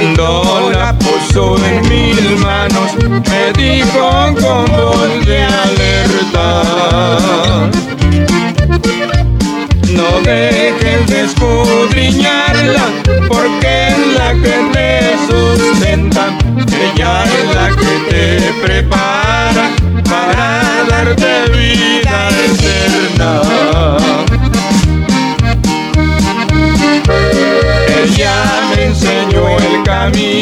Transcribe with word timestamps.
Cuando 0.00 0.70
la 0.72 0.98
puso 0.98 1.58
en 1.62 1.82
mis 1.90 2.40
manos, 2.40 2.92
me 3.04 3.52
dijo 3.52 4.34
con 4.40 4.64
voz 4.64 5.26
de 5.26 5.42
alerta. 5.42 6.62
No 9.90 10.20
dejes 10.24 11.06
de 11.06 11.20
escudriñarla, 11.26 12.86
porque 13.28 13.88
es 13.88 13.98
la 14.16 14.32
que 14.32 14.56
te 14.72 14.88
sustenta. 15.28 16.24
Ella 16.80 17.24
es 17.24 17.54
la 17.54 17.68
que 17.76 17.92
te 18.08 18.22
prepara 18.62 18.89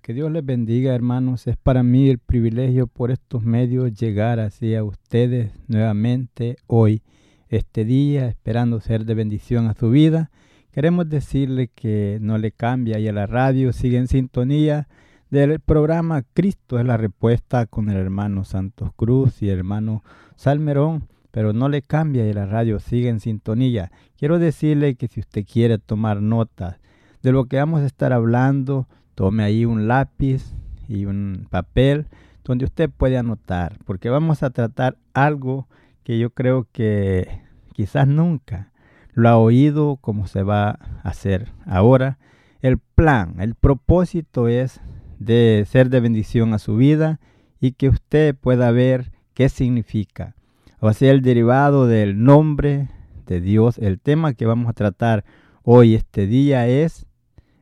Dios. 0.00 0.06
Que 0.06 0.14
Dios 0.14 0.32
les 0.32 0.44
bendiga, 0.44 0.94
hermanos. 0.94 1.46
Es 1.46 1.56
para 1.56 1.82
mí 1.82 2.08
el 2.08 2.18
privilegio 2.18 2.86
por 2.86 3.10
estos 3.10 3.44
medios 3.44 3.92
llegar 3.92 4.40
así 4.40 4.74
a 4.74 4.84
ustedes 4.84 5.52
nuevamente 5.68 6.56
hoy, 6.66 7.02
este 7.48 7.84
día, 7.84 8.28
esperando 8.28 8.80
ser 8.80 9.04
de 9.04 9.14
bendición 9.14 9.66
a 9.66 9.74
su 9.74 9.90
vida. 9.90 10.30
Queremos 10.72 11.08
decirle 11.08 11.68
que 11.68 12.18
no 12.20 12.38
le 12.38 12.52
cambia 12.52 12.98
y 12.98 13.08
a 13.08 13.12
la 13.12 13.26
radio 13.26 13.72
sigue 13.72 13.98
en 13.98 14.08
sintonía 14.08 14.88
del 15.30 15.60
programa 15.60 16.22
Cristo 16.32 16.78
es 16.78 16.86
la 16.86 16.96
respuesta 16.96 17.66
con 17.66 17.88
el 17.88 17.96
hermano 17.96 18.44
Santos 18.44 18.90
Cruz 18.96 19.42
y 19.42 19.48
el 19.48 19.58
hermano 19.58 20.02
Salmerón, 20.36 21.08
pero 21.30 21.52
no 21.52 21.68
le 21.68 21.82
cambia 21.82 22.26
y 22.28 22.32
la 22.32 22.46
radio 22.46 22.80
sigue 22.80 23.08
en 23.08 23.20
sintonía. 23.20 23.92
Quiero 24.16 24.38
decirle 24.38 24.96
que 24.96 25.08
si 25.08 25.20
usted 25.20 25.44
quiere 25.44 25.78
tomar 25.78 26.20
notas 26.20 26.80
de 27.22 27.32
lo 27.32 27.44
que 27.44 27.58
vamos 27.58 27.82
a 27.82 27.86
estar 27.86 28.12
hablando, 28.12 28.88
tome 29.20 29.42
ahí 29.42 29.66
un 29.66 29.86
lápiz 29.86 30.54
y 30.88 31.04
un 31.04 31.46
papel 31.50 32.06
donde 32.42 32.64
usted 32.64 32.88
puede 32.88 33.18
anotar, 33.18 33.76
porque 33.84 34.08
vamos 34.08 34.42
a 34.42 34.48
tratar 34.48 34.96
algo 35.12 35.68
que 36.04 36.18
yo 36.18 36.30
creo 36.30 36.66
que 36.72 37.42
quizás 37.74 38.08
nunca 38.08 38.72
lo 39.12 39.28
ha 39.28 39.36
oído 39.36 39.98
como 40.00 40.26
se 40.26 40.42
va 40.42 40.70
a 40.70 40.78
hacer 41.02 41.52
ahora. 41.66 42.16
El 42.62 42.78
plan, 42.78 43.34
el 43.40 43.56
propósito 43.56 44.48
es 44.48 44.80
de 45.18 45.66
ser 45.68 45.90
de 45.90 46.00
bendición 46.00 46.54
a 46.54 46.58
su 46.58 46.76
vida 46.76 47.20
y 47.60 47.72
que 47.72 47.90
usted 47.90 48.34
pueda 48.34 48.70
ver 48.70 49.12
qué 49.34 49.50
significa. 49.50 50.34
O 50.78 50.94
sea, 50.94 51.10
el 51.10 51.20
derivado 51.20 51.86
del 51.86 52.24
nombre 52.24 52.88
de 53.26 53.42
Dios. 53.42 53.76
El 53.76 54.00
tema 54.00 54.32
que 54.32 54.46
vamos 54.46 54.70
a 54.70 54.72
tratar 54.72 55.26
hoy, 55.62 55.94
este 55.94 56.26
día, 56.26 56.66
es, 56.68 57.04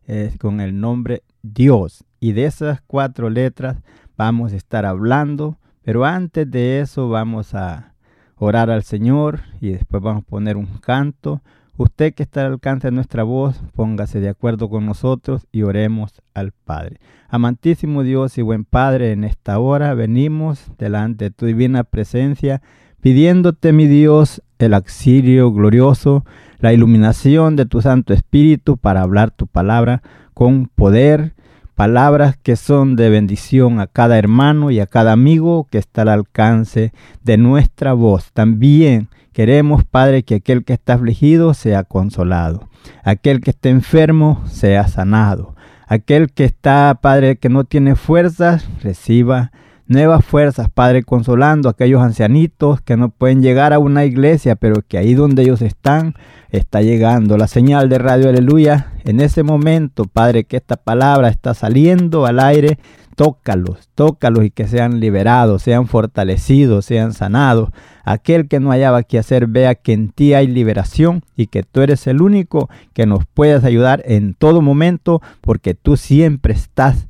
es 0.06 0.38
con 0.38 0.60
el 0.60 0.80
nombre 0.80 1.24
Dios. 1.42 2.04
Y 2.20 2.32
de 2.32 2.46
esas 2.46 2.80
cuatro 2.86 3.30
letras 3.30 3.78
vamos 4.16 4.52
a 4.52 4.56
estar 4.56 4.84
hablando. 4.84 5.58
Pero 5.82 6.04
antes 6.04 6.50
de 6.50 6.80
eso 6.80 7.08
vamos 7.08 7.54
a 7.54 7.94
orar 8.36 8.70
al 8.70 8.82
Señor 8.82 9.40
y 9.60 9.70
después 9.70 10.02
vamos 10.02 10.24
a 10.24 10.28
poner 10.28 10.56
un 10.56 10.66
canto. 10.78 11.42
Usted 11.76 12.12
que 12.12 12.24
está 12.24 12.40
al 12.44 12.54
alcance 12.54 12.88
de 12.88 12.92
nuestra 12.92 13.22
voz, 13.22 13.62
póngase 13.74 14.20
de 14.20 14.28
acuerdo 14.28 14.68
con 14.68 14.84
nosotros 14.84 15.46
y 15.52 15.62
oremos 15.62 16.22
al 16.34 16.50
Padre. 16.50 16.98
Amantísimo 17.28 18.02
Dios 18.02 18.36
y 18.36 18.42
buen 18.42 18.64
Padre, 18.64 19.12
en 19.12 19.22
esta 19.22 19.60
hora 19.60 19.94
venimos 19.94 20.72
delante 20.76 21.26
de 21.26 21.30
tu 21.30 21.46
divina 21.46 21.84
presencia, 21.84 22.62
pidiéndote, 23.00 23.72
mi 23.72 23.86
Dios, 23.86 24.42
el 24.58 24.74
auxilio 24.74 25.52
glorioso, 25.52 26.24
la 26.58 26.72
iluminación 26.72 27.54
de 27.54 27.66
tu 27.66 27.80
Santo 27.80 28.12
Espíritu 28.12 28.76
para 28.76 29.02
hablar 29.02 29.30
tu 29.30 29.46
palabra 29.46 30.02
con 30.34 30.66
poder, 30.66 31.34
palabras 31.78 32.36
que 32.36 32.56
son 32.56 32.96
de 32.96 33.08
bendición 33.08 33.78
a 33.78 33.86
cada 33.86 34.18
hermano 34.18 34.72
y 34.72 34.80
a 34.80 34.88
cada 34.88 35.12
amigo 35.12 35.68
que 35.70 35.78
está 35.78 36.02
al 36.02 36.08
alcance 36.08 36.92
de 37.22 37.36
nuestra 37.38 37.92
voz. 37.92 38.32
También 38.32 39.08
Queremos, 39.32 39.84
Padre, 39.84 40.24
que 40.24 40.34
aquel 40.34 40.64
que 40.64 40.72
está 40.72 40.94
afligido 40.94 41.54
sea 41.54 41.84
consolado, 41.84 42.68
aquel 43.04 43.40
que 43.40 43.50
esté 43.50 43.68
enfermo 43.68 44.42
sea 44.48 44.88
sanado, 44.88 45.54
aquel 45.86 46.32
que 46.32 46.44
está, 46.44 46.98
Padre, 47.00 47.36
que 47.36 47.48
no 47.48 47.62
tiene 47.62 47.94
fuerzas, 47.94 48.68
reciba 48.82 49.52
nuevas 49.88 50.24
fuerzas, 50.24 50.68
Padre, 50.70 51.02
consolando 51.02 51.68
a 51.68 51.72
aquellos 51.72 52.02
ancianitos 52.02 52.80
que 52.82 52.96
no 52.96 53.08
pueden 53.08 53.42
llegar 53.42 53.72
a 53.72 53.78
una 53.78 54.04
iglesia, 54.04 54.54
pero 54.54 54.82
que 54.86 54.98
ahí 54.98 55.14
donde 55.14 55.42
ellos 55.42 55.62
están, 55.62 56.14
está 56.50 56.82
llegando 56.82 57.36
la 57.36 57.48
señal 57.48 57.88
de 57.88 57.98
radio, 57.98 58.28
aleluya. 58.28 58.92
En 59.04 59.20
ese 59.20 59.42
momento, 59.42 60.04
Padre, 60.04 60.44
que 60.44 60.58
esta 60.58 60.76
palabra 60.76 61.28
está 61.28 61.54
saliendo 61.54 62.26
al 62.26 62.38
aire, 62.38 62.78
tócalos, 63.16 63.88
tócalos 63.94 64.44
y 64.44 64.50
que 64.50 64.68
sean 64.68 65.00
liberados, 65.00 65.62
sean 65.62 65.88
fortalecidos, 65.88 66.84
sean 66.84 67.14
sanados. 67.14 67.70
Aquel 68.04 68.46
que 68.46 68.60
no 68.60 68.70
hallaba 68.70 69.02
que 69.02 69.18
hacer, 69.18 69.46
vea 69.46 69.74
que 69.74 69.94
en 69.94 70.10
ti 70.10 70.34
hay 70.34 70.46
liberación 70.46 71.24
y 71.34 71.46
que 71.46 71.62
tú 71.62 71.80
eres 71.80 72.06
el 72.06 72.22
único 72.22 72.68
que 72.92 73.06
nos 73.06 73.24
puedes 73.26 73.64
ayudar 73.64 74.02
en 74.04 74.34
todo 74.34 74.60
momento, 74.60 75.20
porque 75.40 75.74
tú 75.74 75.96
siempre 75.96 76.52
estás 76.52 77.08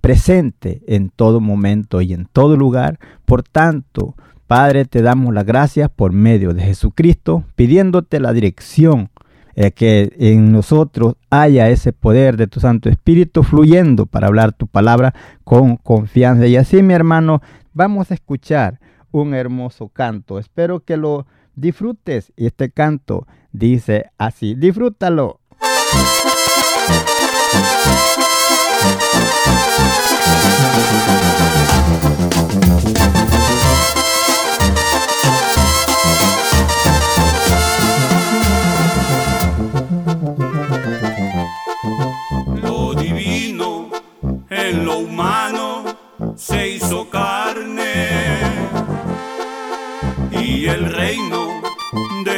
presente 0.00 0.82
en 0.86 1.10
todo 1.10 1.40
momento 1.40 2.00
y 2.00 2.12
en 2.12 2.26
todo 2.26 2.56
lugar. 2.56 2.98
Por 3.24 3.42
tanto, 3.42 4.14
Padre, 4.46 4.84
te 4.84 5.02
damos 5.02 5.32
las 5.32 5.46
gracias 5.46 5.90
por 5.90 6.12
medio 6.12 6.52
de 6.54 6.62
Jesucristo, 6.62 7.44
pidiéndote 7.54 8.18
la 8.18 8.32
dirección 8.32 9.10
eh, 9.54 9.72
que 9.72 10.12
en 10.18 10.52
nosotros 10.52 11.14
haya 11.28 11.68
ese 11.68 11.92
poder 11.92 12.36
de 12.36 12.46
tu 12.46 12.60
Santo 12.60 12.88
Espíritu 12.88 13.42
fluyendo 13.42 14.06
para 14.06 14.28
hablar 14.28 14.52
tu 14.52 14.66
palabra 14.66 15.14
con 15.44 15.76
confianza. 15.76 16.46
Y 16.46 16.56
así, 16.56 16.82
mi 16.82 16.94
hermano, 16.94 17.42
vamos 17.72 18.10
a 18.10 18.14
escuchar 18.14 18.80
un 19.10 19.34
hermoso 19.34 19.88
canto. 19.88 20.38
Espero 20.38 20.80
que 20.80 20.96
lo 20.96 21.26
disfrutes. 21.54 22.32
Y 22.36 22.46
este 22.46 22.70
canto 22.70 23.26
dice 23.52 24.06
así, 24.18 24.54
disfrútalo. 24.54 25.39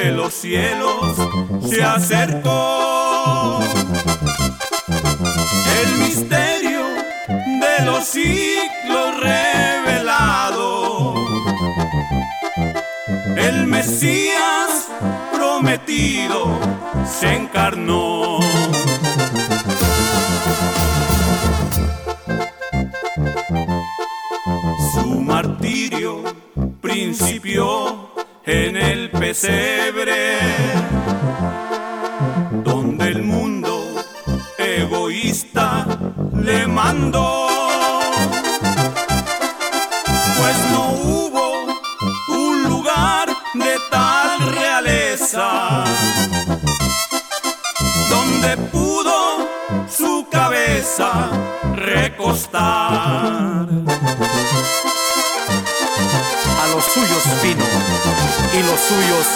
De 0.03 0.11
los 0.11 0.35
cielos 0.35 1.17
se 1.69 1.83
acercó. 1.83 3.61
El 5.81 5.99
misterio 5.99 6.81
de 7.29 7.85
los 7.85 8.05
siglos 8.05 9.21
revelado. 9.21 11.15
El 13.37 13.67
Mesías 13.67 14.89
prometido 15.33 16.59
se 17.07 17.35
encarnó. 17.35 18.41
Su 24.95 25.21
martirio 25.21 26.25
principió 26.81 28.12
en 28.45 28.77
el 28.77 29.11
pesebre, 29.11 30.39
donde 32.65 33.09
el 33.09 33.23
mundo 33.23 33.85
egoísta 34.59 35.87
le 36.35 36.67
mandó. 36.67 37.49
Pues 40.39 40.57
no 40.73 40.89
hubo 40.91 41.67
un 42.29 42.63
lugar 42.65 43.29
de 43.55 43.77
tal 43.91 44.53
realeza 44.53 45.85
donde 48.11 48.57
pudo 48.73 49.49
su 49.89 50.27
cabeza 50.31 51.31
recostar. 51.77 53.69
A 56.63 56.67
los 56.75 56.85
suyos 56.85 57.43
vino 57.43 57.65
y 58.55 58.63
los 58.63 58.81
suyos 58.81 59.27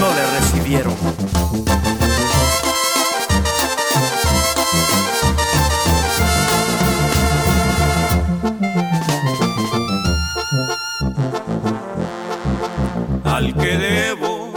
no 0.00 0.14
le 0.14 0.24
recibieron. 0.38 0.94
Al 13.24 13.54
que 13.54 13.76
debo 13.76 14.52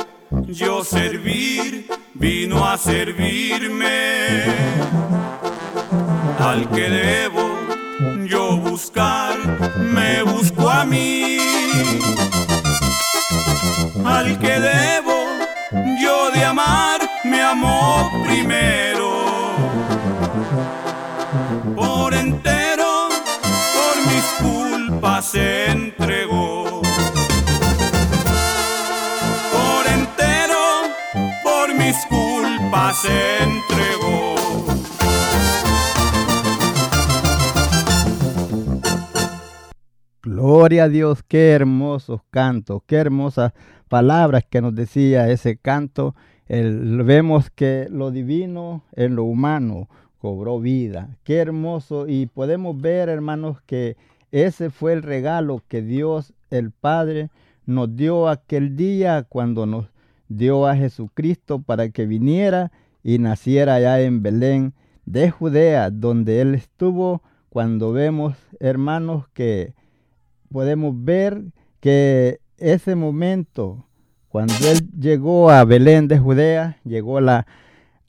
yo 0.48 0.84
servir, 0.84 1.88
vino 2.13 2.68
a 2.68 2.78
servirme. 2.78 4.44
Al 6.40 6.69
que 6.69 6.90
debo 6.90 7.57
yo 8.28 8.57
buscar, 8.57 9.36
me 9.80 10.22
busco 10.22 10.69
a 10.69 10.86
mí. 10.86 11.55
Al 14.06 14.38
que 14.38 14.60
debo 14.60 15.13
yo 16.00 16.31
de 16.31 16.46
amar, 16.46 17.02
me 17.24 17.42
amó 17.42 18.10
primero. 18.24 19.10
Por 21.75 22.13
entero, 22.13 23.10
por 23.75 23.96
mis 24.12 24.25
culpas 24.42 25.25
se 25.25 25.72
entregó. 25.72 26.81
Por 29.52 29.88
entero, 29.88 30.63
por 31.44 31.74
mis 31.74 31.98
culpas 32.06 32.98
se 32.98 33.44
entregó. 33.44 34.36
Gloria 40.22 40.84
a 40.84 40.90
Dios, 40.90 41.24
qué 41.28 41.52
hermosos 41.52 42.22
cantos, 42.30 42.81
qué 42.86 42.98
hermosas 42.98 43.54
palabras 43.95 44.44
que 44.50 44.59
nos 44.59 44.75
decía 44.75 45.30
ese 45.30 45.56
canto. 45.56 46.15
El- 46.50 47.01
vemos 47.03 47.50
que 47.50 47.88
lo 47.89 48.12
divino 48.12 48.83
en 48.92 49.15
lo 49.15 49.24
humano 49.24 49.88
cobró 50.19 50.59
vida. 50.59 51.15
Qué 51.24 51.38
hermoso. 51.38 52.06
Y 52.06 52.25
podemos 52.25 52.75
ver, 52.81 53.07
hermanos, 53.07 53.62
que 53.65 53.95
ese 54.33 54.69
fue 54.69 54.92
el 54.92 55.01
regalo 55.01 55.63
que 55.69 55.81
Dios 55.81 56.33
el 56.50 56.71
Padre 56.71 57.30
nos 57.65 57.95
dio 57.95 58.27
aquel 58.27 58.75
día 58.75 59.24
cuando 59.24 59.65
nos 59.65 59.86
dio 60.27 60.68
a 60.68 60.75
Jesucristo 60.75 61.62
para 61.62 61.88
que 61.88 62.06
viniera 62.06 62.74
y 63.01 63.18
naciera 63.19 63.75
allá 63.75 64.01
en 64.01 64.21
Belén 64.21 64.74
de 65.06 65.31
Judea, 65.31 65.89
donde 65.89 66.42
Él 66.42 66.53
estuvo, 66.53 67.21
cuando 67.50 67.94
vemos, 67.94 68.36
hermanos, 68.59 69.30
que 69.33 69.74
podemos 70.51 70.94
ver 70.97 71.45
que 71.80 72.39
ese 72.57 72.96
momento, 72.96 73.86
cuando 74.30 74.54
Él 74.68 74.90
llegó 75.00 75.50
a 75.50 75.63
Belén 75.66 76.07
de 76.07 76.19
Judea, 76.19 76.78
llegó 76.84 77.22
la, 77.22 77.48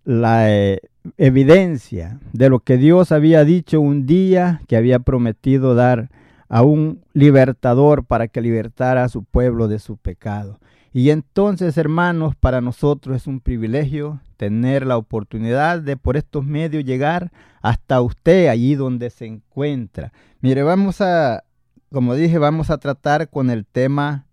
la 0.05 0.51
eh, 0.51 0.81
evidencia 1.17 2.19
de 2.33 2.49
lo 2.49 2.61
que 2.61 2.77
Dios 2.77 3.13
había 3.13 3.45
dicho 3.45 3.81
un 3.81 4.07
día 4.07 4.61
que 4.69 4.77
había 4.77 4.99
prometido 4.99 5.75
dar 5.75 6.11
a 6.49 6.63
un 6.63 7.03
libertador 7.13 8.05
para 8.05 8.29
que 8.29 8.41
libertara 8.41 9.05
a 9.05 9.09
su 9.09 9.25
pueblo 9.25 9.69
de 9.69 9.79
su 9.79 9.97
pecado. 9.97 10.61
Y 10.93 11.11
entonces, 11.11 11.77
hermanos, 11.77 12.37
para 12.37 12.61
nosotros 12.61 13.17
es 13.17 13.27
un 13.27 13.41
privilegio 13.41 14.21
tener 14.37 14.87
la 14.87 14.97
oportunidad 14.97 15.81
de 15.81 15.97
por 15.97 16.17
estos 16.17 16.45
medios 16.45 16.85
llegar 16.85 17.33
hasta 17.61 18.01
usted 18.01 18.49
allí 18.49 18.75
donde 18.77 19.11
se 19.11 19.27
encuentra. 19.27 20.13
Mire, 20.41 20.63
vamos 20.63 21.01
a, 21.01 21.45
como 21.93 22.15
dije, 22.15 22.39
vamos 22.39 22.71
a 22.71 22.79
tratar 22.79 23.29
con 23.29 23.51
el 23.51 23.67
tema 23.67 24.27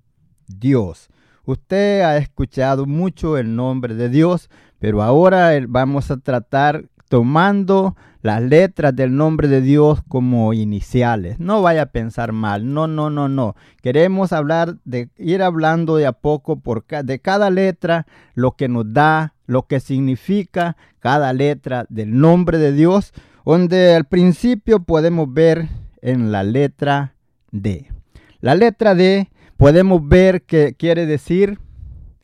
Dios. 0.48 1.10
Usted 1.46 2.02
ha 2.02 2.18
escuchado 2.18 2.86
mucho 2.86 3.38
el 3.38 3.56
nombre 3.56 3.96
de 3.96 4.10
Dios, 4.10 4.50
pero 4.80 5.02
ahora 5.02 5.56
eh, 5.56 5.66
vamos 5.68 6.10
a 6.10 6.18
tratar 6.18 6.86
tomando 7.10 7.96
las 8.24 8.42
letras 8.42 8.96
del 8.96 9.16
nombre 9.16 9.50
de 9.50 9.62
Dios 9.62 10.00
como 10.08 10.54
iniciales. 10.54 11.40
No 11.40 11.62
vaya 11.62 11.84
a 11.84 11.86
pensar 11.88 12.32
mal, 12.32 12.74
no, 12.74 12.88
no, 12.88 13.10
no, 13.10 13.28
no. 13.28 13.56
Queremos 13.82 14.32
hablar 14.32 14.78
de 14.86 15.10
ir 15.18 15.44
hablando 15.44 15.98
de 15.98 16.08
a 16.08 16.14
poco 16.14 16.60
por 16.60 16.86
de 16.86 17.20
cada 17.20 17.50
letra, 17.50 18.08
lo 18.34 18.54
que 18.54 18.70
nos 18.70 18.94
da, 18.94 19.34
lo 19.46 19.68
que 19.68 19.82
significa 19.82 20.78
cada 21.00 21.34
letra 21.34 21.86
del 21.90 22.18
nombre 22.18 22.58
de 22.58 22.72
Dios, 22.72 23.12
donde 23.46 23.94
al 23.94 24.06
principio 24.06 24.80
podemos 24.84 25.32
ver 25.34 25.68
en 26.02 26.32
la 26.32 26.44
letra 26.44 27.16
D. 27.52 27.92
La 28.40 28.56
letra 28.56 28.96
D 28.96 29.30
podemos 29.64 30.06
ver 30.06 30.42
que 30.42 30.76
quiere 30.76 31.06
decir 31.06 31.58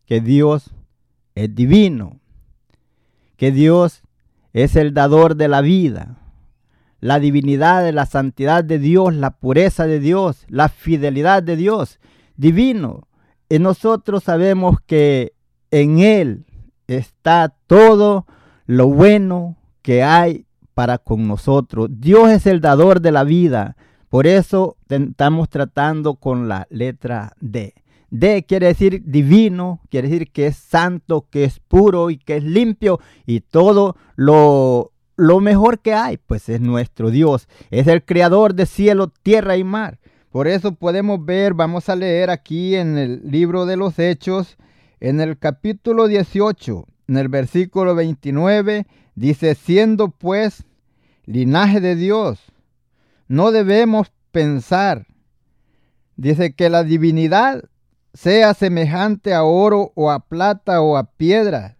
que 0.05 0.19
Dios 0.19 0.71
es 1.35 1.55
divino, 1.55 2.19
que 3.37 3.53
Dios 3.53 4.01
es 4.51 4.75
el 4.75 4.93
dador 4.93 5.37
de 5.37 5.47
la 5.47 5.61
vida, 5.61 6.17
la 6.99 7.17
divinidad 7.17 7.89
la 7.93 8.05
santidad 8.07 8.65
de 8.65 8.77
Dios, 8.77 9.13
la 9.15 9.37
pureza 9.37 9.87
de 9.87 10.01
Dios, 10.01 10.43
la 10.49 10.67
fidelidad 10.67 11.41
de 11.41 11.55
Dios, 11.55 12.01
divino. 12.35 13.07
Y 13.47 13.59
nosotros 13.59 14.25
sabemos 14.25 14.75
que 14.85 15.31
en 15.71 15.99
Él 15.99 16.45
está 16.87 17.55
todo 17.67 18.25
lo 18.65 18.87
bueno 18.87 19.55
que 19.81 20.03
hay 20.03 20.45
para 20.73 20.97
con 20.97 21.25
nosotros. 21.25 21.87
Dios 21.89 22.31
es 22.31 22.45
el 22.47 22.59
dador 22.59 22.99
de 22.99 23.13
la 23.13 23.23
vida. 23.23 23.77
Por 24.09 24.25
eso 24.25 24.77
estamos 24.89 25.49
tratando 25.49 26.15
con 26.15 26.47
la 26.47 26.67
letra 26.69 27.33
D. 27.39 27.73
D 28.09 28.43
quiere 28.47 28.67
decir 28.67 29.03
divino, 29.05 29.81
quiere 29.89 30.09
decir 30.09 30.31
que 30.31 30.47
es 30.47 30.55
santo, 30.57 31.27
que 31.29 31.43
es 31.43 31.59
puro 31.59 32.09
y 32.09 32.17
que 32.17 32.37
es 32.37 32.43
limpio 32.43 32.99
y 33.27 33.41
todo 33.41 33.95
lo, 34.15 34.91
lo 35.15 35.39
mejor 35.41 35.79
que 35.79 35.93
hay, 35.93 36.17
pues 36.17 36.49
es 36.49 36.59
nuestro 36.59 37.11
Dios. 37.11 37.47
Es 37.69 37.85
el 37.85 38.03
creador 38.03 38.55
de 38.55 38.65
cielo, 38.65 39.11
tierra 39.21 39.57
y 39.57 39.63
mar. 39.63 39.99
Por 40.31 40.47
eso 40.47 40.73
podemos 40.73 41.23
ver, 41.23 41.53
vamos 41.53 41.89
a 41.89 41.95
leer 41.95 42.29
aquí 42.29 42.75
en 42.75 42.97
el 42.97 43.21
libro 43.29 43.65
de 43.65 43.77
los 43.77 43.99
Hechos, 43.99 44.57
en 44.99 45.21
el 45.21 45.37
capítulo 45.37 46.07
18, 46.07 46.85
en 47.07 47.17
el 47.17 47.29
versículo 47.29 47.95
29, 47.95 48.85
dice, 49.15 49.55
siendo 49.55 50.09
pues 50.09 50.65
linaje 51.25 51.79
de 51.79 51.95
Dios, 51.95 52.39
no 53.29 53.51
debemos 53.51 54.11
pensar, 54.31 55.05
dice 56.17 56.53
que 56.53 56.69
la 56.69 56.83
divinidad 56.83 57.63
sea 58.13 58.53
semejante 58.53 59.33
a 59.33 59.43
oro 59.43 59.93
o 59.95 60.11
a 60.11 60.19
plata 60.19 60.81
o 60.81 60.97
a 60.97 61.03
piedra, 61.03 61.77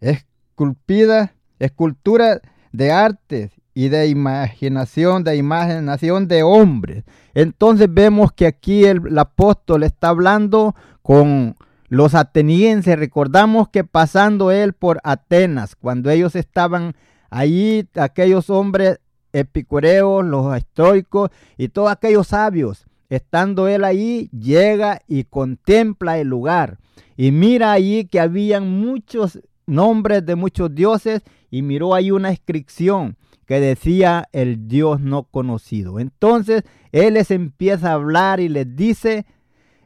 esculpida, 0.00 1.34
escultura 1.58 2.40
de 2.72 2.92
artes 2.92 3.52
y 3.72 3.88
de 3.88 4.06
imaginación, 4.08 5.24
de 5.24 5.36
imaginación 5.36 6.28
de 6.28 6.42
hombres. 6.42 7.04
Entonces 7.34 7.88
vemos 7.90 8.32
que 8.32 8.46
aquí 8.46 8.84
el, 8.84 9.18
apóstol 9.18 9.82
está 9.82 10.08
hablando 10.10 10.74
con 11.00 11.56
los 11.88 12.14
atenienses. 12.14 12.98
Recordamos 12.98 13.70
que 13.70 13.82
pasando 13.82 14.50
él 14.50 14.74
por 14.74 15.00
Atenas, 15.04 15.74
cuando 15.74 16.10
ellos 16.10 16.36
estaban 16.36 16.94
allí, 17.30 17.88
aquellos 17.94 18.50
hombres 18.50 19.00
epicureos, 19.36 20.24
los 20.24 20.56
estoicos 20.56 21.30
y 21.56 21.68
todos 21.68 21.90
aquellos 21.90 22.28
sabios, 22.28 22.86
estando 23.08 23.68
él 23.68 23.84
ahí, 23.84 24.28
llega 24.30 25.02
y 25.06 25.24
contempla 25.24 26.18
el 26.18 26.28
lugar. 26.28 26.78
Y 27.16 27.30
mira 27.30 27.72
allí 27.72 28.06
que 28.06 28.20
habían 28.20 28.68
muchos 28.68 29.40
nombres 29.66 30.24
de 30.24 30.36
muchos 30.36 30.74
dioses 30.74 31.22
y 31.50 31.62
miró 31.62 31.94
ahí 31.94 32.10
una 32.10 32.30
inscripción 32.30 33.16
que 33.46 33.60
decía 33.60 34.28
el 34.32 34.68
Dios 34.68 35.00
no 35.00 35.24
conocido. 35.24 36.00
Entonces 36.00 36.64
Él 36.92 37.14
les 37.14 37.30
empieza 37.30 37.90
a 37.90 37.94
hablar 37.94 38.40
y 38.40 38.48
les 38.48 38.74
dice, 38.74 39.24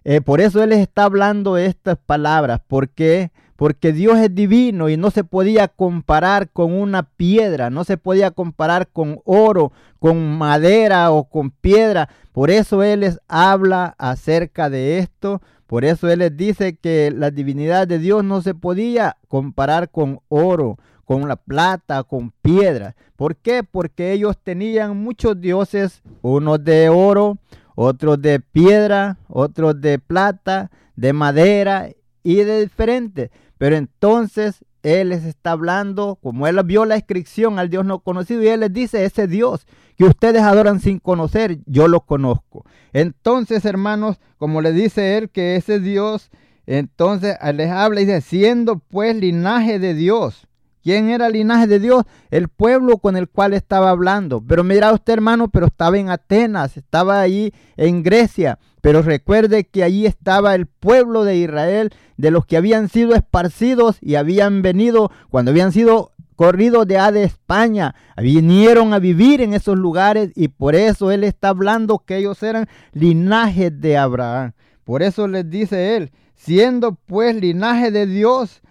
eh, 0.05 0.21
por 0.21 0.41
eso 0.41 0.63
Él 0.63 0.71
les 0.71 0.81
está 0.81 1.05
hablando 1.05 1.57
estas 1.57 1.99
palabras, 1.99 2.61
porque 2.67 3.31
porque 3.61 3.93
Dios 3.93 4.19
es 4.19 4.35
divino 4.35 4.89
y 4.89 4.97
no 4.97 5.11
se 5.11 5.23
podía 5.23 5.69
comparar 5.69 6.49
con 6.49 6.73
una 6.73 7.03
piedra, 7.03 7.69
no 7.69 7.85
se 7.85 7.99
podía 7.99 8.31
comparar 8.31 8.89
con 8.89 9.21
oro, 9.27 9.71
con 9.99 10.39
madera 10.39 11.11
o 11.11 11.25
con 11.25 11.51
piedra. 11.51 12.09
Por 12.33 12.51
eso 12.51 12.83
Él 12.83 13.01
les 13.01 13.21
habla 13.29 13.95
acerca 13.99 14.71
de 14.71 14.97
esto, 14.97 15.43
por 15.67 15.85
eso 15.85 16.09
Él 16.09 16.21
les 16.21 16.35
dice 16.35 16.77
que 16.77 17.13
la 17.15 17.31
divinidad 17.31 17.87
de 17.87 17.99
Dios 17.99 18.25
no 18.25 18.41
se 18.41 18.55
podía 18.55 19.19
comparar 19.29 19.91
con 19.91 20.21
oro, 20.31 20.79
con 21.05 21.29
la 21.29 21.37
plata, 21.37 22.03
con 22.05 22.31
piedra. 22.41 22.97
¿Por 23.15 23.37
qué? 23.37 23.63
Porque 23.63 24.13
ellos 24.13 24.39
tenían 24.43 24.97
muchos 24.97 25.39
dioses, 25.39 26.01
unos 26.23 26.65
de 26.65 26.89
oro, 26.89 27.37
otros 27.75 28.23
de 28.23 28.41
piedra, 28.41 29.19
otros 29.29 29.79
de 29.83 29.99
plata, 29.99 30.71
de 30.97 31.13
madera 31.13 31.91
y 32.23 32.37
de 32.37 32.63
diferentes. 32.63 33.31
Pero 33.59 33.77
entonces 33.77 34.65
Él 34.83 35.11
les 35.11 35.25
está 35.25 35.53
hablando, 35.53 36.19
como 36.23 36.47
Él 36.47 36.61
vio 36.65 36.85
la 36.85 36.97
inscripción 36.97 37.59
al 37.59 37.71
Dios 37.71 37.85
no 37.85 38.01
conocido, 38.01 38.43
y 38.43 38.49
Él 38.49 38.61
les 38.61 38.73
dice, 38.73 39.05
ese 39.05 39.27
Dios 39.27 39.67
que 39.97 40.05
ustedes 40.05 40.43
adoran 40.43 40.81
sin 40.81 40.99
conocer, 40.99 41.59
yo 41.67 41.87
lo 41.87 42.01
conozco. 42.01 42.65
Entonces, 42.93 43.65
hermanos, 43.65 44.19
como 44.39 44.63
le 44.63 44.73
dice 44.73 45.19
Él 45.19 45.29
que 45.31 45.57
ese 45.57 45.79
Dios, 45.79 46.31
entonces 46.67 47.37
les 47.55 47.71
habla 47.71 48.01
y 48.01 48.07
dice, 48.07 48.21
siendo 48.21 48.79
pues 48.79 49.15
linaje 49.17 49.79
de 49.79 49.95
Dios 49.95 50.47
¿Quién 50.83 51.11
era 51.11 51.27
el 51.27 51.35
linaje 51.35 51.67
de 51.67 51.79
Dios? 51.79 52.05
El 52.31 52.49
pueblo 52.49 52.99
con 52.99 53.17
el 53.17 53.29
cual 53.29 53.53
estaba 53.53 53.91
hablando. 53.91 54.43
Pero 54.47 54.65
mira 54.65 54.93
usted, 54.93 55.15
hermano, 55.15 55.49
pero 55.49 55.67
estaba 55.67 55.99
en 55.99 56.09
Atenas, 56.09 56.77
estaba 56.77 57.21
ahí 57.21 57.53
en 57.77 58.03
Grecia. 58.03 58.59
Pero 58.81 59.03
recuerde 59.03 59.65
que 59.65 59.85
allí 59.85 60.07
estaba 60.07 60.55
el 60.55 60.67
pueblo 60.67 61.25
de 61.25 61.37
Israel, 61.37 61.91
de 62.17 62.31
los 62.31 62.47
que 62.47 62.57
habían 62.57 62.89
sido 62.89 63.15
esparcidos 63.15 63.99
y 64.01 64.15
habían 64.15 64.63
venido, 64.63 65.11
cuando 65.29 65.51
habían 65.51 65.73
sido 65.73 66.13
corridos 66.37 66.87
de 66.87 66.97
A 66.97 67.13
de 67.13 67.25
España, 67.25 67.95
vinieron 68.17 68.95
a 68.95 68.99
vivir 68.99 69.43
en 69.43 69.53
esos 69.53 69.77
lugares 69.77 70.33
y 70.35 70.49
por 70.49 70.75
eso 70.75 71.11
él 71.11 71.25
está 71.25 71.51
hablando 71.51 71.99
que 71.99 72.17
ellos 72.17 72.43
eran 72.43 72.67
linaje 72.93 73.71
de 73.71 73.99
Abraham. 73.99 74.53
Por 74.85 75.03
eso 75.03 75.29
les 75.29 75.49
dice 75.51 75.97
él, 75.97 76.13
siendo 76.35 76.95
pues 76.95 77.37
linaje 77.37 77.91
de 77.91 78.07
Dios, 78.07 78.63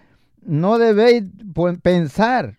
no 0.42 0.78
debéis 0.78 1.24
pensar, 1.82 2.58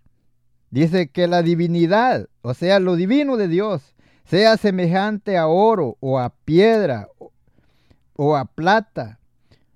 dice 0.70 1.10
que 1.10 1.28
la 1.28 1.42
divinidad, 1.42 2.30
o 2.42 2.54
sea, 2.54 2.80
lo 2.80 2.96
divino 2.96 3.36
de 3.36 3.50
Dios, 3.50 3.94
sea 4.24 4.56
semejante 4.56 5.38
a 5.38 5.48
oro 5.48 5.98
o 6.00 6.20
a 6.20 6.30
piedra 6.46 7.10
o, 8.24 8.36
a 8.36 8.46
plata, 8.46 9.18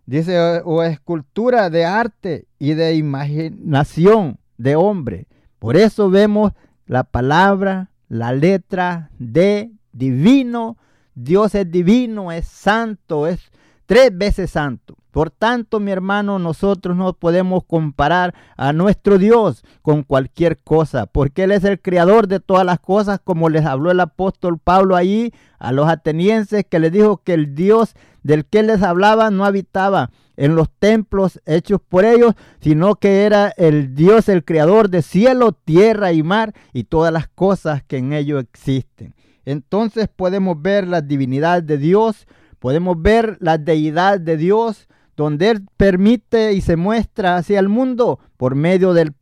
dice, 0.05 0.61
o, 0.65 0.83
escultura 0.83 1.71
de 1.71 1.83
arte 1.83 2.45
y 2.59 2.75
de 2.75 2.93
imaginación 2.93 4.37
de 4.59 4.75
hombre. 4.75 5.25
Por 5.57 5.75
eso 5.75 6.11
vemos 6.11 6.51
la 6.85 7.05
palabra, 7.05 7.89
la 8.07 8.33
letra 8.33 9.09
de 9.17 9.71
divino. 9.93 10.77
Dios 11.15 11.55
es 11.55 11.71
divino, 11.71 12.31
es 12.31 12.45
santo, 12.45 13.25
es 13.25 13.39
tres 13.87 14.15
veces 14.15 14.51
santo. 14.51 14.95
Por 15.15 15.31
tanto, 15.31 15.79
mi 15.79 15.91
hermano, 15.91 16.39
nosotros 16.39 16.97
no 16.97 17.13
podemos 17.13 17.63
comparar 17.63 18.35
a 18.57 18.73
nuestro 18.73 19.17
Dios 19.17 19.63
con 19.81 20.03
cualquier 20.03 20.57
cosa, 20.57 21.05
porque 21.05 21.43
Él 21.43 21.53
es 21.53 21.63
el 21.63 21.79
creador 21.79 22.27
de 22.27 22.41
todas 22.41 22.65
las 22.65 22.81
cosas, 22.81 23.21
como 23.23 23.47
les 23.47 23.65
habló 23.65 23.91
el 23.91 24.01
apóstol 24.01 24.59
Pablo 24.61 24.93
ahí 24.93 25.31
a 25.57 25.71
los 25.71 25.87
atenienses, 25.87 26.65
que 26.69 26.79
les 26.79 26.91
dijo 26.91 27.21
que 27.23 27.33
el 27.33 27.55
Dios 27.55 27.93
del 28.23 28.43
que 28.43 28.61
les 28.61 28.83
hablaba 28.83 29.31
no 29.31 29.45
habitaba 29.45 30.11
en 30.35 30.57
los 30.57 30.69
templos 30.79 31.39
hechos 31.45 31.79
por 31.79 32.03
ellos, 32.03 32.33
sino 32.59 32.95
que 32.95 33.23
era 33.23 33.53
el 33.55 33.95
Dios, 33.95 34.27
el 34.27 34.43
creador 34.43 34.89
de 34.89 35.01
cielo, 35.01 35.53
tierra 35.53 36.11
y 36.11 36.23
mar 36.23 36.53
y 36.73 36.83
todas 36.83 37.13
las 37.13 37.29
cosas 37.29 37.83
que 37.83 37.99
en 37.99 38.11
ellos 38.11 38.43
existen. 38.43 39.15
Entonces 39.45 40.09
podemos 40.13 40.61
ver 40.61 40.85
la 40.85 40.99
divinidad 40.99 41.63
de 41.63 41.77
Dios, 41.77 42.27
podemos 42.59 43.01
ver 43.01 43.37
la 43.39 43.57
deidad 43.57 44.19
de 44.19 44.35
Dios, 44.35 44.89
donde 45.15 45.49
Él 45.49 45.65
permite 45.77 46.53
y 46.53 46.61
se 46.61 46.75
muestra 46.75 47.37
hacia 47.37 47.59
el 47.59 47.69
mundo 47.69 48.19
por 48.37 48.55
medio 48.55 48.93
del, 48.93 49.13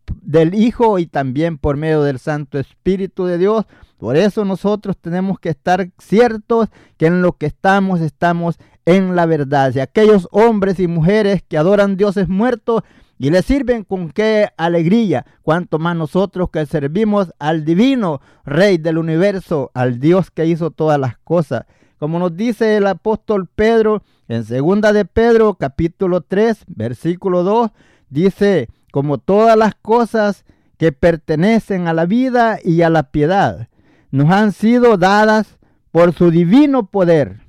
Hijo 0.53 0.99
y 0.99 1.05
también 1.05 1.57
por 1.57 1.77
medio 1.77 2.01
del 2.01 2.19
Santo 2.19 2.57
Espíritu 2.57 3.25
de 3.25 3.37
Dios. 3.37 3.65
Por 3.97 4.17
eso 4.17 4.45
nosotros 4.45 4.97
tenemos 4.97 5.39
que 5.39 5.49
estar 5.49 5.89
ciertos 5.99 6.69
que 6.97 7.07
en 7.07 7.21
lo 7.21 7.33
que 7.33 7.45
estamos 7.45 8.01
estamos 8.01 8.57
en 8.85 9.15
la 9.15 9.25
verdad. 9.25 9.71
Y 9.75 9.79
aquellos 9.79 10.27
hombres 10.31 10.79
y 10.79 10.87
mujeres 10.87 11.43
que 11.47 11.57
adoran 11.57 11.97
dioses 11.97 12.27
muertos 12.27 12.83
y 13.19 13.29
le 13.29 13.41
sirven 13.41 13.83
con 13.83 14.09
qué 14.11 14.49
alegría, 14.57 15.25
cuanto 15.43 15.79
más 15.79 15.95
nosotros 15.95 16.49
que 16.51 16.65
servimos 16.65 17.31
al 17.39 17.63
divino 17.63 18.21
Rey 18.43 18.77
del 18.77 18.97
universo, 18.97 19.71
al 19.73 19.99
Dios 19.99 20.31
que 20.31 20.45
hizo 20.45 20.71
todas 20.71 20.99
las 20.99 21.17
cosas. 21.19 21.65
Como 21.97 22.19
nos 22.19 22.35
dice 22.35 22.77
el 22.77 22.87
apóstol 22.87 23.47
Pedro 23.53 24.03
en 24.27 24.43
segunda 24.43 24.93
de 24.93 25.05
Pedro 25.05 25.55
capítulo 25.55 26.21
3 26.21 26.65
versículo 26.67 27.43
2 27.43 27.71
dice, 28.09 28.69
como 28.91 29.17
todas 29.17 29.57
las 29.57 29.75
cosas 29.75 30.45
que 30.77 30.91
pertenecen 30.91 31.87
a 31.87 31.93
la 31.93 32.05
vida 32.05 32.59
y 32.63 32.81
a 32.81 32.89
la 32.89 33.11
piedad, 33.11 33.69
nos 34.11 34.29
han 34.29 34.51
sido 34.51 34.97
dadas 34.97 35.57
por 35.91 36.13
su 36.13 36.29
divino 36.29 36.87
poder. 36.87 37.41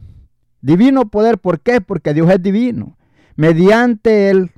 Divino 0.60 1.10
poder, 1.10 1.38
¿por 1.38 1.60
qué? 1.60 1.80
Porque 1.80 2.14
Dios 2.14 2.30
es 2.30 2.42
divino. 2.42 2.96
Mediante 3.36 4.30
el 4.30 4.52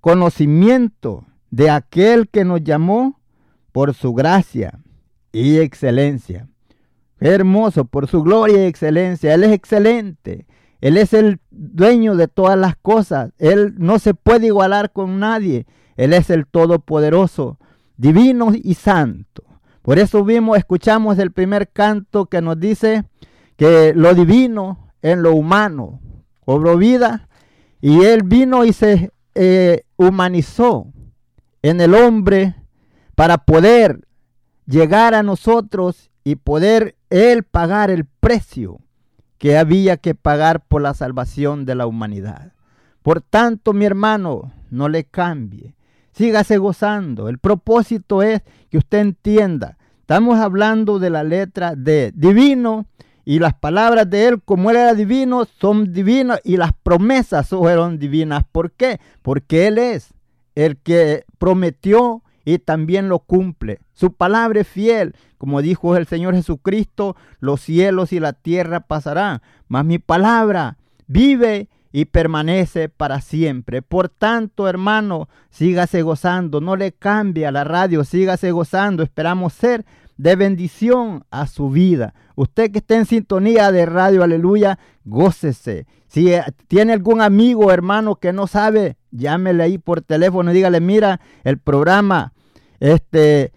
conocimiento 0.00 1.26
de 1.50 1.70
aquel 1.70 2.28
que 2.28 2.44
nos 2.44 2.62
llamó 2.62 3.20
por 3.72 3.94
su 3.94 4.14
gracia 4.14 4.80
y 5.32 5.58
excelencia 5.58 6.48
hermoso 7.22 7.84
por 7.84 8.08
su 8.08 8.22
gloria 8.22 8.64
y 8.64 8.66
excelencia. 8.66 9.34
Él 9.34 9.44
es 9.44 9.52
excelente. 9.52 10.46
Él 10.80 10.96
es 10.96 11.12
el 11.14 11.38
dueño 11.50 12.16
de 12.16 12.28
todas 12.28 12.58
las 12.58 12.76
cosas. 12.76 13.30
Él 13.38 13.74
no 13.78 13.98
se 13.98 14.14
puede 14.14 14.46
igualar 14.46 14.92
con 14.92 15.18
nadie. 15.20 15.66
Él 15.96 16.12
es 16.12 16.30
el 16.30 16.46
todopoderoso, 16.46 17.58
divino 17.96 18.52
y 18.54 18.74
santo. 18.74 19.44
Por 19.82 19.98
eso 19.98 20.24
vimos, 20.24 20.58
escuchamos 20.58 21.18
el 21.18 21.32
primer 21.32 21.68
canto 21.68 22.26
que 22.26 22.40
nos 22.40 22.58
dice 22.58 23.04
que 23.56 23.92
lo 23.94 24.14
divino 24.14 24.92
en 25.02 25.22
lo 25.22 25.34
humano 25.34 26.00
cobró 26.44 26.76
vida 26.76 27.28
y 27.80 28.02
él 28.04 28.22
vino 28.24 28.64
y 28.64 28.72
se 28.72 29.10
eh, 29.34 29.84
humanizó 29.96 30.86
en 31.62 31.80
el 31.80 31.94
hombre 31.94 32.54
para 33.14 33.38
poder 33.38 34.06
llegar 34.66 35.14
a 35.14 35.22
nosotros 35.22 36.10
y 36.24 36.36
poder 36.36 36.96
él 37.12 37.42
pagar 37.42 37.90
el 37.90 38.06
precio 38.06 38.80
que 39.38 39.58
había 39.58 39.98
que 39.98 40.14
pagar 40.14 40.64
por 40.64 40.80
la 40.80 40.94
salvación 40.94 41.66
de 41.66 41.74
la 41.74 41.86
humanidad. 41.86 42.52
Por 43.02 43.20
tanto, 43.20 43.72
mi 43.72 43.84
hermano, 43.84 44.52
no 44.70 44.88
le 44.88 45.04
cambie. 45.04 45.74
Sígase 46.12 46.56
gozando. 46.56 47.28
El 47.28 47.38
propósito 47.38 48.22
es 48.22 48.42
que 48.70 48.78
usted 48.78 48.98
entienda. 49.00 49.76
Estamos 50.00 50.38
hablando 50.38 50.98
de 50.98 51.10
la 51.10 51.22
letra 51.22 51.74
D, 51.76 52.12
divino, 52.14 52.86
y 53.24 53.38
las 53.38 53.54
palabras 53.54 54.08
de 54.08 54.28
él, 54.28 54.42
como 54.42 54.70
él 54.70 54.76
era 54.76 54.94
divino, 54.94 55.44
son 55.60 55.92
divinas 55.92 56.40
y 56.44 56.56
las 56.56 56.72
promesas 56.82 57.48
fueron 57.48 57.98
divinas. 57.98 58.42
¿Por 58.50 58.72
qué? 58.72 59.00
Porque 59.22 59.68
él 59.68 59.78
es 59.78 60.14
el 60.54 60.76
que 60.78 61.24
prometió 61.38 62.22
y 62.44 62.58
también 62.58 63.08
lo 63.08 63.20
cumple. 63.20 63.80
Su 63.92 64.12
palabra 64.12 64.60
es 64.60 64.68
fiel. 64.68 65.14
Como 65.38 65.62
dijo 65.62 65.96
el 65.96 66.06
Señor 66.06 66.34
Jesucristo, 66.34 67.16
los 67.40 67.60
cielos 67.60 68.12
y 68.12 68.20
la 68.20 68.32
tierra 68.32 68.80
pasarán, 68.80 69.42
mas 69.68 69.84
mi 69.84 69.98
palabra 69.98 70.76
vive 71.06 71.68
y 71.92 72.06
permanece 72.06 72.88
para 72.88 73.20
siempre. 73.20 73.82
Por 73.82 74.08
tanto, 74.08 74.68
hermano, 74.68 75.28
sígase 75.50 76.02
gozando, 76.02 76.60
no 76.60 76.76
le 76.76 76.92
cambie 76.92 77.46
a 77.46 77.52
la 77.52 77.64
radio, 77.64 78.04
sígase 78.04 78.50
gozando. 78.50 79.02
Esperamos 79.02 79.52
ser 79.52 79.84
de 80.16 80.36
bendición 80.36 81.24
a 81.30 81.46
su 81.46 81.70
vida. 81.70 82.14
Usted 82.34 82.70
que 82.70 82.78
esté 82.78 82.96
en 82.96 83.06
sintonía 83.06 83.72
de 83.72 83.86
radio, 83.86 84.22
aleluya, 84.22 84.78
gócese. 85.04 85.86
Si 86.08 86.32
eh, 86.32 86.42
tiene 86.68 86.92
algún 86.92 87.20
amigo, 87.20 87.72
hermano, 87.72 88.16
que 88.16 88.32
no 88.32 88.46
sabe, 88.46 88.96
llámele 89.10 89.62
ahí 89.62 89.78
por 89.78 90.02
teléfono 90.02 90.50
y 90.50 90.54
dígale, 90.54 90.80
mira, 90.80 91.20
el 91.44 91.58
programa, 91.58 92.32
este, 92.80 93.52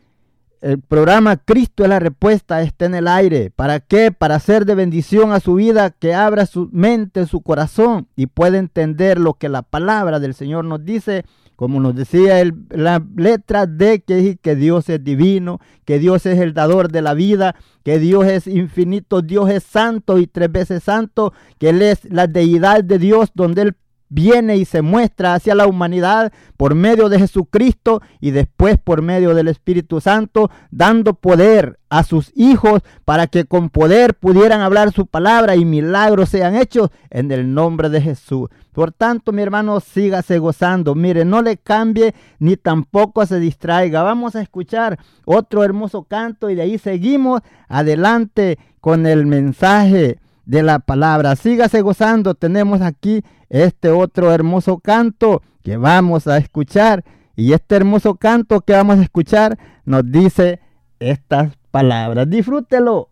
el 0.62 0.82
programa 0.82 1.38
Cristo 1.38 1.84
es 1.84 1.90
la 1.90 2.00
respuesta 2.00 2.62
está 2.64 2.86
en 2.86 2.96
el 2.96 3.08
aire. 3.08 3.52
¿Para 3.52 3.80
qué? 3.80 4.12
Para 4.12 4.36
hacer 4.36 4.66
de 4.66 4.74
bendición 4.74 5.32
a 5.32 5.40
su 5.40 5.56
vida, 5.56 5.92
que 5.92 6.16
abra 6.16 6.48
su 6.48 6.70
mente, 6.72 7.28
su 7.28 7.42
corazón 7.42 8.08
y 8.16 8.28
pueda 8.28 8.58
entender 8.58 9.20
lo 9.20 9.36
que 9.36 9.48
la 9.48 9.62
palabra 9.62 10.20
del 10.20 10.34
Señor 10.34 10.66
nos 10.66 10.84
dice. 10.84 11.24
Como 11.56 11.80
nos 11.80 11.96
decía 11.96 12.42
el, 12.42 12.54
la 12.70 13.04
letra 13.16 13.66
D, 13.66 14.02
que, 14.02 14.38
que 14.42 14.56
Dios 14.56 14.90
es 14.90 15.04
divino, 15.04 15.60
que 15.86 16.00
Dios 16.00 16.26
es 16.26 16.40
el 16.40 16.54
dador 16.54 16.92
de 16.92 17.02
la 17.02 17.14
vida, 17.14 17.56
que 17.84 18.00
Dios 18.00 18.26
es 18.26 18.48
infinito, 18.48 19.22
Dios 19.22 19.50
es 19.50 19.64
santo 19.64 20.18
y 20.18 20.28
tres 20.28 20.52
veces 20.52 20.84
santo, 20.84 21.34
que 21.58 21.70
Él 21.70 21.82
es 21.82 22.04
la 22.12 22.28
deidad 22.28 22.84
de 22.84 23.00
Dios, 23.00 23.32
donde 23.34 23.62
Él 23.62 23.76
viene 24.16 24.56
y 24.56 24.64
se 24.64 24.82
muestra 24.82 25.34
hacia 25.34 25.54
la 25.56 25.68
humanidad 25.68 26.32
por 26.56 26.74
medio 26.74 27.10
de 27.10 27.20
Jesucristo 27.20 28.02
y 28.22 28.32
después 28.32 28.78
por 28.82 29.02
medio 29.02 29.36
del 29.36 29.50
Espíritu 29.50 30.00
Santo, 30.00 30.50
dando 30.72 31.16
poder 31.16 31.78
a 31.90 32.04
sus 32.04 32.32
hijos 32.34 32.82
para 33.04 33.28
que 33.28 33.44
con 33.44 33.70
poder 33.70 34.16
pudieran 34.16 34.62
hablar 34.62 34.94
su 34.94 35.06
palabra 35.06 35.58
y 35.58 35.66
milagros 35.66 36.30
sean 36.30 36.56
hechos 36.56 36.90
en 37.10 37.30
el 37.30 37.54
nombre 37.54 37.90
de 37.90 38.02
Jesús. 38.02 38.50
Por 38.72 38.94
tanto, 38.94 39.34
mi 39.34 39.42
hermano, 39.42 39.82
sígase 39.82 40.40
gozando. 40.40 40.96
Mire, 40.96 41.26
no 41.26 41.42
le 41.42 41.58
cambie 41.58 42.16
ni 42.40 42.56
tampoco 42.56 43.26
se 43.26 43.40
distraiga. 43.40 44.02
Vamos 44.02 44.36
a 44.38 44.42
escuchar 44.42 44.98
otro 45.26 45.64
hermoso 45.64 46.04
canto 46.04 46.50
y 46.50 46.56
de 46.56 46.62
ahí 46.62 46.78
seguimos 46.78 47.42
adelante 47.68 48.60
con 48.80 49.06
el 49.06 49.26
mensaje 49.26 50.20
de 50.46 50.64
la 50.64 50.80
palabra. 50.80 51.36
Sígase 51.36 51.82
gozando. 51.82 52.36
Tenemos 52.36 52.82
aquí 52.82 53.24
este 53.50 53.90
otro 53.90 54.32
hermoso 54.32 54.80
canto 54.80 55.42
que 55.64 55.78
vamos 55.78 56.28
a 56.28 56.38
escuchar. 56.38 57.04
Y 57.36 57.54
este 57.54 57.76
hermoso 57.76 58.16
canto 58.16 58.62
que 58.62 58.74
vamos 58.74 59.00
a 59.00 59.04
escuchar 59.04 59.58
nos 59.84 60.10
dice 60.10 60.60
estas 61.00 61.52
palabras. 61.72 62.30
Disfrútelo. 62.30 63.10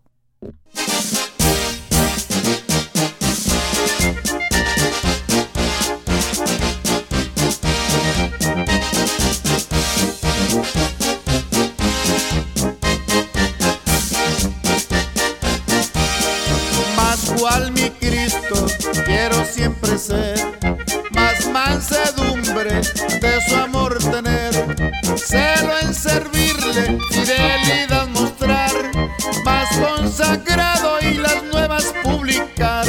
Siempre 19.44 19.98
ser, 19.98 20.38
más 21.12 21.46
mansedumbre 21.50 22.80
de 23.20 23.40
su 23.48 23.56
amor 23.56 23.98
tener, 23.98 24.52
celo 25.16 25.78
en 25.82 25.94
servirle, 25.94 26.98
fidelidad 27.10 28.08
mostrar, 28.08 28.72
más 29.44 29.68
consagrado 29.76 30.98
y 31.00 31.14
las 31.14 31.42
nuevas 31.44 31.94
publicar. 32.02 32.86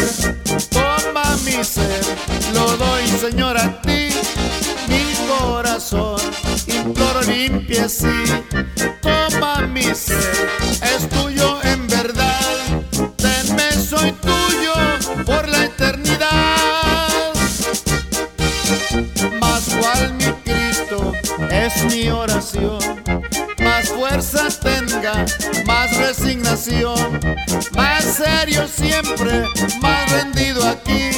Toma 0.70 1.38
mi 1.46 1.63
ser, 1.63 2.04
lo 2.54 2.78
doy 2.78 3.08
Señor 3.08 3.58
a 3.58 3.82
ti, 3.82 4.10
mi 4.88 5.13
corazón 5.28 6.22
imploro 6.68 7.22
limpie 7.22 7.88
sí, 7.89 8.24
toma 9.02 9.62
mi 9.62 9.84
ser, 9.96 10.50
Más 27.75 28.04
serio 28.04 28.67
siempre, 28.67 29.43
más 29.82 30.12
rendido 30.12 30.67
aquí. 30.67 31.12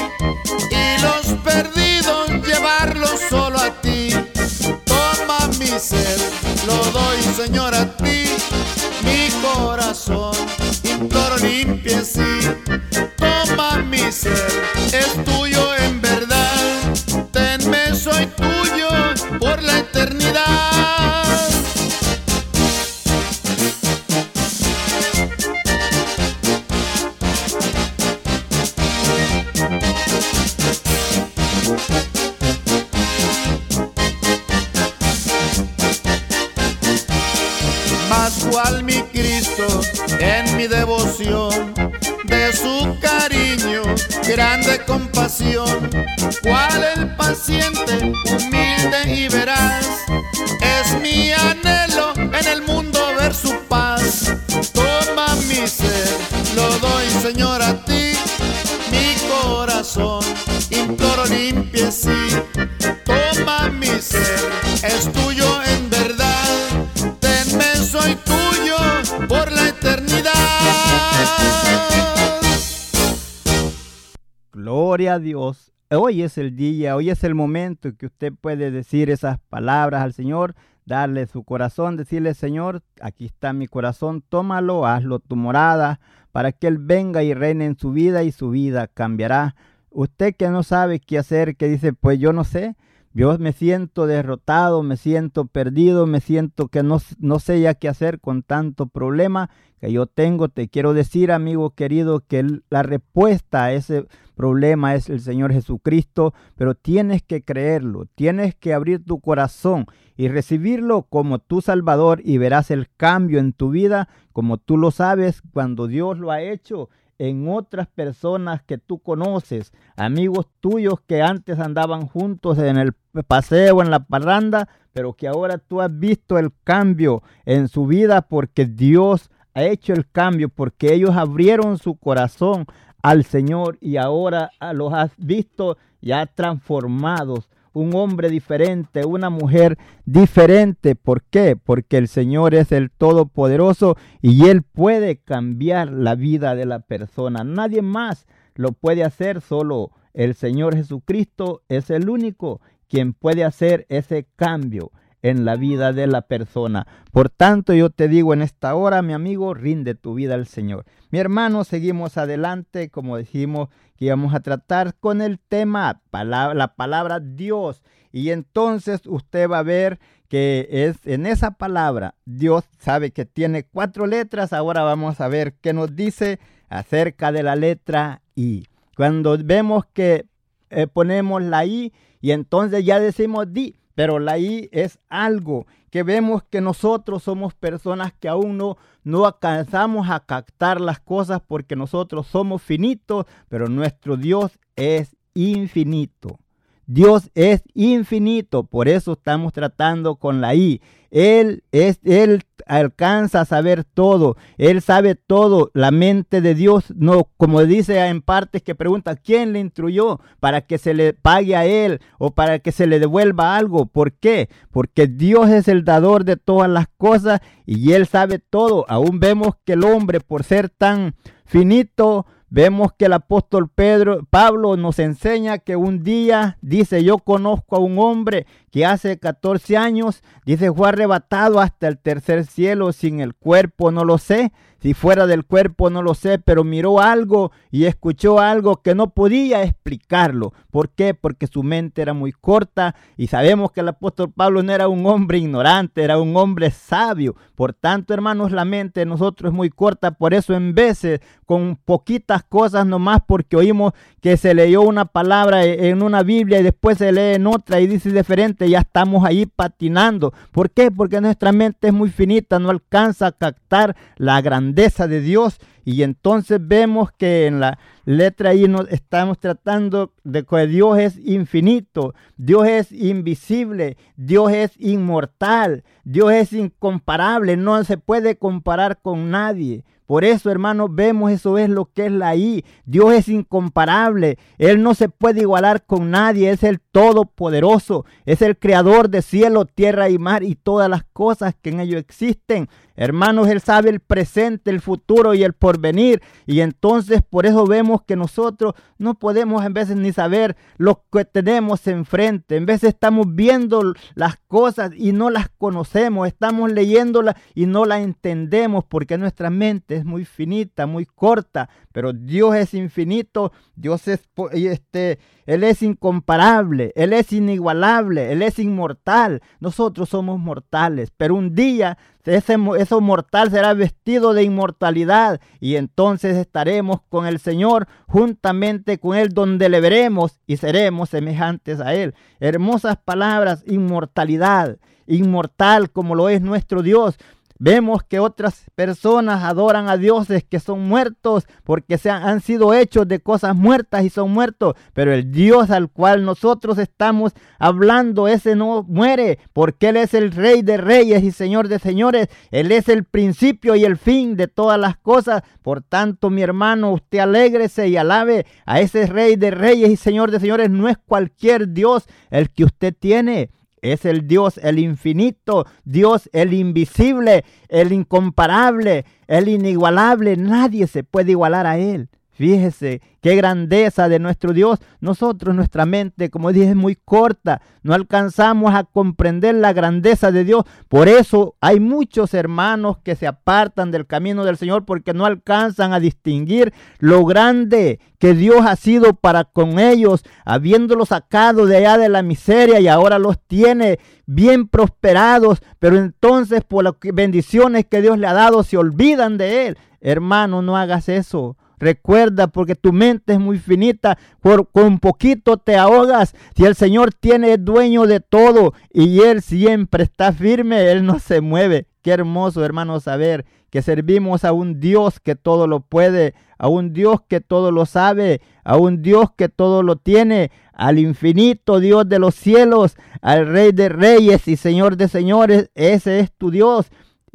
Hoy 76.08 76.22
es 76.22 76.38
el 76.38 76.56
día, 76.56 76.96
hoy 76.96 77.10
es 77.10 77.26
el 77.26 77.36
momento 77.36 77.93
que 77.98 78.06
usted 78.06 78.32
puede 78.32 78.72
decir 78.72 79.10
esas 79.10 79.39
palabras 79.50 80.04
al 80.04 80.13
Señor, 80.13 80.56
darle 80.86 81.28
su 81.28 81.43
corazón, 81.43 81.98
decirle, 81.98 82.34
Señor, 82.34 82.82
aquí 83.02 83.26
está 83.26 83.52
mi 83.52 83.67
corazón, 83.67 84.24
tómalo, 84.30 84.88
hazlo 84.88 85.20
tu 85.20 85.36
morada, 85.36 86.00
para 86.32 86.54
que 86.54 86.67
Él 86.67 86.78
venga 86.78 87.24
y 87.24 87.34
reine 87.34 87.65
en 87.65 87.78
su 87.78 87.91
vida 87.91 88.24
y 88.24 88.32
su 88.32 88.52
vida 88.52 88.88
cambiará. 88.88 89.58
Usted 89.89 90.34
que 90.34 90.48
no 90.48 90.63
sabe 90.63 91.02
qué 91.02 91.17
hacer, 91.17 91.58
que 91.58 91.67
dice, 91.67 91.91
pues 91.91 92.20
yo 92.20 92.32
no 92.32 92.46
sé, 92.46 92.78
yo 93.13 93.38
me 93.38 93.52
siento 93.52 94.08
derrotado, 94.08 94.84
me 94.84 94.96
siento 94.96 95.43
perdido, 95.43 96.08
me 96.08 96.22
siento 96.22 96.70
que 96.70 96.84
no, 96.84 97.00
no 97.20 97.39
sé 97.39 97.60
ya 97.60 97.74
qué 97.74 97.89
hacer 97.89 98.22
con 98.22 98.43
tanto 98.43 98.88
problema 98.88 99.50
que 99.82 99.91
yo 99.91 100.06
tengo. 100.06 100.48
Te 100.48 100.70
quiero 100.70 100.93
decir, 100.93 101.34
amigo 101.34 101.72
querido, 101.72 102.22
que 102.22 102.46
la 102.70 102.84
respuesta 102.84 103.65
a 103.65 103.74
ese 103.74 104.06
problema 104.38 104.95
es 104.95 105.10
el 105.10 105.19
Señor 105.19 105.52
Jesucristo, 105.52 106.34
pero 106.56 106.76
tienes 106.76 107.23
que 107.23 107.43
creerlo, 107.43 108.06
tienes 108.15 108.56
que 108.56 108.73
abrir 108.73 109.04
tu 109.04 109.19
corazón 109.19 109.88
y 110.15 110.30
recibirlo 110.30 111.04
como 111.04 111.39
tu 111.39 111.60
Salvador 111.62 112.21
y 112.23 112.38
verás 112.38 112.71
el 112.71 112.88
cambio 112.95 113.39
en 113.39 113.52
tu 113.52 113.71
vida, 113.71 114.08
como 114.32 114.58
tú 114.58 114.78
lo 114.78 114.91
sabes, 114.91 115.41
cuando 115.52 115.88
Dios 115.88 116.19
lo 116.19 116.32
ha 116.32 116.41
hecho 116.41 116.89
en 117.19 117.50
otras 117.50 117.88
personas 117.88 118.62
que 118.62 118.78
tú 118.78 119.00
conoces, 119.00 119.73
amigos 119.95 120.45
tuyos 120.60 121.02
que 121.08 121.21
antes 121.23 121.60
andaban 121.60 122.06
juntos 122.08 122.60
en 122.60 122.78
el 122.78 122.93
paseo, 123.28 123.82
en 123.82 123.89
la 123.89 124.06
parranda, 124.06 124.69
pero 124.93 125.13
que 125.13 125.28
ahora 125.28 125.58
tú 125.58 125.82
has 125.82 125.97
visto 125.97 126.38
el 126.38 126.52
cambio 126.63 127.23
en 127.45 127.67
su 127.67 127.88
vida 127.88 128.21
porque 128.21 128.65
Dios 128.65 129.32
ha 129.56 129.63
hecho 129.63 129.93
el 129.93 130.08
cambio, 130.08 130.50
porque 130.50 130.93
ellos 130.93 131.15
abrieron 131.15 131.80
su 131.80 131.95
corazón 131.95 132.67
al 133.08 133.24
Señor 133.24 133.78
y 133.80 133.96
ahora 133.96 134.52
los 134.74 134.91
has 134.93 135.12
visto 135.17 135.78
ya 136.02 136.26
transformados 136.26 137.50
un 137.72 137.96
hombre 137.96 138.30
diferente, 138.30 139.06
una 139.06 139.30
mujer 139.30 139.78
diferente. 140.06 140.96
¿Por 140.96 141.24
qué? 141.24 141.56
Porque 141.56 141.98
el 141.98 142.10
Señor 142.10 142.54
es 142.54 142.74
el 142.74 142.91
Todopoderoso 142.91 143.96
y 144.22 144.50
Él 144.50 144.63
puede 144.63 145.17
cambiar 145.17 145.89
la 145.89 146.15
vida 146.15 146.54
de 146.54 146.65
la 146.65 146.80
persona. 146.80 147.46
Nadie 147.46 147.82
más 147.82 148.26
lo 148.56 148.74
puede 148.74 149.06
hacer, 149.06 149.39
solo 149.39 149.91
el 150.13 150.34
Señor 150.34 150.76
Jesucristo 150.76 151.62
es 151.70 151.89
el 151.91 152.10
único 152.10 152.60
quien 152.89 153.13
puede 153.13 153.46
hacer 153.46 153.86
ese 153.88 154.28
cambio 154.36 154.91
en 155.30 155.46
la 155.46 155.56
vida 155.56 155.94
de 155.94 156.08
la 156.08 156.22
persona. 156.22 156.88
Por 157.12 157.30
tanto, 157.30 157.74
yo 157.74 157.90
te 157.90 158.08
digo 158.08 158.34
en 158.34 158.42
esta 158.42 158.76
hora, 158.76 159.02
mi 159.02 159.13
amigo, 159.13 159.54
rinde 159.54 159.96
tu 159.96 160.13
vida 160.13 160.36
al 160.36 160.48
Señor. 160.48 160.86
Mi 161.10 161.20
hermano, 161.20 161.63
seguimos 161.63 162.18
adelante, 162.18 162.90
como 162.90 163.18
dijimos 163.18 163.70
que 163.98 164.06
íbamos 164.06 164.34
a 164.34 164.42
tratar 164.42 164.96
con 164.96 165.22
el 165.22 165.40
tema, 165.40 166.02
la 166.12 166.74
palabra 166.76 167.20
Dios. 167.20 167.84
Y 168.12 168.32
entonces 168.32 169.02
usted 169.06 169.50
va 169.50 169.60
a 169.60 169.63
ver 169.63 170.00
que 170.28 170.68
es 170.70 170.98
en 171.06 171.26
esa 171.26 171.52
palabra, 171.52 172.16
Dios 172.26 172.66
sabe 172.80 173.12
que 173.12 173.26
tiene 173.26 173.63
cuatro 173.63 174.08
letras. 174.08 174.54
Ahora 174.54 174.84
vamos 174.84 175.22
a 175.22 175.28
ver 175.28 175.54
qué 175.62 175.74
nos 175.74 175.96
dice 175.96 176.40
acerca 176.70 177.32
de 177.32 177.44
la 177.44 177.56
letra 177.56 178.22
I. 178.36 178.68
Cuando 178.96 179.38
vemos 179.38 179.86
que 179.94 180.26
eh, 180.70 180.88
ponemos 180.88 181.42
la 181.42 181.66
I 181.66 181.94
y 182.20 182.32
entonces 182.32 182.84
ya 182.84 183.00
decimos 183.00 183.54
di, 183.54 183.76
pero 183.97 184.19
la 184.19 184.38
I 184.38 184.69
es 184.71 184.99
algo 185.10 185.65
que 185.89 186.03
vemos 186.03 186.43
que 186.43 186.62
nosotros 186.62 187.23
somos 187.23 187.55
personas 187.55 188.13
que 188.13 188.29
aún 188.29 188.55
no, 188.55 188.77
no 189.03 189.25
alcanzamos 189.25 190.07
a 190.12 190.19
captar 190.19 190.79
las 190.79 190.99
cosas 190.99 191.41
porque 191.41 191.75
nosotros 191.75 192.27
somos 192.27 192.62
finitos, 192.62 193.25
pero 193.49 193.69
nuestro 193.69 194.15
Dios 194.15 194.60
es 194.75 195.15
infinito. 195.33 196.38
Dios 196.86 197.31
es 197.33 197.63
infinito, 197.73 198.65
por 198.65 198.88
eso 198.88 199.13
estamos 199.13 199.51
tratando 199.51 200.17
con 200.17 200.41
la 200.41 200.53
I. 200.53 200.79
Él 201.12 201.63
es 201.72 202.00
él 202.04 202.43
alcanza 202.65 203.41
a 203.41 203.46
saber 203.46 203.84
todo, 203.84 204.36
él 204.58 204.82
sabe 204.82 205.15
todo. 205.15 205.72
La 205.74 205.91
mente 205.91 206.41
de 206.41 206.54
Dios 206.54 206.93
no 206.96 207.30
como 207.38 207.63
dice 207.63 208.06
en 208.06 208.22
partes 208.22 208.62
que 208.62 208.76
pregunta 208.76 209.15
quién 209.15 209.54
le 209.54 209.60
instruyó 209.60 210.20
para 210.39 210.62
que 210.62 210.78
se 210.78 210.93
le 210.93 211.13
pague 211.13 211.56
a 211.56 211.65
él 211.65 212.00
o 212.20 212.32
para 212.32 212.60
que 212.60 212.72
se 212.72 212.88
le 212.88 213.00
devuelva 213.00 213.56
algo. 213.56 213.86
¿Por 213.86 214.13
qué? 214.13 214.50
Porque 214.72 215.08
Dios 215.08 215.50
es 215.50 215.67
el 215.67 215.84
dador 215.84 216.26
de 216.26 216.38
todas 216.38 216.70
las 216.70 216.88
cosas 216.98 217.41
y 217.65 217.93
él 217.93 218.08
sabe 218.08 218.39
todo. 218.39 218.86
Aún 218.89 219.20
vemos 219.20 219.56
que 219.65 219.74
el 219.74 219.84
hombre 219.84 220.20
por 220.20 220.43
ser 220.43 220.70
tan 220.70 221.15
finito 221.46 222.26
Vemos 222.49 222.93
que 222.93 223.05
el 223.05 223.13
apóstol 223.13 223.67
Pedro, 223.67 224.25
Pablo 224.29 224.77
nos 224.77 224.99
enseña 224.99 225.57
que 225.57 225.75
un 225.75 226.03
día 226.03 226.57
dice, 226.62 227.03
yo 227.03 227.17
conozco 227.17 227.75
a 227.75 227.79
un 227.79 227.99
hombre 227.99 228.47
que 228.71 228.86
hace 228.86 229.19
14 229.19 229.75
años, 229.75 230.23
dice, 230.45 230.71
fue 230.71 230.88
arrebatado 230.88 231.60
hasta 231.60 231.89
el 231.89 231.97
tercer 231.97 232.45
cielo 232.45 232.93
sin 232.93 233.19
el 233.19 233.36
cuerpo, 233.36 233.91
no 233.91 234.05
lo 234.05 234.17
sé, 234.17 234.53
si 234.82 234.94
fuera 234.94 235.26
del 235.26 235.46
cuerpo 235.46 235.90
no 235.90 236.02
lo 236.02 236.13
sé, 236.13 236.40
pero 236.40 236.63
miró 236.63 237.00
algo 237.00 237.52
y 237.72 237.86
escuchó 237.86 238.40
algo 238.40 238.82
que 238.82 238.94
no 238.94 239.10
podía 239.10 239.63
explicarlo. 239.63 240.54
¿Por 240.70 240.90
qué? 240.90 241.13
Porque 241.13 241.48
su 241.48 241.63
mente 241.63 242.02
era 242.02 242.13
muy 242.13 242.32
corta 242.32 242.96
y 243.18 243.28
sabemos 243.28 243.72
que 243.72 243.80
el 243.80 243.88
apóstol 243.90 244.32
Pablo 244.32 244.62
no 244.62 244.72
era 244.72 244.88
un 244.88 245.06
hombre 245.08 245.40
ignorante, 245.40 246.04
era 246.04 246.20
un 246.20 246.36
hombre 246.38 246.70
sabio. 246.70 247.36
Por 247.56 247.74
tanto, 247.74 248.13
hermanos, 248.13 248.52
la 248.52 248.66
mente 248.66 249.00
de 249.00 249.06
nosotros 249.08 249.52
es 249.52 249.56
muy 249.56 249.70
corta, 249.70 250.12
por 250.12 250.36
eso 250.36 250.54
en 250.54 250.76
veces 250.76 251.22
con 251.46 251.76
poquitas 251.84 252.44
cosas 252.44 252.86
nomás 252.86 253.22
porque 253.26 253.56
oímos 253.56 253.94
que 254.22 254.38
se 254.38 254.54
leyó 254.54 254.82
una 254.82 255.06
palabra 255.06 255.63
e, 255.63 255.90
en 255.90 256.04
una 256.04 256.22
Biblia 256.22 256.60
y 256.60 256.63
después 256.63 256.98
se 257.00 257.12
lee 257.12 257.36
en 257.36 257.48
otra 257.48 257.80
y 257.80 257.88
dice 257.88 258.12
diferente, 258.12 258.70
ya 258.70 258.80
estamos 258.80 259.26
ahí 259.26 259.46
patinando. 259.46 260.34
¿Por 260.52 260.70
qué? 260.70 260.92
Porque 260.92 261.22
nuestra 261.22 261.52
mente 261.52 261.88
es 261.88 261.94
muy 261.94 262.10
finita, 262.10 262.60
no 262.60 262.70
alcanza 262.70 263.28
a 263.28 263.32
captar 263.32 263.96
la 264.18 264.42
grandeza 264.42 264.66
de 264.75 265.21
Dios 265.21 265.60
y 265.86 266.03
entonces 266.03 266.60
vemos 266.62 267.12
que 267.17 267.45
en 267.45 267.60
la 267.60 267.80
letra 268.03 268.53
I 268.53 268.67
nos 268.67 268.89
estamos 268.89 269.39
tratando 269.39 270.13
de 270.23 270.43
que 270.43 270.67
Dios 270.67 270.97
es 270.99 271.17
infinito, 271.17 272.13
Dios 272.36 272.67
es 272.67 272.91
invisible, 272.91 273.97
Dios 274.15 274.51
es 274.51 274.71
inmortal, 274.80 275.84
Dios 276.03 276.34
es 276.34 276.53
incomparable, 276.53 277.56
no 277.56 277.84
se 277.84 277.97
puede 277.97 278.36
comparar 278.38 278.99
con 279.01 279.32
nadie. 279.32 279.86
Por 280.08 280.23
eso, 280.23 280.49
hermanos, 280.49 280.89
vemos 280.93 281.32
eso 281.32 281.58
es 281.58 281.69
lo 281.69 281.86
que 281.86 282.06
es 282.06 282.12
la 282.13 282.34
I. 282.36 282.63
Dios 282.86 283.13
es 283.13 283.27
incomparable. 283.27 284.38
Él 284.58 284.82
no 284.82 284.93
se 284.93 285.10
puede 285.10 285.41
igualar 285.41 285.86
con 285.86 286.12
nadie. 286.12 286.49
Es 286.49 286.63
el 286.63 286.80
Todopoderoso. 286.97 288.05
Es 288.25 288.41
el 288.41 288.57
Creador 288.57 289.10
de 289.12 289.21
cielo, 289.21 289.65
tierra 289.65 290.10
y 290.10 290.17
mar 290.17 290.41
y 290.41 290.55
todas 290.55 290.89
las 290.89 291.03
cosas 291.13 291.53
que 291.62 291.69
en 291.69 291.79
ello 291.79 291.99
existen. 291.99 292.69
Hermanos, 292.95 293.47
Él 293.49 293.62
sabe 293.62 293.91
el 293.91 293.99
presente, 293.99 294.71
el 294.71 294.81
futuro 294.81 295.36
y 295.36 295.43
el 295.43 295.53
porvenir. 295.53 296.23
Y 296.47 296.62
entonces 296.62 297.21
por 297.21 297.45
eso 297.45 297.67
vemos 297.67 298.01
que 298.01 298.15
nosotros 298.15 298.73
no 298.97 299.13
podemos 299.13 299.63
en 299.63 299.75
veces 299.75 299.95
ni 299.95 300.12
saber 300.12 300.57
lo 300.77 301.03
que 301.12 301.23
tenemos 301.23 301.86
enfrente. 301.86 302.55
En 302.55 302.65
veces 302.65 302.89
estamos 302.89 303.27
viendo 303.29 303.93
las 304.15 304.38
cosas 304.47 304.89
y 304.97 305.12
no 305.12 305.29
las 305.29 305.49
conocemos. 305.49 306.27
Estamos 306.27 306.71
leyéndolas 306.71 307.36
y 307.53 307.67
no 307.67 307.86
las 307.86 308.01
entendemos 308.01 308.83
porque 308.86 309.19
nuestra 309.19 309.51
mente 309.51 309.97
es 309.97 310.03
muy 310.03 310.25
finita, 310.25 310.88
muy 310.88 311.05
corta. 311.05 311.69
Pero 311.91 312.13
Dios 312.13 312.55
es 312.55 312.73
infinito. 312.73 313.51
Dios 313.75 314.07
es, 314.07 314.21
este, 314.53 315.19
Él 315.45 315.63
es 315.63 315.83
incomparable. 315.83 316.87
Él 316.95 317.13
es 317.13 317.34
inigualable. 317.34 318.32
Él 318.32 318.41
es 318.41 318.60
inmortal. 318.60 319.41
Nosotros 319.60 320.10
somos 320.10 320.39
mortales. 320.39 321.12
Pero 321.15 321.36
un 321.36 321.56
día 321.56 321.97
ese, 322.28 322.58
eso 322.78 323.02
mortal 323.02 323.52
será 323.52 323.73
vestido 323.73 324.34
de 324.34 324.43
inmortalidad 324.43 325.39
y 325.60 325.76
entonces 325.76 326.36
estaremos 326.36 327.02
con 327.10 327.26
el 327.26 327.39
Señor 327.39 327.88
juntamente 328.08 329.00
con 329.00 329.15
Él 329.15 329.30
donde 329.30 329.69
le 329.69 329.80
veremos 329.80 330.39
y 330.45 330.58
seremos 330.58 331.10
semejantes 331.10 331.80
a 331.80 331.93
Él. 331.93 332.13
Hermosas 332.39 332.97
palabras, 332.97 333.63
inmortalidad, 333.65 334.78
inmortal 335.08 335.89
como 335.89 336.15
lo 336.15 336.30
es 336.30 336.41
nuestro 336.41 336.82
Dios. 336.82 337.17
Vemos 337.60 338.04
que 338.04 338.20
otras 338.20 338.65
personas 338.76 339.43
adoran 339.43 339.89
a 339.89 339.98
dioses 339.98 340.43
que 340.43 340.60
son 340.60 340.88
muertos 340.88 341.46
porque 341.63 341.98
se 341.98 342.10
han, 342.10 342.41
sido 342.41 342.74
hechos 342.74 343.08
de 343.08 343.20
cosas 343.20 343.56
muertas 343.56 344.04
y 344.04 344.10
son 344.10 344.32
muertos. 344.32 344.76
Pero 344.93 345.12
el 345.12 345.32
Dios 345.32 345.72
al 345.72 345.89
cual 345.89 346.24
nosotros 346.24 346.78
estamos 346.78 347.34
hablando, 347.58 348.28
ese 348.28 348.56
no 348.56 348.84
muere 348.84 349.39
porque 349.54 349.89
Él 349.89 349.98
es 349.98 350.13
el 350.13 350.32
Rey 350.32 350.62
de 350.62 350.78
Reyes 350.78 351.24
y 351.24 351.32
Señor 351.32 351.67
de 351.67 351.80
Señores. 351.80 352.28
Él 352.52 352.72
es 352.72 352.89
el 352.89 353.06
principio 353.06 353.76
y 353.76 353.86
el 353.86 353.98
fin 353.98 354.36
de 354.36 354.48
todas 354.48 354.80
las 354.80 354.98
cosas. 354.98 355.41
Por 355.63 355.82
tanto, 355.82 356.30
mi 356.30 356.41
hermano, 356.41 356.93
usted 356.93 357.20
alégrese 357.20 357.88
y 357.88 357.98
alabe 357.98 358.46
a 358.65 358.80
ese 358.80 359.08
Rey 359.08 359.36
de 359.36 359.52
Reyes 359.52 359.89
y 359.89 359.98
Señor 359.98 360.32
de 360.32 360.39
Señores. 360.39 360.70
No 360.70 360.88
es 360.88 360.98
cualquier 360.98 361.70
Dios 361.70 362.06
el 362.30 362.52
que 362.52 362.65
usted 362.65 362.93
tiene. 362.98 363.50
Es 363.82 364.06
el 364.06 364.28
Dios, 364.28 364.58
el 364.58 364.80
infinito, 364.80 365.66
Dios, 365.84 366.30
el 366.34 366.54
invisible, 366.54 367.46
el 367.70 367.92
incomparable, 367.92 369.06
el 369.28 369.48
inigualable. 369.48 370.36
Nadie 370.36 370.88
se 370.88 371.04
puede 371.04 371.32
igualar 371.32 371.68
a 371.68 371.78
Él. 371.78 372.10
Fíjese 372.38 373.02
qué 373.19 373.36
grandeza 373.36 374.08
de 374.10 374.19
nuestro 374.19 374.54
Dios. 374.54 374.78
Nosotros, 375.00 375.56
nuestra 375.56 375.88
mente, 375.88 376.30
como 376.30 376.52
dije, 376.52 376.69
es 376.69 376.76
muy 376.76 376.95
corta. 376.95 377.63
No 377.82 377.95
alcanzamos 377.95 378.76
a 378.76 378.84
comprender 378.84 379.56
la 379.56 379.73
grandeza 379.73 380.32
de 380.32 380.43
Dios. 380.43 380.63
Por 380.88 381.08
eso 381.08 381.56
hay 381.62 381.80
muchos 381.80 382.36
hermanos 382.36 383.00
que 383.04 383.15
se 383.15 383.26
apartan 383.26 383.89
del 383.89 384.06
camino 384.06 384.45
del 384.45 384.56
Señor 384.56 384.86
porque 384.86 385.15
no 385.15 385.26
alcanzan 385.26 385.93
a 385.93 386.00
distinguir 386.00 386.76
lo 387.00 387.26
grande 387.26 388.00
que 388.19 388.36
Dios 388.36 388.67
ha 388.67 388.76
sido 388.76 389.15
para 389.15 389.43
con 389.43 389.80
ellos, 389.80 390.23
habiéndolos 390.45 391.10
sacado 391.10 391.65
de 391.65 391.78
allá 391.78 391.97
de 391.97 392.10
la 392.10 392.21
miseria 392.21 392.80
y 392.80 392.88
ahora 392.88 393.17
los 393.17 393.39
tiene 393.47 393.97
bien 394.28 394.67
prosperados. 394.67 395.63
Pero 395.80 395.97
entonces 395.97 396.62
por 396.63 396.84
las 396.84 396.93
bendiciones 397.02 397.86
que 397.89 398.04
Dios 398.04 398.19
le 398.19 398.28
ha 398.28 398.34
dado 398.34 398.62
se 398.62 398.78
olvidan 398.78 399.39
de 399.39 399.65
Él. 399.65 399.78
Hermano, 400.02 400.62
no 400.62 400.78
hagas 400.78 401.10
eso. 401.10 401.58
Recuerda, 401.80 402.48
porque 402.48 402.76
tu 402.76 402.92
mente 402.92 403.34
es 403.34 403.40
muy 403.40 403.60
finita, 403.60 404.18
por, 404.42 404.70
con 404.72 405.00
poquito 405.00 405.58
te 405.58 405.76
ahogas. 405.76 406.36
Si 406.56 406.66
el 406.66 406.76
Señor 406.76 407.13
tiene 407.13 407.58
dueño 407.58 408.08
de 408.08 408.20
todo 408.20 408.74
y 408.92 409.22
Él 409.22 409.42
siempre 409.42 410.04
está 410.04 410.34
firme, 410.34 410.92
Él 410.92 411.06
no 411.06 411.20
se 411.20 411.42
mueve. 411.42 411.88
Qué 412.02 412.12
hermoso, 412.12 412.66
hermano, 412.66 413.00
saber 413.00 413.46
que 413.70 413.82
servimos 413.82 414.44
a 414.46 414.54
un 414.54 414.80
Dios 414.80 415.20
que 415.20 415.36
todo 415.36 415.68
lo 415.68 415.82
puede, 415.82 416.34
a 416.58 416.68
un 416.68 416.94
Dios 416.94 417.22
que 417.28 417.42
todo 417.42 417.72
lo 417.72 417.86
sabe, 417.86 418.42
a 418.63 418.78
un 418.78 419.02
Dios 419.02 419.32
que 419.36 419.50
todo 419.50 419.84
lo 419.84 419.98
tiene, 419.98 420.52
al 420.74 421.00
infinito 421.00 421.80
Dios 421.80 422.08
de 422.08 422.20
los 422.20 422.34
cielos, 422.34 422.96
al 423.22 423.48
Rey 423.48 423.72
de 423.72 423.90
reyes 423.90 424.48
y 424.48 424.56
Señor 424.56 424.98
de 424.98 425.08
señores. 425.08 425.70
Ese 425.76 426.20
es 426.20 426.32
tu 426.32 426.50
Dios. 426.50 426.88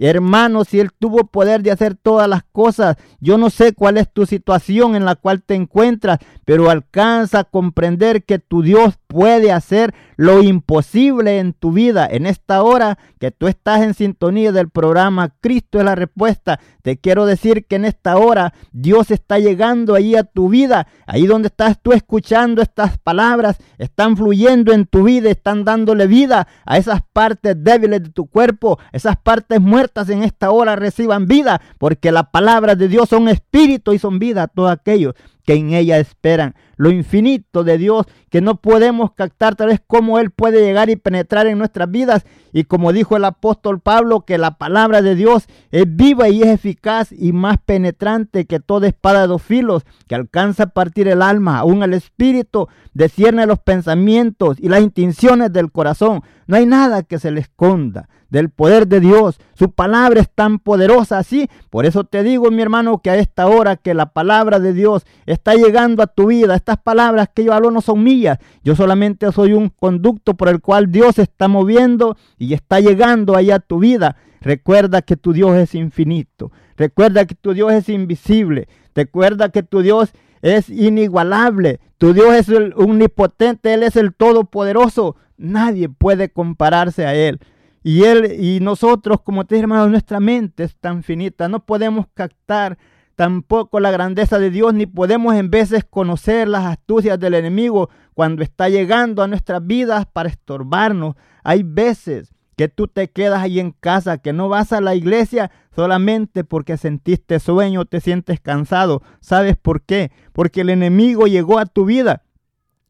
Hermano, 0.04 0.64
si 0.64 0.80
Él 0.80 0.90
tuvo 0.98 1.28
poder 1.28 1.62
de 1.62 1.70
hacer 1.70 1.94
todas 1.94 2.26
las 2.26 2.42
cosas, 2.50 2.96
yo 3.20 3.38
no 3.38 3.50
sé 3.50 3.72
cuál 3.72 3.98
es 3.98 4.12
tu 4.12 4.26
situación 4.26 4.96
en 4.96 5.04
la 5.04 5.14
cual 5.14 5.44
te 5.44 5.54
encuentras, 5.54 6.18
pero 6.44 6.70
alcanza 6.70 7.38
a 7.38 7.44
comprender 7.44 8.24
que 8.24 8.40
tu 8.40 8.62
Dios 8.62 8.98
puede 9.06 9.52
hacer 9.52 9.94
lo 10.16 10.42
imposible 10.42 11.38
en 11.38 11.52
tu 11.52 11.70
vida. 11.70 12.08
En 12.10 12.26
esta 12.26 12.64
hora 12.64 12.98
que 13.20 13.30
tú 13.30 13.46
estás 13.46 13.82
en 13.82 13.94
sintonía 13.94 14.50
del 14.50 14.70
programa 14.70 15.34
Cristo 15.40 15.78
es 15.78 15.84
la 15.84 15.94
respuesta, 15.94 16.58
te 16.82 16.96
quiero 16.96 17.24
decir 17.24 17.66
que 17.66 17.76
en 17.76 17.84
esta 17.84 18.16
hora 18.16 18.54
Dios 18.72 19.12
está 19.12 19.38
llegando 19.38 19.94
ahí 19.94 20.16
a 20.16 20.24
tu 20.24 20.48
vida, 20.48 20.88
ahí 21.06 21.26
donde 21.26 21.46
estás 21.46 21.78
tú 21.80 21.92
escuchando 21.92 22.60
estas 22.60 22.98
palabras, 22.98 23.58
están 23.78 24.16
fluyendo 24.16 24.72
en 24.72 24.86
tu 24.86 25.04
vida, 25.04 25.30
están 25.30 25.64
dándole 25.64 26.08
vida 26.08 26.48
a 26.66 26.76
esas 26.76 27.02
partes 27.12 27.54
débiles 27.62 28.02
de 28.02 28.10
tu 28.10 28.26
cuerpo, 28.26 28.80
esas 28.92 29.16
partes 29.16 29.60
muertas 29.60 29.91
en 30.08 30.22
esta 30.22 30.50
hora 30.50 30.76
reciban 30.76 31.26
vida, 31.26 31.60
porque 31.78 32.12
la 32.12 32.30
palabra 32.30 32.74
de 32.74 32.88
Dios 32.88 33.08
son 33.08 33.28
espíritu 33.28 33.92
y 33.92 33.98
son 33.98 34.18
vida 34.18 34.44
a 34.44 34.48
todos 34.48 34.70
aquellos 34.70 35.14
que 35.44 35.54
en 35.54 35.72
ella 35.72 35.98
esperan. 35.98 36.54
Lo 36.76 36.90
infinito 36.90 37.64
de 37.64 37.78
Dios 37.78 38.06
que 38.30 38.40
no 38.40 38.56
podemos 38.56 39.12
captar 39.12 39.56
tal 39.56 39.68
vez 39.68 39.80
cómo 39.86 40.18
Él 40.18 40.30
puede 40.30 40.64
llegar 40.64 40.90
y 40.90 40.96
penetrar 40.96 41.46
en 41.46 41.58
nuestras 41.58 41.90
vidas. 41.90 42.24
Y 42.52 42.64
como 42.64 42.92
dijo 42.92 43.16
el 43.16 43.24
apóstol 43.24 43.80
Pablo, 43.80 44.22
que 44.22 44.38
la 44.38 44.58
palabra 44.58 45.02
de 45.02 45.14
Dios 45.14 45.46
es 45.70 45.84
viva 45.86 46.28
y 46.28 46.42
es 46.42 46.48
eficaz 46.48 47.12
y 47.12 47.32
más 47.32 47.58
penetrante 47.64 48.46
que 48.46 48.60
toda 48.60 48.88
espada 48.88 49.22
de 49.22 49.26
dos 49.28 49.42
filos, 49.42 49.84
que 50.08 50.14
alcanza 50.14 50.64
a 50.64 50.66
partir 50.68 51.08
el 51.08 51.22
alma, 51.22 51.58
aún 51.58 51.82
el 51.82 51.94
espíritu, 51.94 52.68
descierne 52.94 53.46
los 53.46 53.58
pensamientos 53.58 54.56
y 54.58 54.68
las 54.68 54.82
intenciones 54.82 55.52
del 55.52 55.70
corazón. 55.70 56.22
No 56.46 56.56
hay 56.56 56.66
nada 56.66 57.02
que 57.02 57.18
se 57.18 57.30
le 57.30 57.40
esconda 57.40 58.08
del 58.32 58.48
poder 58.48 58.88
de 58.88 58.98
Dios. 58.98 59.38
Su 59.52 59.72
palabra 59.72 60.22
es 60.22 60.30
tan 60.34 60.58
poderosa 60.58 61.18
así. 61.18 61.50
Por 61.68 61.84
eso 61.84 62.04
te 62.04 62.22
digo, 62.22 62.50
mi 62.50 62.62
hermano, 62.62 62.98
que 62.98 63.10
a 63.10 63.16
esta 63.16 63.46
hora 63.46 63.76
que 63.76 63.92
la 63.92 64.06
palabra 64.14 64.58
de 64.58 64.72
Dios 64.72 65.04
está 65.32 65.54
llegando 65.54 66.02
a 66.02 66.06
tu 66.06 66.26
vida, 66.26 66.54
estas 66.54 66.78
palabras 66.78 67.28
que 67.34 67.44
yo 67.44 67.52
hablo 67.52 67.70
no 67.70 67.80
son 67.80 68.02
mías. 68.02 68.38
Yo 68.62 68.76
solamente 68.76 69.30
soy 69.32 69.52
un 69.52 69.68
conducto 69.68 70.34
por 70.34 70.48
el 70.48 70.60
cual 70.60 70.90
Dios 70.90 71.18
está 71.18 71.48
moviendo 71.48 72.16
y 72.38 72.54
está 72.54 72.80
llegando 72.80 73.36
allá 73.36 73.56
a 73.56 73.60
tu 73.60 73.78
vida. 73.78 74.16
Recuerda 74.40 75.02
que 75.02 75.16
tu 75.16 75.32
Dios 75.32 75.56
es 75.56 75.74
infinito. 75.74 76.50
Recuerda 76.76 77.24
que 77.26 77.34
tu 77.34 77.54
Dios 77.54 77.72
es 77.72 77.88
invisible. 77.88 78.68
Recuerda 78.94 79.50
que 79.50 79.62
tu 79.62 79.82
Dios 79.82 80.12
es 80.42 80.68
inigualable. 80.68 81.80
Tu 81.98 82.12
Dios 82.12 82.34
es 82.34 82.48
el 82.48 82.74
omnipotente. 82.76 83.74
Él 83.74 83.84
es 83.84 83.96
el 83.96 84.14
todopoderoso. 84.14 85.16
Nadie 85.36 85.88
puede 85.88 86.30
compararse 86.30 87.06
a 87.06 87.14
Él. 87.14 87.38
Y 87.84 88.04
él 88.04 88.36
y 88.40 88.60
nosotros, 88.60 89.20
como 89.22 89.44
te 89.44 89.56
dije, 89.56 89.64
hermano, 89.64 89.88
nuestra 89.88 90.20
mente 90.20 90.64
es 90.64 90.76
tan 90.76 91.02
finita, 91.02 91.48
no 91.48 91.64
podemos 91.64 92.06
captar 92.14 92.78
tampoco 93.16 93.80
la 93.80 93.90
grandeza 93.90 94.38
de 94.38 94.50
Dios, 94.50 94.74
ni 94.74 94.86
podemos 94.86 95.34
en 95.34 95.50
veces 95.50 95.84
conocer 95.84 96.48
las 96.48 96.64
astucias 96.64 97.18
del 97.18 97.34
enemigo 97.34 97.90
cuando 98.14 98.42
está 98.42 98.68
llegando 98.68 99.22
a 99.22 99.28
nuestras 99.28 99.66
vidas 99.66 100.06
para 100.12 100.28
estorbarnos. 100.28 101.16
Hay 101.42 101.62
veces 101.62 102.32
que 102.56 102.68
tú 102.68 102.88
te 102.88 103.10
quedas 103.10 103.42
ahí 103.42 103.60
en 103.60 103.72
casa, 103.72 104.18
que 104.18 104.32
no 104.32 104.48
vas 104.48 104.72
a 104.72 104.80
la 104.80 104.94
iglesia 104.94 105.50
solamente 105.74 106.44
porque 106.44 106.76
sentiste 106.76 107.40
sueño, 107.40 107.84
te 107.84 108.00
sientes 108.00 108.40
cansado. 108.40 109.02
¿Sabes 109.20 109.56
por 109.56 109.82
qué? 109.82 110.12
Porque 110.32 110.60
el 110.60 110.70
enemigo 110.70 111.26
llegó 111.26 111.58
a 111.58 111.66
tu 111.66 111.84
vida 111.84 112.22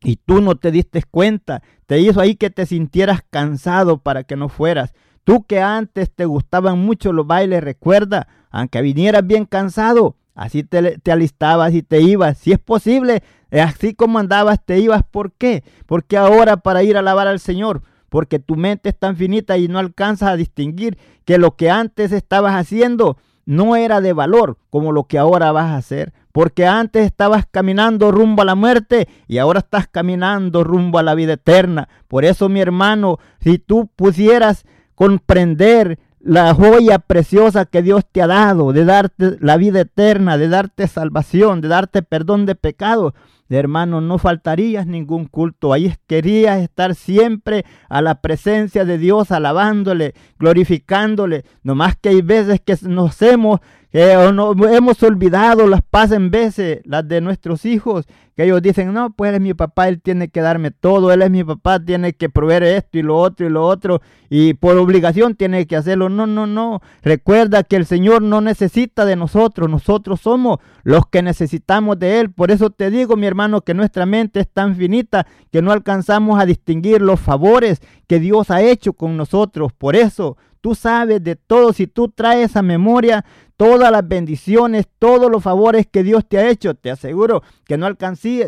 y 0.02 0.16
tú 0.16 0.40
no 0.40 0.56
te 0.56 0.70
diste 0.72 1.02
cuenta, 1.08 1.62
te 1.86 2.00
hizo 2.00 2.20
ahí 2.20 2.34
que 2.34 2.50
te 2.50 2.66
sintieras 2.66 3.20
cansado 3.30 3.98
para 3.98 4.24
que 4.24 4.36
no 4.36 4.48
fueras. 4.48 4.92
Tú 5.24 5.44
que 5.44 5.60
antes 5.60 6.10
te 6.10 6.24
gustaban 6.24 6.78
mucho 6.78 7.12
los 7.12 7.26
bailes, 7.26 7.62
recuerda, 7.62 8.26
aunque 8.50 8.82
vinieras 8.82 9.26
bien 9.26 9.44
cansado, 9.44 10.16
así 10.34 10.64
te, 10.64 11.00
alistabas 11.10 11.74
y 11.74 11.82
te 11.82 12.00
ibas. 12.00 12.38
Si 12.38 12.52
es 12.52 12.58
posible, 12.58 13.22
así 13.50 13.94
como 13.94 14.18
andabas, 14.18 14.64
te 14.64 14.78
ibas. 14.78 15.02
¿Por 15.08 15.32
qué? 15.32 15.62
Porque 15.86 16.16
ahora 16.16 16.58
para 16.58 16.82
ir 16.82 16.96
a 16.96 17.00
alabar 17.00 17.28
al 17.28 17.38
Señor, 17.38 17.82
porque 18.08 18.38
tu 18.38 18.56
mente 18.56 18.88
es 18.88 18.98
tan 18.98 19.16
finita 19.16 19.56
y 19.58 19.68
no 19.68 19.78
alcanzas 19.78 20.30
a 20.30 20.36
distinguir 20.36 20.98
que 21.24 21.38
lo 21.38 21.56
que 21.56 21.70
antes 21.70 22.12
estabas 22.12 22.54
haciendo 22.54 23.16
no 23.44 23.76
era 23.76 24.00
de 24.00 24.12
valor 24.12 24.58
como 24.70 24.92
lo 24.92 25.04
que 25.04 25.18
ahora 25.18 25.52
vas 25.52 25.70
a 25.70 25.76
hacer. 25.76 26.12
Porque 26.32 26.66
antes 26.66 27.04
estabas 27.04 27.44
caminando 27.50 28.10
rumbo 28.10 28.42
a 28.42 28.46
la 28.46 28.54
muerte 28.54 29.06
y 29.28 29.38
ahora 29.38 29.60
estás 29.60 29.86
caminando 29.86 30.64
rumbo 30.64 30.98
a 30.98 31.02
la 31.02 31.14
vida 31.14 31.34
eterna. 31.34 31.88
Por 32.08 32.24
eso, 32.24 32.48
mi 32.48 32.60
hermano, 32.60 33.18
si 33.40 33.58
tú 33.58 33.90
pusieras 33.94 34.64
comprender 35.02 35.98
la 36.20 36.54
joya 36.54 37.00
preciosa 37.00 37.64
que 37.64 37.82
Dios 37.82 38.04
te 38.12 38.22
ha 38.22 38.28
dado, 38.28 38.72
de 38.72 38.84
darte 38.84 39.36
la 39.40 39.56
vida 39.56 39.80
eterna, 39.80 40.38
de 40.38 40.48
darte 40.48 40.86
salvación, 40.86 41.60
de 41.60 41.66
darte 41.66 42.04
perdón 42.04 42.46
de 42.46 42.54
pecados, 42.54 43.12
hermano, 43.48 44.00
no 44.00 44.18
faltarías 44.18 44.86
ningún 44.86 45.24
culto. 45.24 45.72
Ahí 45.72 45.92
querías 46.06 46.60
estar 46.60 46.94
siempre 46.94 47.64
a 47.88 48.00
la 48.00 48.20
presencia 48.20 48.84
de 48.84 48.96
Dios, 48.96 49.32
alabándole, 49.32 50.14
glorificándole. 50.38 51.44
No 51.64 51.74
más 51.74 51.96
que 51.96 52.10
hay 52.10 52.22
veces 52.22 52.60
que 52.60 52.76
nos 52.82 53.20
hemos 53.22 53.58
no, 53.92 54.52
hemos 54.68 55.02
olvidado 55.02 55.66
las 55.66 55.82
paz 55.82 56.12
en 56.12 56.30
veces, 56.30 56.80
las 56.84 57.06
de 57.06 57.20
nuestros 57.20 57.66
hijos, 57.66 58.06
que 58.34 58.44
ellos 58.44 58.62
dicen, 58.62 58.92
no, 58.94 59.12
pues 59.12 59.28
él 59.28 59.34
es 59.34 59.40
mi 59.42 59.52
papá, 59.52 59.88
él 59.88 60.00
tiene 60.00 60.28
que 60.28 60.40
darme 60.40 60.70
todo, 60.70 61.12
él 61.12 61.20
es 61.20 61.30
mi 61.30 61.44
papá, 61.44 61.78
tiene 61.84 62.14
que 62.14 62.30
proveer 62.30 62.62
esto 62.62 62.96
y 62.98 63.02
lo 63.02 63.18
otro 63.18 63.46
y 63.46 63.50
lo 63.50 63.66
otro, 63.66 64.00
y 64.30 64.54
por 64.54 64.78
obligación 64.78 65.34
tiene 65.34 65.66
que 65.66 65.76
hacerlo. 65.76 66.08
No, 66.08 66.26
no, 66.26 66.46
no. 66.46 66.80
Recuerda 67.02 67.62
que 67.64 67.76
el 67.76 67.84
Señor 67.84 68.22
no 68.22 68.40
necesita 68.40 69.04
de 69.04 69.16
nosotros, 69.16 69.68
nosotros 69.68 70.22
somos 70.22 70.58
los 70.84 71.06
que 71.06 71.22
necesitamos 71.22 71.98
de 71.98 72.20
Él. 72.20 72.30
Por 72.32 72.50
eso 72.50 72.70
te 72.70 72.90
digo, 72.90 73.16
mi 73.16 73.26
hermano, 73.26 73.60
que 73.60 73.74
nuestra 73.74 74.06
mente 74.06 74.40
es 74.40 74.48
tan 74.48 74.74
finita 74.76 75.26
que 75.50 75.60
no 75.60 75.70
alcanzamos 75.70 76.40
a 76.40 76.46
distinguir 76.46 77.02
los 77.02 77.20
favores 77.20 77.82
que 78.06 78.18
Dios 78.18 78.50
ha 78.50 78.62
hecho 78.62 78.94
con 78.94 79.18
nosotros. 79.18 79.74
Por 79.74 79.96
eso 79.96 80.38
Tú 80.62 80.76
sabes 80.76 81.22
de 81.24 81.34
todo, 81.34 81.72
si 81.72 81.88
tú 81.88 82.08
traes 82.08 82.56
a 82.56 82.62
memoria 82.62 83.24
todas 83.56 83.90
las 83.90 84.06
bendiciones, 84.06 84.86
todos 85.00 85.28
los 85.28 85.42
favores 85.42 85.88
que 85.88 86.04
Dios 86.04 86.24
te 86.26 86.38
ha 86.38 86.48
hecho, 86.48 86.74
te 86.74 86.90
aseguro 86.90 87.42
que 87.66 87.76
no, 87.76 87.88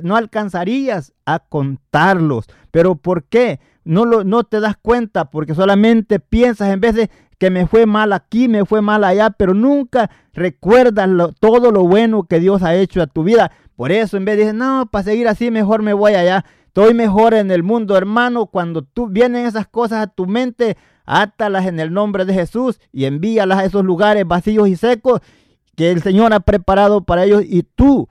no 0.02 0.16
alcanzarías 0.16 1.12
a 1.26 1.40
contarlos. 1.40 2.46
¿Pero 2.70 2.94
por 2.94 3.24
qué? 3.24 3.58
No, 3.84 4.04
lo, 4.04 4.22
no 4.22 4.44
te 4.44 4.60
das 4.60 4.76
cuenta 4.80 5.26
porque 5.30 5.56
solamente 5.56 6.20
piensas 6.20 6.72
en 6.72 6.80
vez 6.80 6.94
de 6.94 7.10
que 7.36 7.50
me 7.50 7.66
fue 7.66 7.84
mal 7.84 8.12
aquí, 8.12 8.46
me 8.46 8.64
fue 8.64 8.80
mal 8.80 9.02
allá, 9.02 9.30
pero 9.30 9.52
nunca 9.52 10.08
recuerdas 10.32 11.10
todo 11.40 11.72
lo 11.72 11.82
bueno 11.82 12.28
que 12.28 12.38
Dios 12.38 12.62
ha 12.62 12.76
hecho 12.76 13.02
a 13.02 13.08
tu 13.08 13.24
vida. 13.24 13.50
Por 13.74 13.90
eso 13.90 14.16
en 14.16 14.24
vez 14.24 14.36
de 14.36 14.44
decir, 14.44 14.58
no, 14.58 14.86
para 14.86 15.02
seguir 15.02 15.26
así 15.26 15.50
mejor 15.50 15.82
me 15.82 15.94
voy 15.94 16.14
allá. 16.14 16.44
Estoy 16.66 16.94
mejor 16.94 17.34
en 17.34 17.50
el 17.50 17.62
mundo, 17.62 17.96
hermano. 17.96 18.46
Cuando 18.46 18.82
tú 18.82 19.08
vienen 19.08 19.46
esas 19.46 19.68
cosas 19.68 20.02
a 20.02 20.06
tu 20.08 20.26
mente, 20.26 20.76
átalas 21.04 21.66
en 21.66 21.80
el 21.80 21.92
nombre 21.92 22.24
de 22.24 22.34
Jesús 22.34 22.80
y 22.92 23.04
envíalas 23.04 23.58
a 23.58 23.64
esos 23.64 23.84
lugares 23.84 24.26
vacíos 24.26 24.68
y 24.68 24.76
secos 24.76 25.20
que 25.76 25.90
el 25.90 26.02
Señor 26.02 26.32
ha 26.32 26.40
preparado 26.40 27.02
para 27.02 27.24
ellos. 27.24 27.42
Y 27.46 27.62
tú 27.62 28.08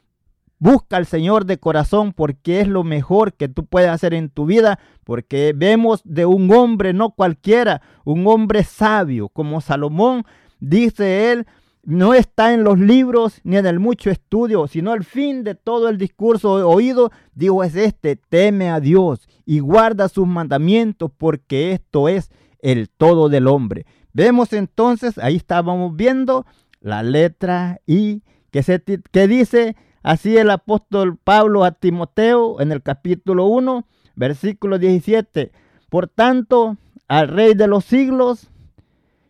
busca 0.59 0.97
al 0.97 1.05
Señor 1.05 1.45
de 1.45 1.57
corazón 1.57 2.13
porque 2.13 2.61
es 2.61 2.67
lo 2.67 2.83
mejor 2.83 3.33
que 3.33 3.49
tú 3.49 3.65
puedes 3.65 3.89
hacer 3.89 4.13
en 4.13 4.29
tu 4.29 4.45
vida 4.45 4.79
porque 5.03 5.53
vemos 5.55 6.01
de 6.05 6.25
un 6.25 6.51
hombre 6.53 6.93
no 6.93 7.11
cualquiera, 7.11 7.81
un 8.05 8.25
hombre 8.27 8.63
sabio 8.63 9.29
como 9.29 9.61
Salomón, 9.61 10.23
dice 10.59 11.31
él, 11.31 11.45
no 11.83 12.13
está 12.13 12.53
en 12.53 12.63
los 12.63 12.79
libros 12.79 13.41
ni 13.43 13.57
en 13.57 13.65
el 13.65 13.79
mucho 13.79 14.09
estudio, 14.09 14.67
sino 14.67 14.93
el 14.93 15.03
fin 15.03 15.43
de 15.43 15.55
todo 15.55 15.89
el 15.89 15.97
discurso 15.97 16.69
oído, 16.69 17.11
digo 17.35 17.63
es 17.63 17.75
este, 17.75 18.15
teme 18.15 18.69
a 18.69 18.79
Dios 18.79 19.27
y 19.45 19.59
guarda 19.59 20.07
sus 20.07 20.25
mandamientos 20.25 21.11
porque 21.17 21.73
esto 21.73 22.07
es 22.07 22.31
el 22.63 22.89
todo 22.89 23.29
del 23.29 23.47
hombre. 23.47 23.85
Vemos 24.13 24.53
entonces, 24.53 25.19
ahí 25.19 25.35
estábamos 25.35 25.95
viendo 25.95 26.47
la 26.79 27.03
letra 27.03 27.79
I, 27.85 28.23
que, 28.51 29.27
dice 29.27 29.75
así 30.01 30.37
el 30.37 30.49
apóstol 30.49 31.17
Pablo 31.23 31.63
a 31.63 31.71
Timoteo 31.71 32.61
en 32.61 32.71
el 32.71 32.81
capítulo 32.81 33.45
1, 33.45 33.85
versículo 34.15 34.79
17. 34.79 35.51
Por 35.89 36.07
tanto, 36.07 36.77
al 37.07 37.27
Rey 37.27 37.53
de 37.53 37.67
los 37.67 37.85
siglos, 37.85 38.49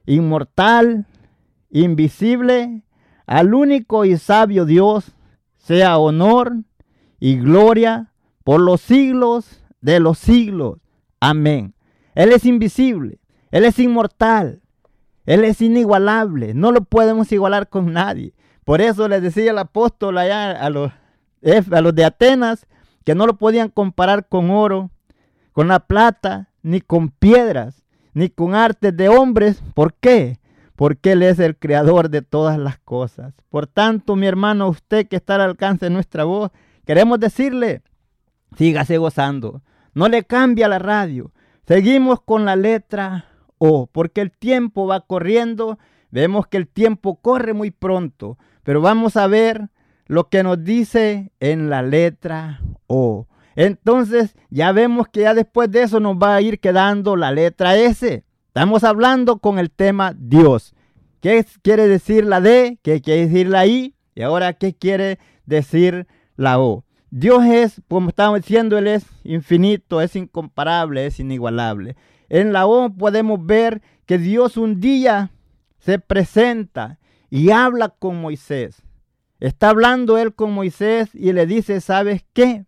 inmortal, 0.06 1.08
invisible, 1.72 2.84
al 3.26 3.54
único 3.54 4.06
y 4.06 4.18
sabio 4.18 4.66
Dios, 4.66 5.12
sea 5.58 5.98
honor 5.98 6.58
y 7.20 7.38
gloria 7.38 8.12
por 8.44 8.62
los 8.62 8.82
siglos 8.82 9.64
de 9.82 10.00
los 10.00 10.20
siglos. 10.20 10.80
Amén. 11.20 11.74
Él 12.16 12.32
es 12.32 12.46
invisible, 12.46 13.20
él 13.54 13.66
es 13.66 13.78
inmortal. 13.78 14.62
Él 15.28 15.44
es 15.44 15.62
inigualable. 15.62 16.56
No 16.56 16.72
lo 16.72 16.84
podemos 16.84 17.32
igualar 17.32 17.70
con 17.70 17.94
nadie. 17.94 18.34
Por 18.66 18.82
eso 18.82 19.08
les 19.08 19.22
decía 19.22 19.52
el 19.52 19.60
apóstol 19.60 20.18
allá 20.18 20.52
a 20.52 20.72
los, 20.72 20.92
a 21.72 21.82
los 21.82 21.94
de 21.94 22.04
Atenas 22.04 22.66
que 23.06 23.14
no 23.14 23.28
lo 23.28 23.38
podían 23.38 23.70
comparar 23.70 24.28
con 24.28 24.50
oro, 24.50 24.90
con 25.52 25.68
la 25.68 25.82
plata, 25.82 26.50
ni 26.64 26.82
con 26.82 27.10
piedras, 27.10 27.84
ni 28.16 28.30
con 28.30 28.56
artes 28.56 28.98
de 28.98 29.10
hombres. 29.10 29.62
¿Por 29.76 29.94
qué? 29.94 30.40
porque 30.76 31.12
Él 31.12 31.22
es 31.22 31.38
el 31.38 31.56
creador 31.56 32.10
de 32.10 32.24
todas 32.24 32.58
las 32.58 32.80
cosas. 32.80 33.36
Por 33.50 33.68
tanto, 33.68 34.16
mi 34.16 34.26
hermano, 34.26 34.68
usted 34.70 35.08
que 35.08 35.18
está 35.18 35.36
al 35.36 35.42
alcance 35.42 35.86
de 35.86 35.92
nuestra 35.92 36.24
voz, 36.24 36.50
queremos 36.88 37.20
decirle, 37.20 37.84
sígase 38.58 38.98
gozando, 38.98 39.62
no 39.94 40.08
le 40.08 40.24
cambia 40.24 40.68
la 40.68 40.80
radio. 40.80 41.32
Seguimos 41.68 42.20
con 42.22 42.46
la 42.46 42.56
letra 42.56 43.28
O, 43.66 43.88
porque 43.88 44.20
el 44.20 44.30
tiempo 44.30 44.88
va 44.88 45.00
corriendo, 45.00 45.80
vemos 46.12 46.48
que 46.48 46.58
el 46.58 46.68
tiempo 46.68 47.16
corre 47.22 47.54
muy 47.54 47.72
pronto, 47.72 48.38
pero 48.64 48.82
vamos 48.82 49.16
a 49.16 49.26
ver 49.28 49.70
lo 50.06 50.28
que 50.28 50.44
nos 50.44 50.62
dice 50.66 51.32
en 51.40 51.70
la 51.70 51.82
letra 51.82 52.60
O. 52.88 53.26
Entonces 53.56 54.36
ya 54.50 54.74
vemos 54.74 55.08
que 55.08 55.22
ya 55.22 55.34
después 55.34 55.72
de 55.72 55.84
eso 55.84 56.02
nos 56.02 56.18
va 56.18 56.36
a 56.36 56.42
ir 56.42 56.60
quedando 56.60 57.16
la 57.16 57.32
letra 57.32 57.78
S. 57.78 58.26
Estamos 58.48 58.84
hablando 58.84 59.38
con 59.38 59.60
el 59.60 59.72
tema 59.72 60.14
Dios. 60.14 60.76
¿Qué 61.22 61.46
quiere 61.62 61.88
decir 61.88 62.26
la 62.26 62.42
D? 62.42 62.80
¿Qué 62.82 63.00
quiere 63.00 63.28
decir 63.28 63.48
la 63.48 63.66
I? 63.66 63.96
Y 64.14 64.24
ahora, 64.24 64.52
¿qué 64.52 64.74
quiere 64.74 65.20
decir 65.46 66.06
la 66.36 66.60
O? 66.60 66.84
Dios 67.12 67.46
es, 67.46 67.82
como 67.88 68.10
estamos 68.10 68.42
diciendo, 68.42 68.78
Él 68.78 68.88
es 68.88 69.06
infinito, 69.24 70.02
es 70.02 70.18
incomparable, 70.18 71.06
es 71.06 71.22
inigualable. 71.22 71.96
En 72.30 72.54
la 72.54 72.66
O 72.66 72.90
podemos 72.94 73.46
ver 73.46 73.82
que 74.06 74.18
Dios 74.18 74.58
un 74.58 74.80
día 74.80 75.32
se 75.80 76.00
presenta 76.00 77.00
y 77.30 77.52
habla 77.52 77.90
con 77.90 78.22
Moisés. 78.22 78.82
Está 79.40 79.70
hablando 79.70 80.18
Él 80.18 80.34
con 80.34 80.54
Moisés 80.54 81.10
y 81.14 81.34
le 81.34 81.46
dice, 81.46 81.82
¿sabes 81.82 82.24
qué? 82.34 82.66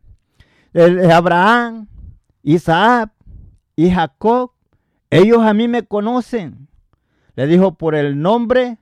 Abraham, 1.09 1.87
Isaac 2.43 3.11
y 3.75 3.89
Jacob 3.89 4.51
ellos 5.09 5.43
a 5.43 5.53
mí 5.53 5.67
me 5.67 5.83
conocen. 5.83 6.67
Le 7.35 7.47
dijo 7.47 7.75
por 7.75 7.95
el 7.95 8.21
nombre 8.21 8.77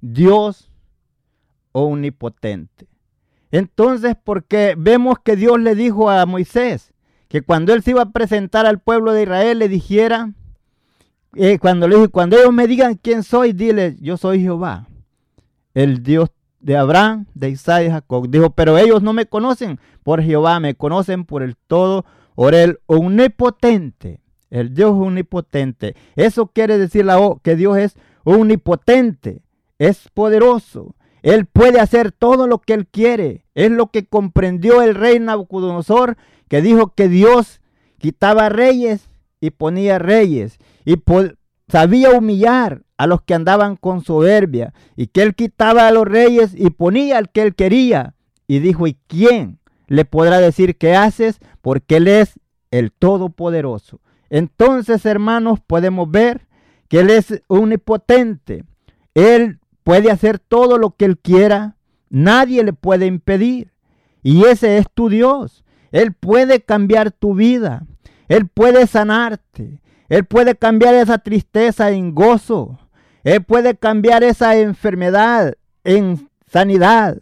Dios 0.00 0.70
omnipotente. 1.72 2.86
Entonces, 3.50 4.16
porque 4.22 4.74
vemos 4.78 5.18
que 5.18 5.36
Dios 5.36 5.58
le 5.60 5.74
dijo 5.74 6.10
a 6.10 6.24
Moisés 6.26 6.92
que 7.32 7.40
cuando 7.40 7.72
él 7.72 7.82
se 7.82 7.92
iba 7.92 8.02
a 8.02 8.10
presentar 8.10 8.66
al 8.66 8.78
pueblo 8.78 9.14
de 9.14 9.22
Israel 9.22 9.60
le 9.60 9.70
dijera, 9.70 10.34
eh, 11.34 11.58
cuando 11.58 11.88
le 11.88 12.08
cuando 12.08 12.36
ellos 12.36 12.52
me 12.52 12.66
digan 12.66 13.00
quién 13.00 13.22
soy, 13.22 13.54
dile, 13.54 13.96
yo 14.02 14.18
soy 14.18 14.42
Jehová, 14.42 14.86
el 15.72 16.02
Dios 16.02 16.28
de 16.60 16.76
Abraham, 16.76 17.24
de 17.32 17.48
Isaac 17.48 17.84
y 17.86 17.90
Jacob. 17.90 18.28
Dijo, 18.28 18.50
pero 18.50 18.76
ellos 18.76 19.02
no 19.02 19.14
me 19.14 19.24
conocen 19.24 19.80
por 20.02 20.22
Jehová, 20.22 20.60
me 20.60 20.74
conocen 20.74 21.24
por 21.24 21.42
el 21.42 21.56
todo, 21.56 22.04
por 22.34 22.54
el 22.54 22.80
omnipotente 22.84 24.20
el 24.50 24.74
Dios 24.74 24.90
omnipotente. 24.90 25.96
Eso 26.16 26.48
quiere 26.48 26.76
decir 26.76 27.06
que 27.42 27.56
Dios 27.56 27.78
es 27.78 27.96
omnipotente, 28.24 29.40
es 29.78 30.10
poderoso. 30.12 30.96
Él 31.22 31.46
puede 31.46 31.80
hacer 31.80 32.12
todo 32.12 32.46
lo 32.46 32.58
que 32.58 32.74
él 32.74 32.86
quiere. 32.86 33.46
Es 33.54 33.70
lo 33.70 33.86
que 33.86 34.06
comprendió 34.06 34.82
el 34.82 34.94
rey 34.94 35.18
Nabucodonosor, 35.20 36.18
que 36.52 36.60
dijo 36.60 36.92
que 36.94 37.08
Dios 37.08 37.62
quitaba 37.96 38.50
reyes 38.50 39.08
y 39.40 39.52
ponía 39.52 39.98
reyes. 39.98 40.58
Y 40.84 40.96
sabía 41.66 42.10
humillar 42.10 42.82
a 42.98 43.06
los 43.06 43.22
que 43.22 43.32
andaban 43.32 43.76
con 43.76 44.04
soberbia. 44.04 44.74
Y 44.94 45.06
que 45.06 45.22
él 45.22 45.34
quitaba 45.34 45.88
a 45.88 45.92
los 45.92 46.04
reyes 46.04 46.52
y 46.54 46.68
ponía 46.68 47.16
al 47.16 47.30
que 47.30 47.40
él 47.40 47.54
quería. 47.54 48.16
Y 48.46 48.58
dijo, 48.58 48.86
¿y 48.86 48.98
quién 49.06 49.60
le 49.86 50.04
podrá 50.04 50.40
decir 50.40 50.76
qué 50.76 50.94
haces? 50.94 51.38
Porque 51.62 51.96
él 51.96 52.06
es 52.06 52.38
el 52.70 52.92
Todopoderoso. 52.92 54.02
Entonces, 54.28 55.06
hermanos, 55.06 55.58
podemos 55.66 56.10
ver 56.10 56.48
que 56.88 57.00
Él 57.00 57.08
es 57.08 57.42
omnipotente. 57.46 58.66
Él 59.14 59.58
puede 59.84 60.10
hacer 60.10 60.38
todo 60.38 60.76
lo 60.76 60.96
que 60.96 61.06
Él 61.06 61.16
quiera. 61.16 61.78
Nadie 62.10 62.62
le 62.62 62.74
puede 62.74 63.06
impedir. 63.06 63.72
Y 64.22 64.44
ese 64.44 64.76
es 64.76 64.84
tu 64.92 65.08
Dios. 65.08 65.61
Él 65.92 66.12
puede 66.12 66.62
cambiar 66.62 67.12
tu 67.12 67.34
vida. 67.34 67.84
Él 68.28 68.48
puede 68.48 68.86
sanarte. 68.86 69.80
Él 70.08 70.24
puede 70.24 70.56
cambiar 70.56 70.94
esa 70.94 71.18
tristeza 71.18 71.90
en 71.90 72.14
gozo. 72.14 72.78
Él 73.24 73.42
puede 73.44 73.76
cambiar 73.76 74.24
esa 74.24 74.56
enfermedad 74.56 75.54
en 75.84 76.28
sanidad. 76.50 77.18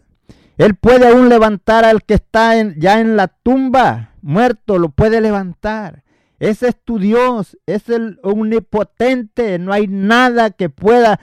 Él 0.57 0.75
puede 0.75 1.07
aún 1.07 1.29
levantar 1.29 1.85
al 1.85 2.03
que 2.03 2.15
está 2.15 2.53
ya 2.77 2.99
en 2.99 3.15
la 3.15 3.27
tumba, 3.27 4.11
muerto, 4.21 4.77
lo 4.77 4.89
puede 4.89 5.21
levantar. 5.21 6.03
Ese 6.39 6.69
es 6.69 6.75
tu 6.83 6.99
Dios, 6.99 7.57
es 7.65 7.89
el 7.89 8.19
omnipotente. 8.23 9.59
No 9.59 9.73
hay 9.73 9.87
nada 9.87 10.49
que 10.49 10.69
pueda 10.69 11.19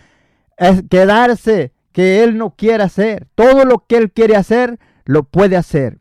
eh, 0.59 0.83
quedarse 0.89 1.73
que 1.93 2.23
Él 2.23 2.37
no 2.37 2.55
quiera 2.57 2.85
hacer. 2.85 3.27
Todo 3.35 3.65
lo 3.65 3.85
que 3.87 3.97
Él 3.97 4.13
quiere 4.13 4.37
hacer, 4.37 4.79
lo 5.05 5.25
puede 5.25 5.57
hacer. 5.57 5.99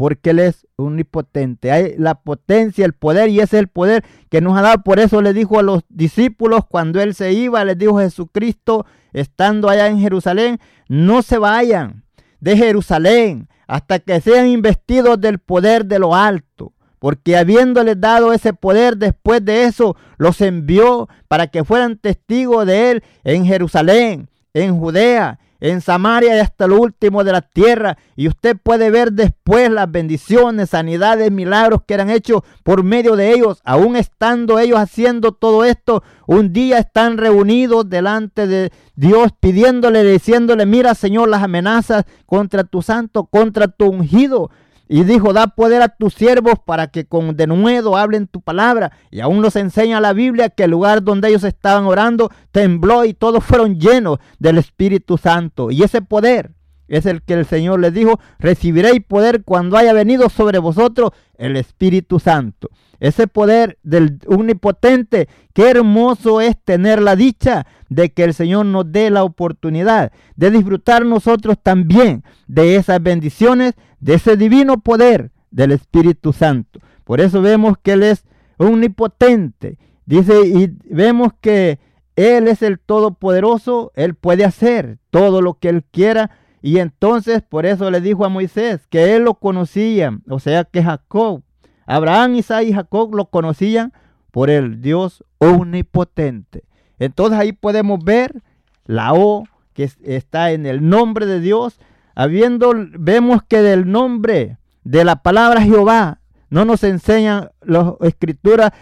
Porque 0.00 0.30
Él 0.30 0.38
es 0.38 0.66
omnipotente. 0.76 1.70
Hay 1.70 1.94
la 1.98 2.14
potencia, 2.14 2.86
el 2.86 2.94
poder, 2.94 3.28
y 3.28 3.40
ese 3.40 3.58
es 3.58 3.60
el 3.60 3.68
poder 3.68 4.02
que 4.30 4.40
nos 4.40 4.56
ha 4.56 4.62
dado. 4.62 4.82
Por 4.82 4.98
eso 4.98 5.20
le 5.20 5.34
dijo 5.34 5.58
a 5.58 5.62
los 5.62 5.82
discípulos 5.90 6.62
cuando 6.66 7.02
Él 7.02 7.14
se 7.14 7.34
iba, 7.34 7.62
les 7.66 7.76
dijo 7.76 7.98
Jesucristo, 7.98 8.86
estando 9.12 9.68
allá 9.68 9.88
en 9.88 10.00
Jerusalén, 10.00 10.58
no 10.88 11.20
se 11.20 11.36
vayan 11.36 12.04
de 12.40 12.56
Jerusalén 12.56 13.46
hasta 13.66 13.98
que 13.98 14.22
sean 14.22 14.46
investidos 14.46 15.20
del 15.20 15.38
poder 15.38 15.84
de 15.84 15.98
lo 15.98 16.14
alto 16.14 16.72
porque 16.98 17.36
habiéndoles 17.36 18.00
dado 18.00 18.32
ese 18.32 18.54
poder 18.54 18.96
después 18.96 19.44
de 19.44 19.64
eso, 19.64 19.96
los 20.18 20.40
envió 20.40 21.08
para 21.28 21.46
que 21.46 21.64
fueran 21.64 21.96
testigos 21.96 22.66
de 22.66 22.90
él 22.90 23.04
en 23.24 23.46
Jerusalén, 23.46 24.28
en 24.52 24.78
Judea, 24.78 25.38
en 25.60 25.80
Samaria 25.80 26.36
y 26.36 26.40
hasta 26.40 26.66
lo 26.66 26.80
último 26.80 27.22
de 27.24 27.32
la 27.32 27.42
tierra. 27.42 27.98
Y 28.16 28.28
usted 28.28 28.56
puede 28.56 28.90
ver 28.90 29.12
después 29.12 29.70
las 29.70 29.90
bendiciones, 29.90 30.70
sanidades, 30.70 31.30
milagros 31.30 31.82
que 31.86 31.94
eran 31.94 32.10
hechos 32.10 32.42
por 32.62 32.82
medio 32.82 33.16
de 33.16 33.32
ellos. 33.32 33.60
Aún 33.64 33.96
estando 33.96 34.58
ellos 34.58 34.78
haciendo 34.78 35.32
todo 35.32 35.64
esto, 35.64 36.02
un 36.26 36.52
día 36.52 36.78
están 36.78 37.18
reunidos 37.18 37.88
delante 37.88 38.46
de 38.46 38.72
Dios 38.94 39.32
pidiéndole, 39.38 40.02
diciéndole, 40.02 40.66
mira 40.66 40.94
Señor, 40.94 41.28
las 41.28 41.42
amenazas 41.42 42.04
contra 42.26 42.64
tu 42.64 42.82
santo, 42.82 43.24
contra 43.24 43.68
tu 43.68 43.86
ungido. 43.86 44.50
Y 44.92 45.04
dijo, 45.04 45.32
da 45.32 45.46
poder 45.46 45.82
a 45.82 45.88
tus 45.88 46.14
siervos 46.14 46.54
para 46.64 46.88
que 46.88 47.04
con 47.04 47.36
denuedo 47.36 47.96
hablen 47.96 48.26
tu 48.26 48.40
palabra. 48.40 48.90
Y 49.12 49.20
aún 49.20 49.40
nos 49.40 49.54
enseña 49.54 50.00
la 50.00 50.12
Biblia 50.12 50.48
que 50.48 50.64
el 50.64 50.72
lugar 50.72 51.04
donde 51.04 51.28
ellos 51.28 51.44
estaban 51.44 51.84
orando 51.84 52.28
tembló 52.50 53.04
y 53.04 53.14
todos 53.14 53.44
fueron 53.44 53.78
llenos 53.78 54.18
del 54.40 54.58
Espíritu 54.58 55.16
Santo. 55.16 55.70
Y 55.70 55.84
ese 55.84 56.02
poder 56.02 56.50
es 56.88 57.06
el 57.06 57.22
que 57.22 57.34
el 57.34 57.46
Señor 57.46 57.78
les 57.78 57.94
dijo, 57.94 58.18
recibiréis 58.40 59.00
poder 59.06 59.44
cuando 59.44 59.76
haya 59.76 59.92
venido 59.92 60.28
sobre 60.28 60.58
vosotros 60.58 61.12
el 61.38 61.56
Espíritu 61.56 62.18
Santo. 62.18 62.68
Ese 62.98 63.28
poder 63.28 63.78
del 63.84 64.18
omnipotente, 64.26 65.28
qué 65.54 65.70
hermoso 65.70 66.40
es 66.40 66.56
tener 66.62 67.00
la 67.00 67.14
dicha 67.14 67.64
de 67.88 68.12
que 68.12 68.24
el 68.24 68.34
Señor 68.34 68.66
nos 68.66 68.90
dé 68.90 69.08
la 69.10 69.22
oportunidad 69.22 70.10
de 70.34 70.50
disfrutar 70.50 71.06
nosotros 71.06 71.56
también 71.62 72.24
de 72.48 72.74
esas 72.74 73.00
bendiciones, 73.00 73.74
de 74.00 74.14
ese 74.14 74.36
divino 74.36 74.80
poder 74.80 75.30
del 75.50 75.72
Espíritu 75.72 76.32
Santo. 76.32 76.80
Por 77.04 77.20
eso 77.20 77.42
vemos 77.42 77.76
que 77.82 77.92
Él 77.92 78.02
es 78.02 78.24
omnipotente. 78.56 79.78
Dice, 80.06 80.46
y 80.46 80.76
vemos 80.84 81.32
que 81.40 81.78
Él 82.16 82.48
es 82.48 82.62
el 82.62 82.78
Todopoderoso, 82.78 83.92
Él 83.94 84.14
puede 84.14 84.44
hacer 84.44 84.98
todo 85.10 85.42
lo 85.42 85.54
que 85.54 85.68
Él 85.68 85.84
quiera 85.90 86.30
y 86.62 86.78
entonces 86.78 87.42
por 87.42 87.66
eso 87.66 87.90
le 87.90 88.00
dijo 88.00 88.24
a 88.24 88.28
Moisés 88.28 88.86
que 88.88 89.14
él 89.16 89.24
lo 89.24 89.34
conocía, 89.34 90.18
o 90.28 90.38
sea 90.38 90.64
que 90.64 90.82
Jacob, 90.82 91.42
Abraham, 91.86 92.36
Isaac 92.36 92.64
y 92.66 92.72
Jacob 92.72 93.14
lo 93.14 93.26
conocían 93.26 93.92
por 94.30 94.50
el 94.50 94.80
Dios 94.82 95.24
omnipotente. 95.38 96.64
Entonces 96.98 97.38
ahí 97.38 97.52
podemos 97.52 98.04
ver 98.04 98.42
la 98.84 99.14
O 99.14 99.44
que 99.72 99.90
está 100.02 100.52
en 100.52 100.66
el 100.66 100.86
nombre 100.88 101.24
de 101.24 101.40
Dios. 101.40 101.80
Habiendo, 102.14 102.72
vemos 102.98 103.42
que 103.42 103.62
del 103.62 103.90
nombre 103.90 104.58
de 104.84 105.04
la 105.04 105.22
palabra 105.22 105.62
Jehová 105.62 106.20
no 106.48 106.64
nos 106.64 106.82
enseñan 106.84 107.50
las 107.62 107.92
escrituras 108.00 108.72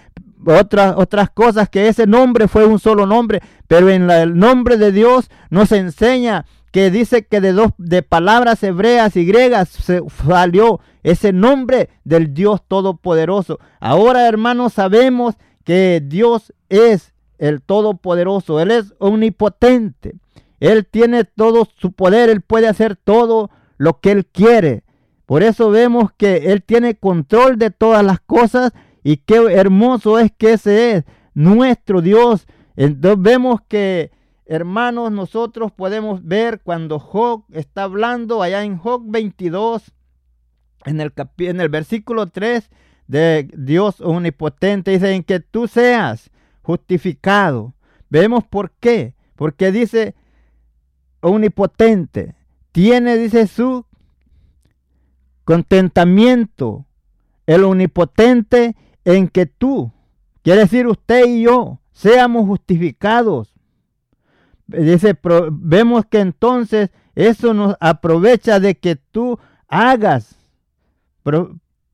otras, 0.46 0.94
otras 0.96 1.30
cosas, 1.30 1.68
que 1.68 1.88
ese 1.88 2.06
nombre 2.06 2.48
fue 2.48 2.64
un 2.64 2.78
solo 2.78 3.06
nombre, 3.06 3.42
pero 3.66 3.90
en 3.90 4.10
el 4.10 4.36
nombre 4.38 4.76
de 4.76 4.92
Dios 4.92 5.30
nos 5.50 5.72
enseña 5.72 6.46
que 6.70 6.90
dice 6.90 7.26
que 7.26 7.40
de 7.40 7.52
dos 7.52 7.72
de 7.78 8.02
palabras 8.02 8.62
hebreas 8.62 9.16
y 9.16 9.24
griegas 9.24 9.68
se 9.68 10.02
salió 10.26 10.80
ese 11.02 11.32
nombre 11.32 11.88
del 12.04 12.34
Dios 12.34 12.62
todopoderoso. 12.66 13.58
Ahora, 13.80 14.28
hermanos, 14.28 14.74
sabemos 14.74 15.34
que 15.64 16.02
Dios 16.04 16.52
es 16.68 17.14
el 17.38 17.62
todopoderoso, 17.62 18.60
él 18.60 18.70
es 18.70 18.94
omnipotente. 18.98 20.16
Él 20.60 20.86
tiene 20.86 21.24
todo 21.24 21.68
su 21.76 21.92
poder, 21.92 22.30
él 22.30 22.40
puede 22.40 22.68
hacer 22.68 22.96
todo 22.96 23.50
lo 23.76 24.00
que 24.00 24.10
él 24.10 24.26
quiere. 24.26 24.84
Por 25.26 25.42
eso 25.42 25.70
vemos 25.70 26.10
que 26.16 26.52
él 26.52 26.62
tiene 26.62 26.96
control 26.96 27.58
de 27.58 27.70
todas 27.70 28.04
las 28.04 28.20
cosas 28.20 28.72
y 29.04 29.18
qué 29.18 29.36
hermoso 29.36 30.18
es 30.18 30.32
que 30.32 30.54
ese 30.54 30.92
es 30.92 31.04
nuestro 31.34 32.00
Dios. 32.00 32.46
Entonces 32.76 33.22
vemos 33.22 33.60
que 33.68 34.10
hermanos, 34.48 35.12
nosotros 35.12 35.70
podemos 35.70 36.24
ver 36.24 36.60
cuando 36.62 36.98
Job 36.98 37.44
está 37.52 37.82
hablando 37.84 38.42
allá 38.42 38.64
en 38.64 38.78
Job 38.78 39.02
22, 39.06 39.92
en 40.86 41.00
el, 41.00 41.12
en 41.38 41.60
el 41.60 41.68
versículo 41.68 42.28
3 42.28 42.70
de 43.06 43.48
Dios 43.54 44.00
omnipotente, 44.00 44.90
dice 44.90 45.12
en 45.12 45.22
que 45.22 45.40
tú 45.40 45.68
seas 45.68 46.30
justificado. 46.62 47.74
Vemos 48.08 48.44
por 48.44 48.70
qué. 48.72 49.14
Porque 49.36 49.70
dice 49.70 50.14
omnipotente, 51.20 52.34
tiene, 52.72 53.16
dice 53.16 53.46
su 53.46 53.84
contentamiento, 55.44 56.86
el 57.46 57.64
omnipotente 57.64 58.76
en 59.04 59.28
que 59.28 59.46
tú, 59.46 59.92
quiere 60.42 60.60
decir 60.60 60.86
usted 60.86 61.26
y 61.26 61.42
yo, 61.42 61.80
seamos 61.92 62.46
justificados. 62.46 63.54
Dice, 64.66 65.18
vemos 65.50 66.04
que 66.04 66.20
entonces 66.20 66.90
eso 67.14 67.54
nos 67.54 67.74
aprovecha 67.80 68.60
de 68.60 68.76
que 68.76 68.96
tú 68.96 69.38
hagas 69.66 70.36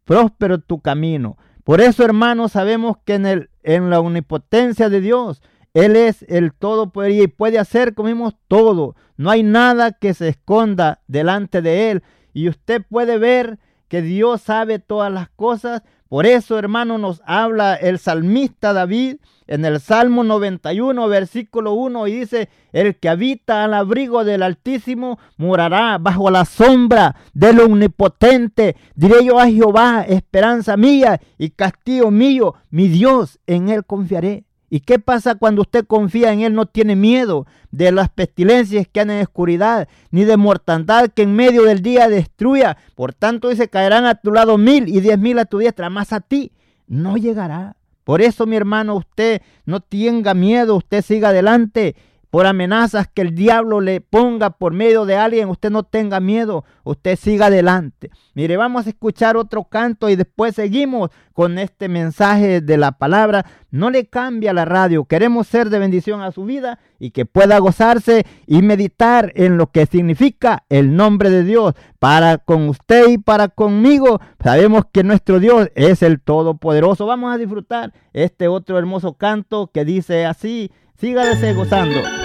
próspero 0.04 0.58
tu 0.58 0.80
camino. 0.80 1.38
Por 1.62 1.80
eso, 1.80 2.04
hermanos, 2.04 2.52
sabemos 2.52 2.98
que 3.04 3.14
en, 3.14 3.26
el, 3.26 3.50
en 3.62 3.88
la 3.88 4.00
omnipotencia 4.00 4.88
de 4.88 5.00
Dios, 5.00 5.40
Él 5.74 5.96
es 5.96 6.24
el 6.28 6.52
todo 6.52 6.92
y 7.08 7.26
puede 7.26 7.58
hacer, 7.58 7.94
como 7.94 8.06
vimos, 8.06 8.34
todo. 8.46 8.94
No 9.16 9.30
hay 9.30 9.42
nada 9.42 9.90
que 9.90 10.14
se 10.14 10.28
esconda 10.28 11.02
delante 11.08 11.62
de 11.62 11.90
Él. 11.90 12.02
Y 12.32 12.48
usted 12.48 12.82
puede 12.88 13.18
ver 13.18 13.58
que 13.88 14.00
Dios 14.00 14.40
sabe 14.42 14.78
todas 14.78 15.12
las 15.12 15.28
cosas. 15.30 15.82
Por 16.08 16.26
eso, 16.26 16.56
hermano, 16.60 16.96
nos 16.96 17.22
habla 17.26 17.74
el 17.74 17.98
salmista 17.98 18.72
David 18.72 19.16
en 19.48 19.64
el 19.64 19.80
Salmo 19.80 20.22
91, 20.22 21.08
versículo 21.08 21.72
1, 21.72 22.06
y 22.06 22.20
dice, 22.20 22.48
el 22.72 22.96
que 22.96 23.08
habita 23.08 23.64
al 23.64 23.74
abrigo 23.74 24.24
del 24.24 24.44
Altísimo 24.44 25.18
morará 25.36 25.98
bajo 25.98 26.30
la 26.30 26.44
sombra 26.44 27.16
del 27.32 27.58
Omnipotente. 27.58 28.76
Diré 28.94 29.24
yo 29.24 29.40
a 29.40 29.48
Jehová, 29.48 30.04
esperanza 30.08 30.76
mía 30.76 31.20
y 31.36 31.50
castillo 31.50 32.12
mío, 32.12 32.54
mi 32.70 32.86
Dios, 32.86 33.40
en 33.46 33.68
él 33.68 33.84
confiaré. 33.84 34.44
¿Y 34.74 34.80
qué 34.80 34.98
pasa 34.98 35.36
cuando 35.36 35.62
usted 35.62 35.86
confía 35.86 36.32
en 36.32 36.40
Él? 36.40 36.52
No 36.52 36.66
tiene 36.66 36.96
miedo 36.96 37.46
de 37.70 37.92
las 37.92 38.08
pestilencias 38.08 38.88
que 38.90 38.98
han 38.98 39.08
en 39.08 39.22
oscuridad, 39.22 39.86
ni 40.10 40.24
de 40.24 40.36
mortandad 40.36 41.10
que 41.10 41.22
en 41.22 41.36
medio 41.36 41.62
del 41.62 41.80
día 41.80 42.08
destruya. 42.08 42.76
Por 42.96 43.14
tanto, 43.14 43.50
dice, 43.50 43.68
caerán 43.68 44.04
a 44.04 44.16
tu 44.16 44.32
lado 44.32 44.58
mil 44.58 44.88
y 44.88 44.98
diez 44.98 45.16
mil 45.16 45.38
a 45.38 45.44
tu 45.44 45.58
diestra, 45.58 45.90
más 45.90 46.12
a 46.12 46.18
ti 46.18 46.50
no 46.88 47.16
llegará. 47.16 47.76
Por 48.02 48.20
eso, 48.20 48.46
mi 48.46 48.56
hermano, 48.56 48.96
usted 48.96 49.42
no 49.64 49.78
tenga 49.78 50.34
miedo, 50.34 50.74
usted 50.74 51.02
siga 51.02 51.28
adelante. 51.28 51.94
Por 52.34 52.48
amenazas 52.48 53.06
que 53.06 53.22
el 53.22 53.36
diablo 53.36 53.80
le 53.80 54.00
ponga 54.00 54.50
por 54.50 54.72
medio 54.72 55.04
de 55.04 55.14
alguien, 55.14 55.48
usted 55.50 55.70
no 55.70 55.84
tenga 55.84 56.18
miedo, 56.18 56.64
usted 56.82 57.14
siga 57.14 57.46
adelante. 57.46 58.10
Mire, 58.34 58.56
vamos 58.56 58.86
a 58.86 58.88
escuchar 58.88 59.36
otro 59.36 59.62
canto 59.62 60.08
y 60.08 60.16
después 60.16 60.56
seguimos 60.56 61.10
con 61.32 61.60
este 61.60 61.88
mensaje 61.88 62.60
de 62.60 62.76
la 62.76 62.90
palabra. 62.90 63.46
No 63.70 63.88
le 63.88 64.06
cambia 64.06 64.52
la 64.52 64.64
radio, 64.64 65.04
queremos 65.04 65.46
ser 65.46 65.70
de 65.70 65.78
bendición 65.78 66.22
a 66.22 66.32
su 66.32 66.44
vida 66.44 66.80
y 66.98 67.12
que 67.12 67.24
pueda 67.24 67.56
gozarse 67.60 68.26
y 68.48 68.62
meditar 68.62 69.30
en 69.36 69.56
lo 69.56 69.68
que 69.68 69.86
significa 69.86 70.64
el 70.68 70.96
nombre 70.96 71.30
de 71.30 71.44
Dios 71.44 71.74
para 72.00 72.38
con 72.38 72.68
usted 72.68 73.10
y 73.10 73.18
para 73.18 73.46
conmigo. 73.46 74.20
Sabemos 74.42 74.86
que 74.90 75.04
nuestro 75.04 75.38
Dios 75.38 75.70
es 75.76 76.02
el 76.02 76.20
Todopoderoso. 76.20 77.06
Vamos 77.06 77.32
a 77.32 77.38
disfrutar 77.38 77.92
este 78.12 78.48
otro 78.48 78.76
hermoso 78.76 79.14
canto 79.14 79.70
que 79.72 79.84
dice 79.84 80.26
así, 80.26 80.72
sígase 80.98 81.52
gozando. 81.52 82.23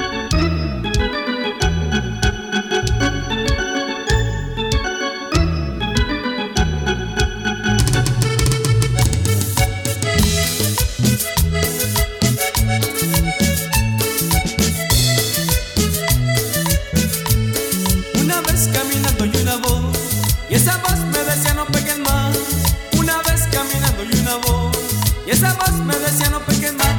Y 20.50 20.56
esa 20.56 20.78
voz 20.78 21.00
me 21.12 21.24
decía 21.24 21.54
no 21.54 21.66
peques 21.68 22.00
más. 22.00 22.36
Una 22.98 23.18
vez 23.20 23.48
caminando 23.52 24.04
y 24.04 24.20
una 24.20 24.36
voz. 24.38 24.78
Y 25.28 25.32
esa 25.32 25.54
voz 25.54 25.74
me 25.86 25.96
decía 26.00 26.30
no 26.32 26.40
peques 26.40 26.74
más. 26.74 26.99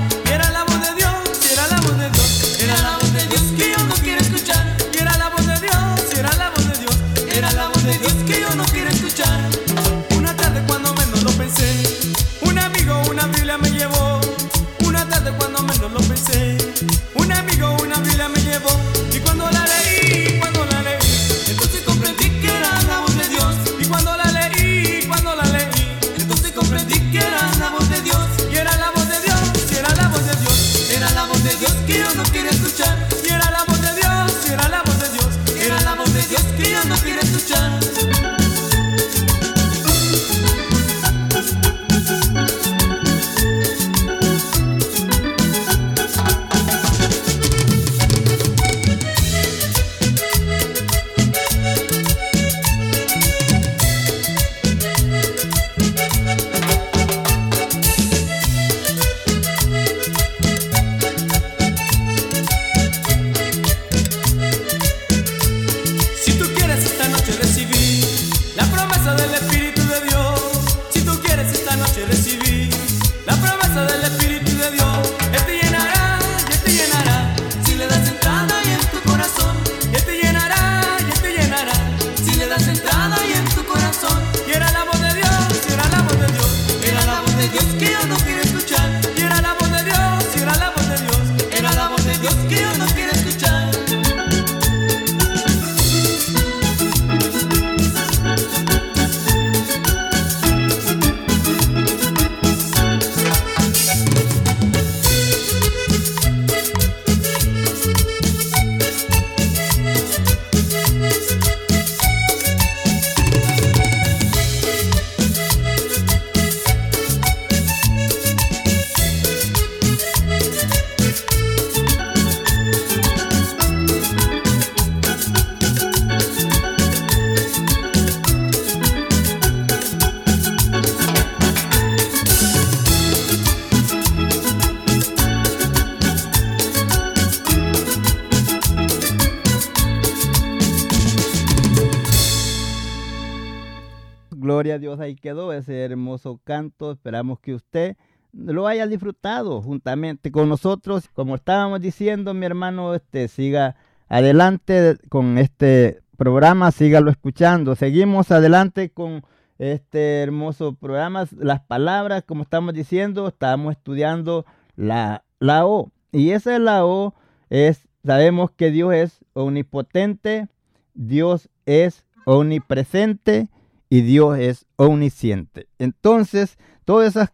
A 144.71 144.79
Dios, 144.79 145.01
ahí 145.01 145.17
quedó 145.17 145.53
ese 145.53 145.85
hermoso 145.85 146.41
canto. 146.45 146.93
Esperamos 146.93 147.41
que 147.41 147.55
usted 147.55 147.97
lo 148.33 148.67
haya 148.67 148.87
disfrutado 148.87 149.63
juntamente 149.63 150.31
con 150.31 150.49
nosotros. 150.49 151.09
Como 151.13 151.35
estábamos 151.35 151.81
diciendo, 151.81 152.35
mi 152.35 152.47
hermano, 152.47 152.95
este 152.95 153.29
siga 153.29 153.77
adelante 154.09 154.97
con 155.09 155.39
este 155.39 156.03
programa, 156.17 156.71
sígalo 156.71 157.11
escuchando. 157.11 157.75
Seguimos 157.75 158.31
adelante 158.31 158.91
con 158.91 159.23
este 159.59 160.23
hermoso 160.23 160.75
programa. 160.75 161.27
Las 161.37 161.61
palabras, 161.61 162.25
como 162.25 162.43
estamos 162.43 162.75
diciendo, 162.75 163.29
estamos 163.29 163.73
estudiando 163.73 164.45
la, 164.77 165.25
la 165.39 165.67
O. 165.67 165.91
Y 166.13 166.31
esa 166.31 166.55
es 166.55 166.61
la 166.61 166.85
O 166.85 167.15
es, 167.51 167.89
sabemos 168.05 168.51
que 168.51 168.71
Dios 168.71 168.95
es 168.95 169.25
omnipotente, 169.33 170.49
Dios 170.95 171.49
es 171.67 172.07
omnipresente 172.25 173.49
y 173.91 174.01
Dios 174.03 174.39
es 174.39 174.67
omnisciente. 174.77 175.67
Entonces, 175.79 176.57
todas 176.85 177.09
esas 177.09 177.31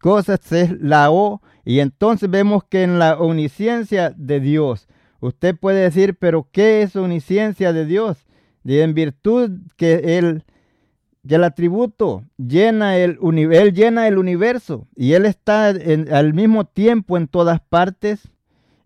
cosas 0.00 0.52
es 0.52 0.70
la 0.80 1.10
O 1.10 1.40
y 1.64 1.80
entonces 1.80 2.30
vemos 2.30 2.62
que 2.64 2.82
en 2.82 2.98
la 2.98 3.18
omnisciencia 3.18 4.10
de 4.10 4.38
Dios, 4.38 4.86
usted 5.20 5.56
puede 5.56 5.80
decir, 5.80 6.14
pero 6.14 6.46
¿qué 6.52 6.82
es 6.82 6.94
omnisciencia 6.94 7.72
de 7.72 7.86
Dios? 7.86 8.26
En 8.64 8.94
virtud 8.94 9.50
que 9.76 10.18
Él, 10.18 10.44
que 11.26 11.36
el 11.36 11.44
atributo 11.44 12.24
llena 12.36 12.98
el, 12.98 13.18
él 13.22 13.72
llena 13.72 14.06
el 14.06 14.18
universo 14.18 14.86
y 14.94 15.14
Él 15.14 15.24
está 15.24 15.68
al 15.68 16.34
mismo 16.34 16.66
tiempo 16.66 17.16
en 17.16 17.28
todas 17.28 17.60
partes, 17.60 18.30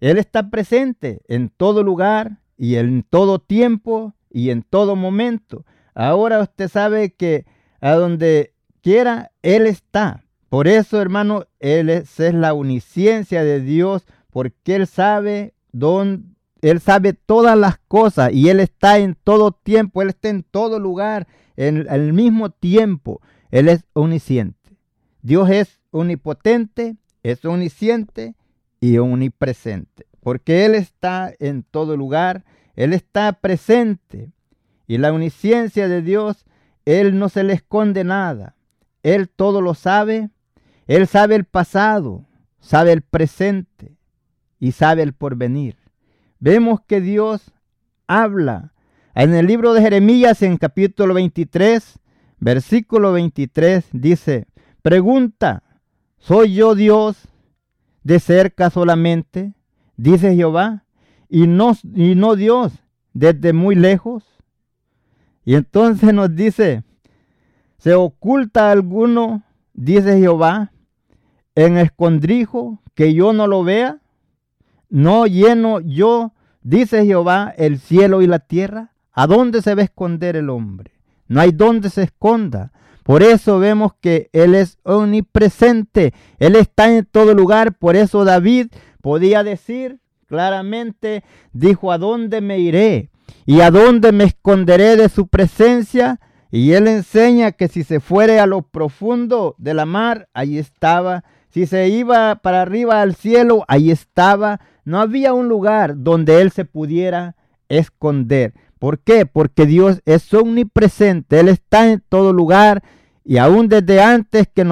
Él 0.00 0.18
está 0.18 0.50
presente 0.50 1.20
en 1.26 1.48
todo 1.48 1.82
lugar 1.82 2.38
y 2.56 2.76
en 2.76 3.02
todo 3.02 3.40
tiempo 3.40 4.14
y 4.30 4.50
en 4.50 4.62
todo 4.62 4.94
momento. 4.94 5.64
Ahora 5.98 6.38
usted 6.38 6.68
sabe 6.68 7.10
que 7.10 7.44
a 7.80 7.94
donde 7.94 8.54
quiera, 8.82 9.32
Él 9.42 9.66
está. 9.66 10.24
Por 10.48 10.68
eso, 10.68 11.02
hermano, 11.02 11.46
Él 11.58 11.90
es, 11.90 12.20
la 12.20 12.54
uniciencia 12.54 13.42
de 13.42 13.60
Dios, 13.60 14.06
porque 14.30 14.76
Él 14.76 14.86
sabe 14.86 15.54
dónde, 15.72 16.22
Él 16.62 16.80
sabe 16.80 17.14
todas 17.14 17.58
las 17.58 17.78
cosas 17.88 18.32
y 18.32 18.48
Él 18.48 18.60
está 18.60 18.98
en 18.98 19.16
todo 19.16 19.50
tiempo, 19.50 20.00
Él 20.00 20.10
está 20.10 20.28
en 20.28 20.44
todo 20.44 20.78
lugar, 20.78 21.26
en 21.56 21.88
el 21.90 22.12
mismo 22.12 22.50
tiempo. 22.50 23.20
Él 23.50 23.68
es 23.68 23.84
omnisciente. 23.92 24.76
Dios 25.22 25.50
es 25.50 25.80
omnipotente, 25.90 26.94
es 27.24 27.44
omnisciente 27.44 28.36
y 28.78 28.98
omnipresente, 28.98 30.06
porque 30.20 30.64
Él 30.64 30.76
está 30.76 31.34
en 31.40 31.64
todo 31.64 31.96
lugar, 31.96 32.44
Él 32.76 32.92
está 32.92 33.32
presente 33.32 34.30
y 34.88 34.98
la 34.98 35.12
omnisciencia 35.12 35.86
de 35.86 36.02
Dios, 36.02 36.46
Él 36.86 37.18
no 37.18 37.28
se 37.28 37.44
le 37.44 37.52
esconde 37.52 38.02
nada. 38.02 38.56
Él 39.02 39.28
todo 39.28 39.60
lo 39.60 39.74
sabe. 39.74 40.30
Él 40.86 41.06
sabe 41.06 41.36
el 41.36 41.44
pasado, 41.44 42.24
sabe 42.58 42.92
el 42.92 43.02
presente 43.02 43.98
y 44.58 44.72
sabe 44.72 45.02
el 45.02 45.12
porvenir. 45.12 45.76
Vemos 46.40 46.80
que 46.80 47.02
Dios 47.02 47.52
habla. 48.06 48.72
En 49.14 49.34
el 49.34 49.46
libro 49.46 49.74
de 49.74 49.82
Jeremías, 49.82 50.40
en 50.40 50.56
capítulo 50.56 51.12
23, 51.12 51.98
versículo 52.38 53.12
23, 53.12 53.84
dice, 53.92 54.46
pregunta, 54.80 55.62
¿soy 56.16 56.54
yo 56.54 56.74
Dios 56.74 57.28
de 58.04 58.20
cerca 58.20 58.70
solamente? 58.70 59.52
Dice 59.96 60.34
Jehová, 60.34 60.84
y 61.28 61.46
no, 61.46 61.76
y 61.94 62.14
no 62.14 62.36
Dios 62.36 62.72
desde 63.12 63.52
muy 63.52 63.74
lejos. 63.74 64.37
Y 65.48 65.54
entonces 65.54 66.12
nos 66.12 66.36
dice, 66.36 66.82
se 67.78 67.94
oculta 67.94 68.70
alguno, 68.70 69.44
dice 69.72 70.18
Jehová, 70.18 70.72
en 71.54 71.78
escondrijo, 71.78 72.82
que 72.94 73.14
yo 73.14 73.32
no 73.32 73.46
lo 73.46 73.64
vea. 73.64 73.96
No 74.90 75.24
lleno 75.24 75.80
yo, 75.80 76.34
dice 76.60 77.06
Jehová, 77.06 77.54
el 77.56 77.78
cielo 77.78 78.20
y 78.20 78.26
la 78.26 78.40
tierra. 78.40 78.92
¿A 79.10 79.26
dónde 79.26 79.62
se 79.62 79.74
va 79.74 79.80
a 79.80 79.84
esconder 79.86 80.36
el 80.36 80.50
hombre? 80.50 80.92
No 81.28 81.40
hay 81.40 81.52
dónde 81.52 81.88
se 81.88 82.02
esconda. 82.02 82.70
Por 83.02 83.22
eso 83.22 83.58
vemos 83.58 83.92
que 84.02 84.28
Él 84.34 84.54
es 84.54 84.76
omnipresente. 84.82 86.12
Él 86.38 86.56
está 86.56 86.94
en 86.94 87.06
todo 87.06 87.32
lugar. 87.32 87.72
Por 87.72 87.96
eso 87.96 88.26
David 88.26 88.66
podía 89.00 89.42
decir 89.42 89.98
claramente, 90.26 91.24
dijo, 91.54 91.90
¿a 91.90 91.96
dónde 91.96 92.42
me 92.42 92.58
iré? 92.58 93.08
¿Y 93.48 93.62
a 93.62 93.70
dónde 93.70 94.12
me 94.12 94.24
esconderé 94.24 94.96
de 94.96 95.08
su 95.08 95.26
presencia? 95.26 96.20
Y 96.50 96.72
él 96.72 96.86
enseña 96.86 97.52
que 97.52 97.68
si 97.68 97.82
se 97.82 97.98
fuere 97.98 98.40
a 98.40 98.46
lo 98.46 98.60
profundo 98.60 99.54
de 99.56 99.72
la 99.72 99.86
mar, 99.86 100.28
ahí 100.34 100.58
estaba. 100.58 101.24
Si 101.48 101.64
se 101.64 101.88
iba 101.88 102.34
para 102.42 102.60
arriba 102.60 103.00
al 103.00 103.14
cielo, 103.14 103.64
ahí 103.66 103.90
estaba. 103.90 104.60
No 104.84 105.00
había 105.00 105.32
un 105.32 105.48
lugar 105.48 105.94
donde 105.96 106.42
él 106.42 106.50
se 106.50 106.66
pudiera 106.66 107.36
esconder. 107.70 108.52
¿Por 108.78 108.98
qué? 108.98 109.24
Porque 109.24 109.64
Dios 109.64 110.02
es 110.04 110.34
omnipresente. 110.34 111.40
Él 111.40 111.48
está 111.48 111.90
en 111.90 112.02
todo 112.06 112.34
lugar. 112.34 112.82
Y 113.24 113.38
aún 113.38 113.70
desde 113.70 114.02
antes 114.02 114.46
que 114.54 114.66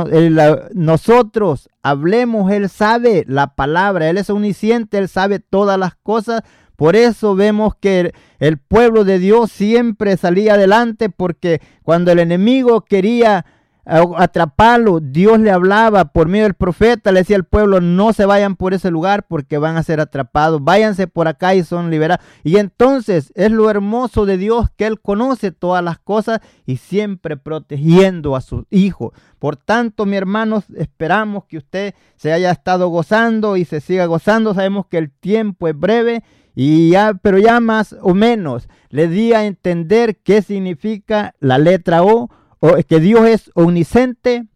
nosotros 0.74 1.70
hablemos, 1.82 2.52
Él 2.52 2.68
sabe 2.68 3.24
la 3.26 3.54
palabra. 3.54 4.10
Él 4.10 4.18
es 4.18 4.28
omnisciente. 4.28 4.98
Él 4.98 5.08
sabe 5.08 5.38
todas 5.38 5.78
las 5.78 5.94
cosas 5.94 6.42
por 6.76 6.94
eso 6.96 7.34
vemos 7.34 7.74
que 7.74 8.12
el 8.38 8.58
pueblo 8.58 9.04
de 9.04 9.18
Dios 9.18 9.50
siempre 9.50 10.16
salía 10.16 10.54
adelante 10.54 11.08
porque 11.08 11.60
cuando 11.82 12.12
el 12.12 12.18
enemigo 12.18 12.82
quería 12.82 13.46
atraparlo, 13.86 14.98
Dios 14.98 15.38
le 15.38 15.52
hablaba 15.52 16.06
por 16.06 16.26
medio 16.26 16.44
del 16.44 16.54
profeta, 16.54 17.12
le 17.12 17.20
decía 17.20 17.36
al 17.36 17.44
pueblo, 17.44 17.80
no 17.80 18.12
se 18.12 18.26
vayan 18.26 18.56
por 18.56 18.74
ese 18.74 18.90
lugar 18.90 19.26
porque 19.28 19.58
van 19.58 19.76
a 19.76 19.82
ser 19.84 20.00
atrapados, 20.00 20.62
váyanse 20.62 21.06
por 21.06 21.28
acá 21.28 21.54
y 21.54 21.62
son 21.62 21.88
liberados. 21.88 22.26
Y 22.42 22.56
entonces 22.56 23.32
es 23.36 23.52
lo 23.52 23.70
hermoso 23.70 24.26
de 24.26 24.38
Dios 24.38 24.66
que 24.76 24.86
Él 24.86 25.00
conoce 25.00 25.52
todas 25.52 25.84
las 25.84 26.00
cosas 26.00 26.40
y 26.66 26.78
siempre 26.78 27.36
protegiendo 27.36 28.34
a 28.34 28.40
sus 28.40 28.64
hijos. 28.70 29.12
Por 29.38 29.56
tanto, 29.56 30.04
mi 30.04 30.16
hermanos, 30.16 30.64
esperamos 30.76 31.44
que 31.44 31.58
usted 31.58 31.94
se 32.16 32.32
haya 32.32 32.50
estado 32.50 32.88
gozando 32.88 33.56
y 33.56 33.64
se 33.64 33.80
siga 33.80 34.06
gozando. 34.06 34.52
Sabemos 34.52 34.86
que 34.86 34.98
el 34.98 35.12
tiempo 35.12 35.68
es 35.68 35.78
breve 35.78 36.24
y 36.58 36.90
ya, 36.90 37.12
pero 37.12 37.38
ya 37.38 37.60
más 37.60 37.94
o 38.00 38.14
menos 38.14 38.68
le 38.88 39.08
di 39.08 39.34
a 39.34 39.44
entender 39.44 40.16
qué 40.16 40.40
significa 40.40 41.34
la 41.38 41.58
letra 41.58 42.02
O, 42.02 42.30
o 42.60 42.76
que 42.88 42.98
Dios 42.98 43.28
es 43.28 43.50
omnisciente, 43.54 44.46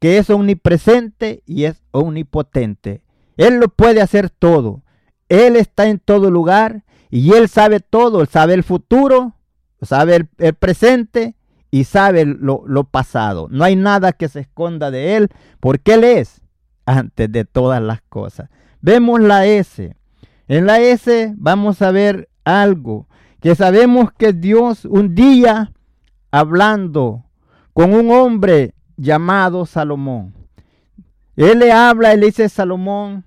que 0.00 0.16
es 0.16 0.30
omnipresente 0.30 1.42
y 1.44 1.64
es 1.64 1.82
omnipotente. 1.90 3.02
Él 3.36 3.58
lo 3.60 3.68
puede 3.68 4.00
hacer 4.00 4.30
todo. 4.30 4.82
Él 5.28 5.56
está 5.56 5.88
en 5.88 5.98
todo 5.98 6.30
lugar 6.30 6.84
y 7.10 7.34
Él 7.34 7.50
sabe 7.50 7.80
todo. 7.80 8.22
Él 8.22 8.28
sabe 8.28 8.54
el 8.54 8.64
futuro, 8.64 9.34
sabe 9.82 10.16
el, 10.16 10.28
el 10.38 10.54
presente 10.54 11.36
y 11.70 11.84
sabe 11.84 12.24
lo, 12.24 12.64
lo, 12.66 12.84
pasado. 12.84 13.48
No 13.50 13.64
hay 13.64 13.76
nada 13.76 14.12
que 14.12 14.28
se 14.28 14.40
esconda 14.40 14.90
de 14.90 15.16
Él 15.16 15.28
porque 15.60 15.94
Él 15.94 16.04
es 16.04 16.40
antes 16.86 17.30
de 17.30 17.44
todas 17.44 17.82
las 17.82 18.00
cosas. 18.08 18.48
Vemos 18.80 19.20
la 19.20 19.44
S. 19.44 19.94
En 20.48 20.66
la 20.66 20.80
S 20.80 21.34
vamos 21.36 21.82
a 21.82 21.90
ver 21.90 22.28
algo 22.44 23.08
que 23.40 23.54
sabemos 23.54 24.12
que 24.12 24.32
Dios 24.32 24.84
un 24.84 25.14
día 25.14 25.72
hablando 26.30 27.24
con 27.72 27.94
un 27.94 28.10
hombre 28.10 28.74
llamado 28.96 29.66
Salomón. 29.66 30.34
Él 31.36 31.60
le 31.60 31.72
habla 31.72 32.14
y 32.14 32.18
le 32.18 32.26
dice, 32.26 32.48
Salomón, 32.48 33.24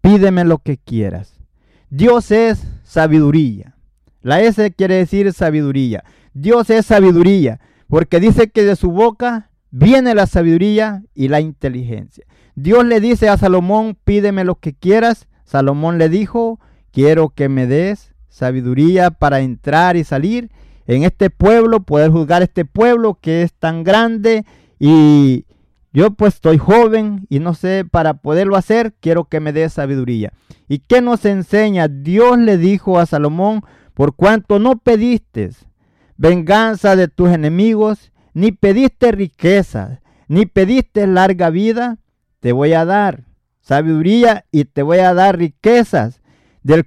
pídeme 0.00 0.44
lo 0.44 0.58
que 0.58 0.76
quieras. 0.76 1.40
Dios 1.88 2.30
es 2.30 2.62
sabiduría. 2.84 3.76
La 4.22 4.40
S 4.40 4.70
quiere 4.72 4.96
decir 4.96 5.32
sabiduría. 5.32 6.04
Dios 6.34 6.70
es 6.70 6.86
sabiduría, 6.86 7.60
porque 7.88 8.20
dice 8.20 8.50
que 8.50 8.62
de 8.62 8.76
su 8.76 8.90
boca 8.90 9.50
viene 9.70 10.14
la 10.14 10.26
sabiduría 10.26 11.02
y 11.14 11.28
la 11.28 11.40
inteligencia. 11.40 12.24
Dios 12.54 12.84
le 12.84 13.00
dice 13.00 13.28
a 13.28 13.38
Salomón, 13.38 13.96
pídeme 14.04 14.44
lo 14.44 14.56
que 14.56 14.74
quieras, 14.74 15.26
Salomón 15.50 15.98
le 15.98 16.08
dijo, 16.08 16.60
quiero 16.92 17.30
que 17.30 17.48
me 17.48 17.66
des 17.66 18.14
sabiduría 18.28 19.10
para 19.10 19.40
entrar 19.40 19.96
y 19.96 20.04
salir 20.04 20.48
en 20.86 21.02
este 21.02 21.28
pueblo, 21.28 21.80
poder 21.80 22.12
juzgar 22.12 22.42
este 22.42 22.64
pueblo 22.64 23.18
que 23.20 23.42
es 23.42 23.52
tan 23.54 23.82
grande 23.82 24.44
y 24.78 25.46
yo 25.92 26.12
pues 26.12 26.34
estoy 26.34 26.58
joven 26.58 27.26
y 27.28 27.40
no 27.40 27.54
sé, 27.54 27.84
para 27.84 28.14
poderlo 28.14 28.54
hacer, 28.54 28.94
quiero 29.00 29.24
que 29.24 29.40
me 29.40 29.52
des 29.52 29.72
sabiduría. 29.72 30.32
¿Y 30.68 30.78
qué 30.78 31.00
nos 31.00 31.24
enseña? 31.24 31.88
Dios 31.88 32.38
le 32.38 32.56
dijo 32.56 33.00
a 33.00 33.06
Salomón, 33.06 33.64
por 33.94 34.14
cuanto 34.14 34.60
no 34.60 34.78
pediste 34.78 35.50
venganza 36.16 36.94
de 36.94 37.08
tus 37.08 37.30
enemigos, 37.30 38.12
ni 38.34 38.52
pediste 38.52 39.10
riqueza, 39.10 40.00
ni 40.28 40.46
pediste 40.46 41.08
larga 41.08 41.50
vida, 41.50 41.98
te 42.38 42.52
voy 42.52 42.72
a 42.72 42.84
dar 42.84 43.29
sabiduría 43.60 44.44
y 44.50 44.64
te 44.64 44.82
voy 44.82 44.98
a 44.98 45.14
dar 45.14 45.38
riquezas 45.38 46.20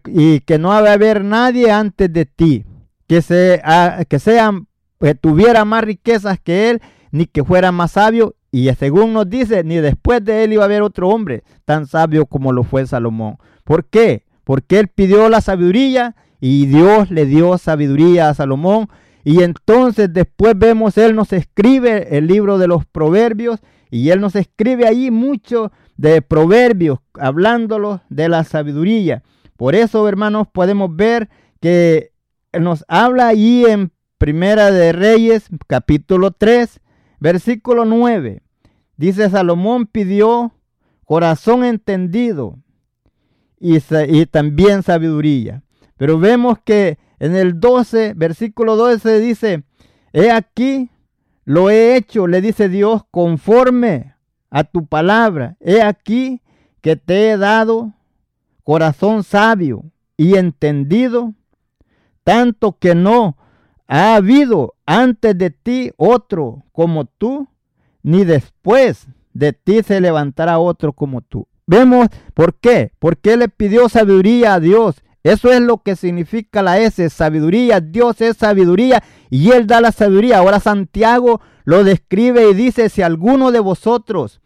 y 0.07 0.41
que 0.41 0.59
no 0.59 0.69
va 0.69 0.89
a 0.89 0.93
haber 0.93 1.23
nadie 1.23 1.71
antes 1.71 2.11
de 2.11 2.25
ti 2.25 2.65
que, 3.07 3.21
se, 3.21 3.61
que 4.07 4.19
sean, 4.19 4.67
que 4.99 5.15
tuviera 5.15 5.65
más 5.65 5.83
riquezas 5.83 6.39
que 6.39 6.69
él, 6.69 6.81
ni 7.11 7.25
que 7.25 7.43
fuera 7.43 7.71
más 7.71 7.91
sabio, 7.91 8.35
y 8.51 8.71
según 8.75 9.13
nos 9.13 9.29
dice, 9.29 9.63
ni 9.63 9.77
después 9.77 10.23
de 10.23 10.43
él 10.43 10.53
iba 10.53 10.61
a 10.61 10.65
haber 10.65 10.83
otro 10.83 11.09
hombre 11.09 11.43
tan 11.65 11.87
sabio 11.87 12.27
como 12.27 12.51
lo 12.51 12.63
fue 12.63 12.85
Salomón. 12.85 13.37
¿Por 13.63 13.85
qué? 13.85 14.25
Porque 14.43 14.77
él 14.77 14.89
pidió 14.89 15.27
la 15.27 15.41
sabiduría 15.41 16.15
y 16.39 16.67
Dios 16.67 17.09
le 17.09 17.25
dio 17.25 17.57
sabiduría 17.57 18.29
a 18.29 18.33
Salomón. 18.35 18.89
Y 19.23 19.41
entonces 19.41 20.13
después 20.13 20.53
vemos, 20.55 20.99
él 20.99 21.15
nos 21.15 21.33
escribe 21.33 22.15
el 22.15 22.27
libro 22.27 22.59
de 22.59 22.67
los 22.67 22.85
proverbios 22.85 23.59
y 23.89 24.09
él 24.09 24.21
nos 24.21 24.35
escribe 24.35 24.85
ahí 24.85 25.09
mucho 25.09 25.71
de 25.97 26.21
proverbios, 26.21 26.99
hablándolos 27.13 28.01
de 28.09 28.29
la 28.29 28.43
sabiduría. 28.43 29.23
Por 29.57 29.75
eso, 29.75 30.07
hermanos, 30.07 30.47
podemos 30.51 30.95
ver 30.95 31.29
que 31.59 32.11
nos 32.59 32.85
habla 32.87 33.27
ahí 33.27 33.65
en 33.65 33.91
Primera 34.17 34.71
de 34.71 34.93
Reyes, 34.93 35.47
capítulo 35.67 36.31
3, 36.31 36.79
versículo 37.19 37.85
9. 37.85 38.41
Dice, 38.97 39.29
Salomón 39.29 39.85
pidió 39.85 40.53
corazón 41.05 41.65
entendido 41.65 42.57
y, 43.59 43.77
y 44.07 44.25
también 44.25 44.83
sabiduría. 44.83 45.63
Pero 45.97 46.19
vemos 46.19 46.59
que 46.63 46.97
en 47.19 47.35
el 47.35 47.59
12, 47.59 48.13
versículo 48.15 48.75
12 48.75 49.19
dice, 49.19 49.63
he 50.11 50.31
aquí, 50.31 50.89
lo 51.45 51.69
he 51.69 51.95
hecho, 51.95 52.27
le 52.27 52.41
dice 52.41 52.69
Dios, 52.69 53.03
conforme 53.11 54.12
a 54.53 54.63
tu 54.63 54.85
palabra. 54.85 55.57
He 55.59 55.81
aquí 55.81 56.39
que 56.79 56.95
te 56.95 57.31
he 57.31 57.37
dado 57.37 57.91
corazón 58.63 59.23
sabio 59.23 59.83
y 60.15 60.35
entendido, 60.35 61.33
tanto 62.23 62.77
que 62.77 62.93
no 62.93 63.35
ha 63.87 64.15
habido 64.15 64.75
antes 64.85 65.35
de 65.35 65.49
ti 65.49 65.91
otro 65.97 66.63
como 66.71 67.05
tú, 67.05 67.47
ni 68.03 68.25
después 68.25 69.07
de 69.33 69.53
ti 69.53 69.81
se 69.81 69.99
levantará 69.99 70.59
otro 70.59 70.93
como 70.93 71.21
tú. 71.21 71.47
Vemos 71.65 72.09
por 72.35 72.53
qué, 72.53 72.91
porque 72.99 73.35
le 73.35 73.49
pidió 73.49 73.89
sabiduría 73.89 74.53
a 74.53 74.59
Dios. 74.59 75.03
Eso 75.23 75.51
es 75.51 75.61
lo 75.61 75.79
que 75.79 75.95
significa 75.95 76.61
la 76.61 76.77
S, 76.77 77.09
sabiduría. 77.09 77.79
Dios 77.79 78.21
es 78.21 78.37
sabiduría 78.37 79.01
y 79.31 79.49
Él 79.51 79.65
da 79.65 79.81
la 79.81 79.91
sabiduría. 79.91 80.37
Ahora 80.37 80.59
Santiago 80.59 81.41
lo 81.63 81.83
describe 81.83 82.49
y 82.51 82.53
dice, 82.53 82.89
si 82.89 83.01
alguno 83.01 83.51
de 83.51 83.61
vosotros 83.61 84.41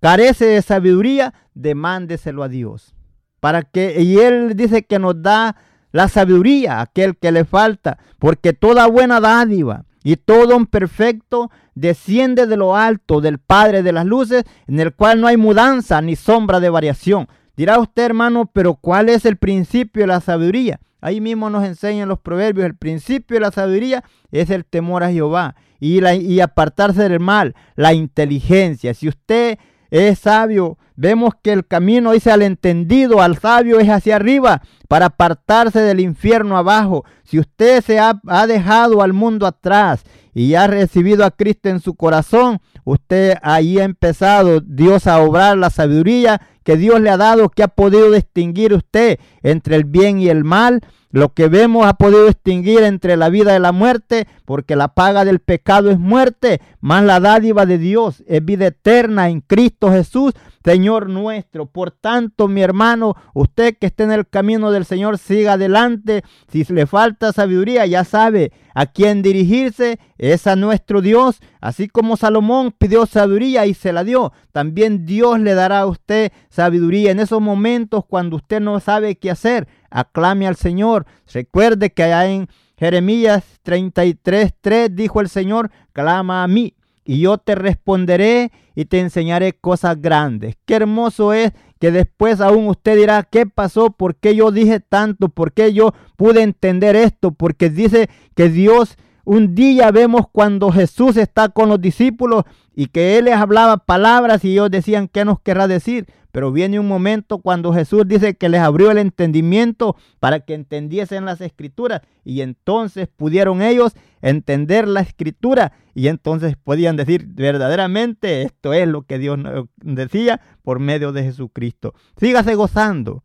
carece 0.00 0.46
de 0.46 0.62
sabiduría, 0.62 1.34
demándeselo 1.54 2.42
a 2.42 2.48
Dios. 2.48 2.94
Para 3.40 3.62
que, 3.62 4.02
y 4.02 4.18
Él 4.18 4.54
dice 4.56 4.84
que 4.84 4.98
nos 4.98 5.22
da 5.22 5.56
la 5.92 6.08
sabiduría 6.08 6.78
a 6.78 6.82
aquel 6.82 7.16
que 7.16 7.32
le 7.32 7.44
falta, 7.44 7.98
porque 8.18 8.52
toda 8.52 8.86
buena 8.86 9.20
dádiva 9.20 9.84
y 10.02 10.16
todo 10.16 10.56
un 10.56 10.66
perfecto 10.66 11.50
desciende 11.74 12.46
de 12.46 12.56
lo 12.56 12.76
alto 12.76 13.20
del 13.20 13.38
Padre 13.38 13.82
de 13.82 13.92
las 13.92 14.06
luces, 14.06 14.44
en 14.66 14.80
el 14.80 14.94
cual 14.94 15.20
no 15.20 15.26
hay 15.26 15.36
mudanza 15.36 16.00
ni 16.00 16.16
sombra 16.16 16.60
de 16.60 16.70
variación. 16.70 17.28
Dirá 17.56 17.78
usted, 17.78 18.04
hermano, 18.04 18.50
pero 18.52 18.74
¿cuál 18.74 19.08
es 19.08 19.24
el 19.24 19.36
principio 19.36 20.02
de 20.02 20.06
la 20.06 20.20
sabiduría? 20.20 20.80
Ahí 21.00 21.20
mismo 21.20 21.48
nos 21.48 21.64
enseñan 21.64 22.08
los 22.08 22.20
proverbios, 22.20 22.66
el 22.66 22.76
principio 22.76 23.36
de 23.36 23.40
la 23.40 23.50
sabiduría 23.50 24.04
es 24.30 24.50
el 24.50 24.64
temor 24.64 25.02
a 25.02 25.10
Jehová 25.10 25.56
y, 25.78 26.00
la, 26.00 26.14
y 26.14 26.40
apartarse 26.40 27.08
del 27.08 27.20
mal, 27.20 27.54
la 27.74 27.94
inteligencia. 27.94 28.92
Si 28.92 29.08
usted 29.08 29.58
es 29.90 30.18
sabio, 30.20 30.78
vemos 31.00 31.32
que 31.42 31.52
el 31.52 31.66
camino 31.66 32.12
dice 32.12 32.30
al 32.30 32.42
entendido, 32.42 33.22
al 33.22 33.38
sabio 33.38 33.80
es 33.80 33.88
hacia 33.88 34.16
arriba, 34.16 34.60
para 34.86 35.06
apartarse 35.06 35.80
del 35.80 35.98
infierno 35.98 36.58
abajo. 36.58 37.06
Si 37.24 37.38
usted 37.38 37.82
se 37.82 37.98
ha, 37.98 38.20
dejado 38.46 39.00
al 39.00 39.14
mundo 39.14 39.46
atrás 39.46 40.04
y 40.34 40.54
ha 40.54 40.66
recibido 40.66 41.24
a 41.24 41.30
Cristo 41.30 41.70
en 41.70 41.80
su 41.80 41.94
corazón, 41.94 42.60
usted 42.84 43.38
ahí 43.42 43.78
ha 43.78 43.84
empezado 43.84 44.60
Dios 44.60 45.06
a 45.06 45.22
obrar 45.22 45.56
la 45.56 45.70
sabiduría 45.70 46.42
que 46.64 46.76
Dios 46.76 47.00
le 47.00 47.08
ha 47.08 47.16
dado, 47.16 47.48
que 47.48 47.62
ha 47.62 47.68
podido 47.68 48.10
distinguir 48.10 48.74
usted 48.74 49.18
entre 49.42 49.76
el 49.76 49.84
bien 49.84 50.18
y 50.18 50.28
el 50.28 50.44
mal. 50.44 50.82
Lo 51.12 51.32
que 51.32 51.48
vemos 51.48 51.86
ha 51.86 51.94
podido 51.94 52.26
distinguir 52.26 52.82
entre 52.82 53.16
la 53.16 53.30
vida 53.30 53.56
y 53.56 53.60
la 53.60 53.72
muerte, 53.72 54.28
porque 54.44 54.76
la 54.76 54.88
paga 54.88 55.24
del 55.24 55.40
pecado 55.40 55.90
es 55.90 55.98
muerte, 55.98 56.60
más 56.80 57.02
la 57.04 57.18
dádiva 57.18 57.64
de 57.64 57.78
Dios 57.78 58.22
es 58.28 58.44
vida 58.44 58.66
eterna 58.66 59.28
en 59.28 59.40
Cristo 59.40 59.90
Jesús, 59.90 60.34
Señor 60.64 60.89
nuestro. 60.98 61.66
Por 61.66 61.90
tanto, 61.90 62.48
mi 62.48 62.62
hermano, 62.62 63.14
usted 63.34 63.76
que 63.78 63.86
esté 63.86 64.04
en 64.04 64.12
el 64.12 64.28
camino 64.28 64.70
del 64.70 64.84
Señor, 64.84 65.18
siga 65.18 65.52
adelante. 65.52 66.22
Si 66.48 66.64
le 66.64 66.86
falta 66.86 67.32
sabiduría, 67.32 67.86
ya 67.86 68.04
sabe 68.04 68.52
a 68.74 68.86
quién 68.86 69.22
dirigirse, 69.22 69.98
es 70.18 70.46
a 70.46 70.56
nuestro 70.56 71.00
Dios. 71.00 71.40
Así 71.60 71.88
como 71.88 72.16
Salomón 72.16 72.74
pidió 72.76 73.06
sabiduría 73.06 73.66
y 73.66 73.74
se 73.74 73.92
la 73.92 74.04
dio, 74.04 74.32
también 74.52 75.06
Dios 75.06 75.38
le 75.40 75.54
dará 75.54 75.80
a 75.80 75.86
usted 75.86 76.32
sabiduría 76.48 77.10
en 77.10 77.20
esos 77.20 77.40
momentos 77.40 78.04
cuando 78.06 78.36
usted 78.36 78.60
no 78.60 78.80
sabe 78.80 79.16
qué 79.16 79.30
hacer. 79.30 79.68
Aclame 79.90 80.46
al 80.46 80.56
Señor. 80.56 81.06
Recuerde 81.32 81.90
que 81.90 82.02
allá 82.02 82.30
en 82.30 82.48
Jeremías 82.76 83.44
33, 83.62 84.54
3 84.60 84.96
dijo 84.96 85.20
el 85.20 85.28
Señor, 85.28 85.70
clama 85.92 86.42
a 86.42 86.48
mí 86.48 86.74
y 87.10 87.20
yo 87.20 87.38
te 87.38 87.54
responderé 87.54 88.52
y 88.80 88.86
te 88.86 88.98
enseñaré 88.98 89.52
cosas 89.52 90.00
grandes. 90.00 90.56
Qué 90.64 90.76
hermoso 90.76 91.34
es 91.34 91.52
que 91.78 91.90
después 91.90 92.40
aún 92.40 92.66
usted 92.66 92.96
dirá, 92.96 93.22
¿qué 93.30 93.44
pasó? 93.44 93.90
¿Por 93.90 94.16
qué 94.16 94.34
yo 94.34 94.52
dije 94.52 94.80
tanto? 94.80 95.28
¿Por 95.28 95.52
qué 95.52 95.74
yo 95.74 95.92
pude 96.16 96.40
entender 96.40 96.96
esto? 96.96 97.32
Porque 97.32 97.68
dice 97.68 98.08
que 98.34 98.48
Dios, 98.48 98.96
un 99.32 99.54
día 99.54 99.92
vemos 99.92 100.22
cuando 100.32 100.72
Jesús 100.72 101.16
está 101.16 101.50
con 101.50 101.68
los 101.68 101.80
discípulos 101.80 102.42
y 102.74 102.86
que 102.86 103.16
Él 103.16 103.26
les 103.26 103.36
hablaba 103.36 103.76
palabras 103.76 104.44
y 104.44 104.50
ellos 104.50 104.72
decían, 104.72 105.06
¿qué 105.06 105.24
nos 105.24 105.38
querrá 105.38 105.68
decir? 105.68 106.06
Pero 106.32 106.50
viene 106.50 106.80
un 106.80 106.88
momento 106.88 107.38
cuando 107.38 107.72
Jesús 107.72 108.08
dice 108.08 108.34
que 108.34 108.48
les 108.48 108.60
abrió 108.60 108.90
el 108.90 108.98
entendimiento 108.98 109.94
para 110.18 110.40
que 110.40 110.54
entendiesen 110.54 111.26
las 111.26 111.40
escrituras 111.40 112.00
y 112.24 112.40
entonces 112.40 113.06
pudieron 113.06 113.62
ellos 113.62 113.92
entender 114.20 114.88
la 114.88 114.98
escritura 114.98 115.74
y 115.94 116.08
entonces 116.08 116.56
podían 116.56 116.96
decir 116.96 117.24
verdaderamente 117.28 118.42
esto 118.42 118.72
es 118.72 118.88
lo 118.88 119.02
que 119.02 119.20
Dios 119.20 119.38
decía 119.76 120.40
por 120.64 120.80
medio 120.80 121.12
de 121.12 121.22
Jesucristo. 121.22 121.94
Sígase 122.16 122.56
gozando. 122.56 123.22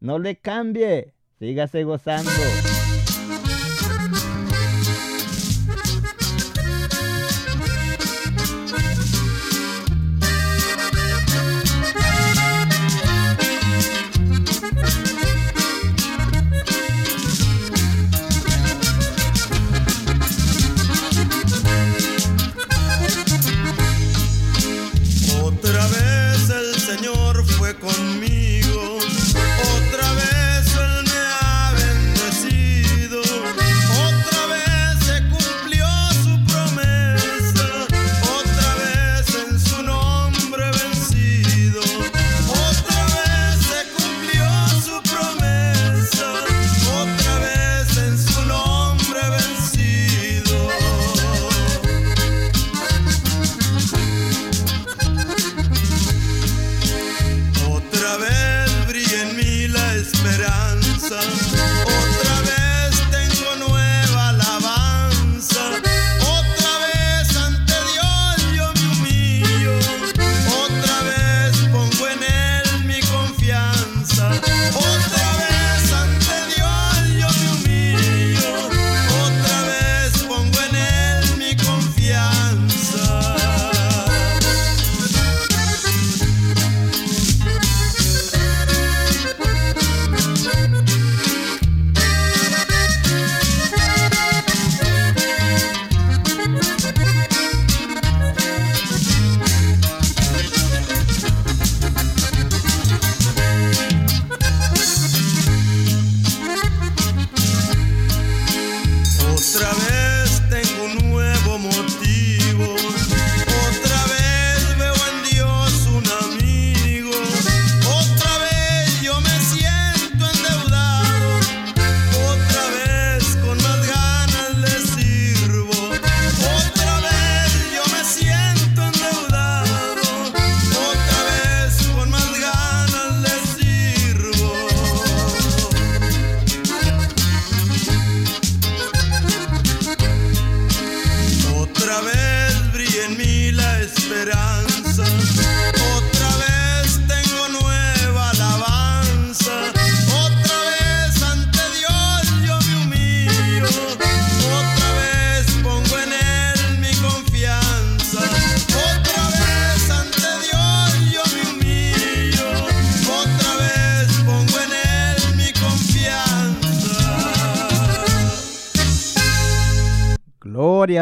No 0.00 0.18
le 0.18 0.34
cambie. 0.34 1.14
Sígase 1.38 1.84
gozando. 1.84 2.28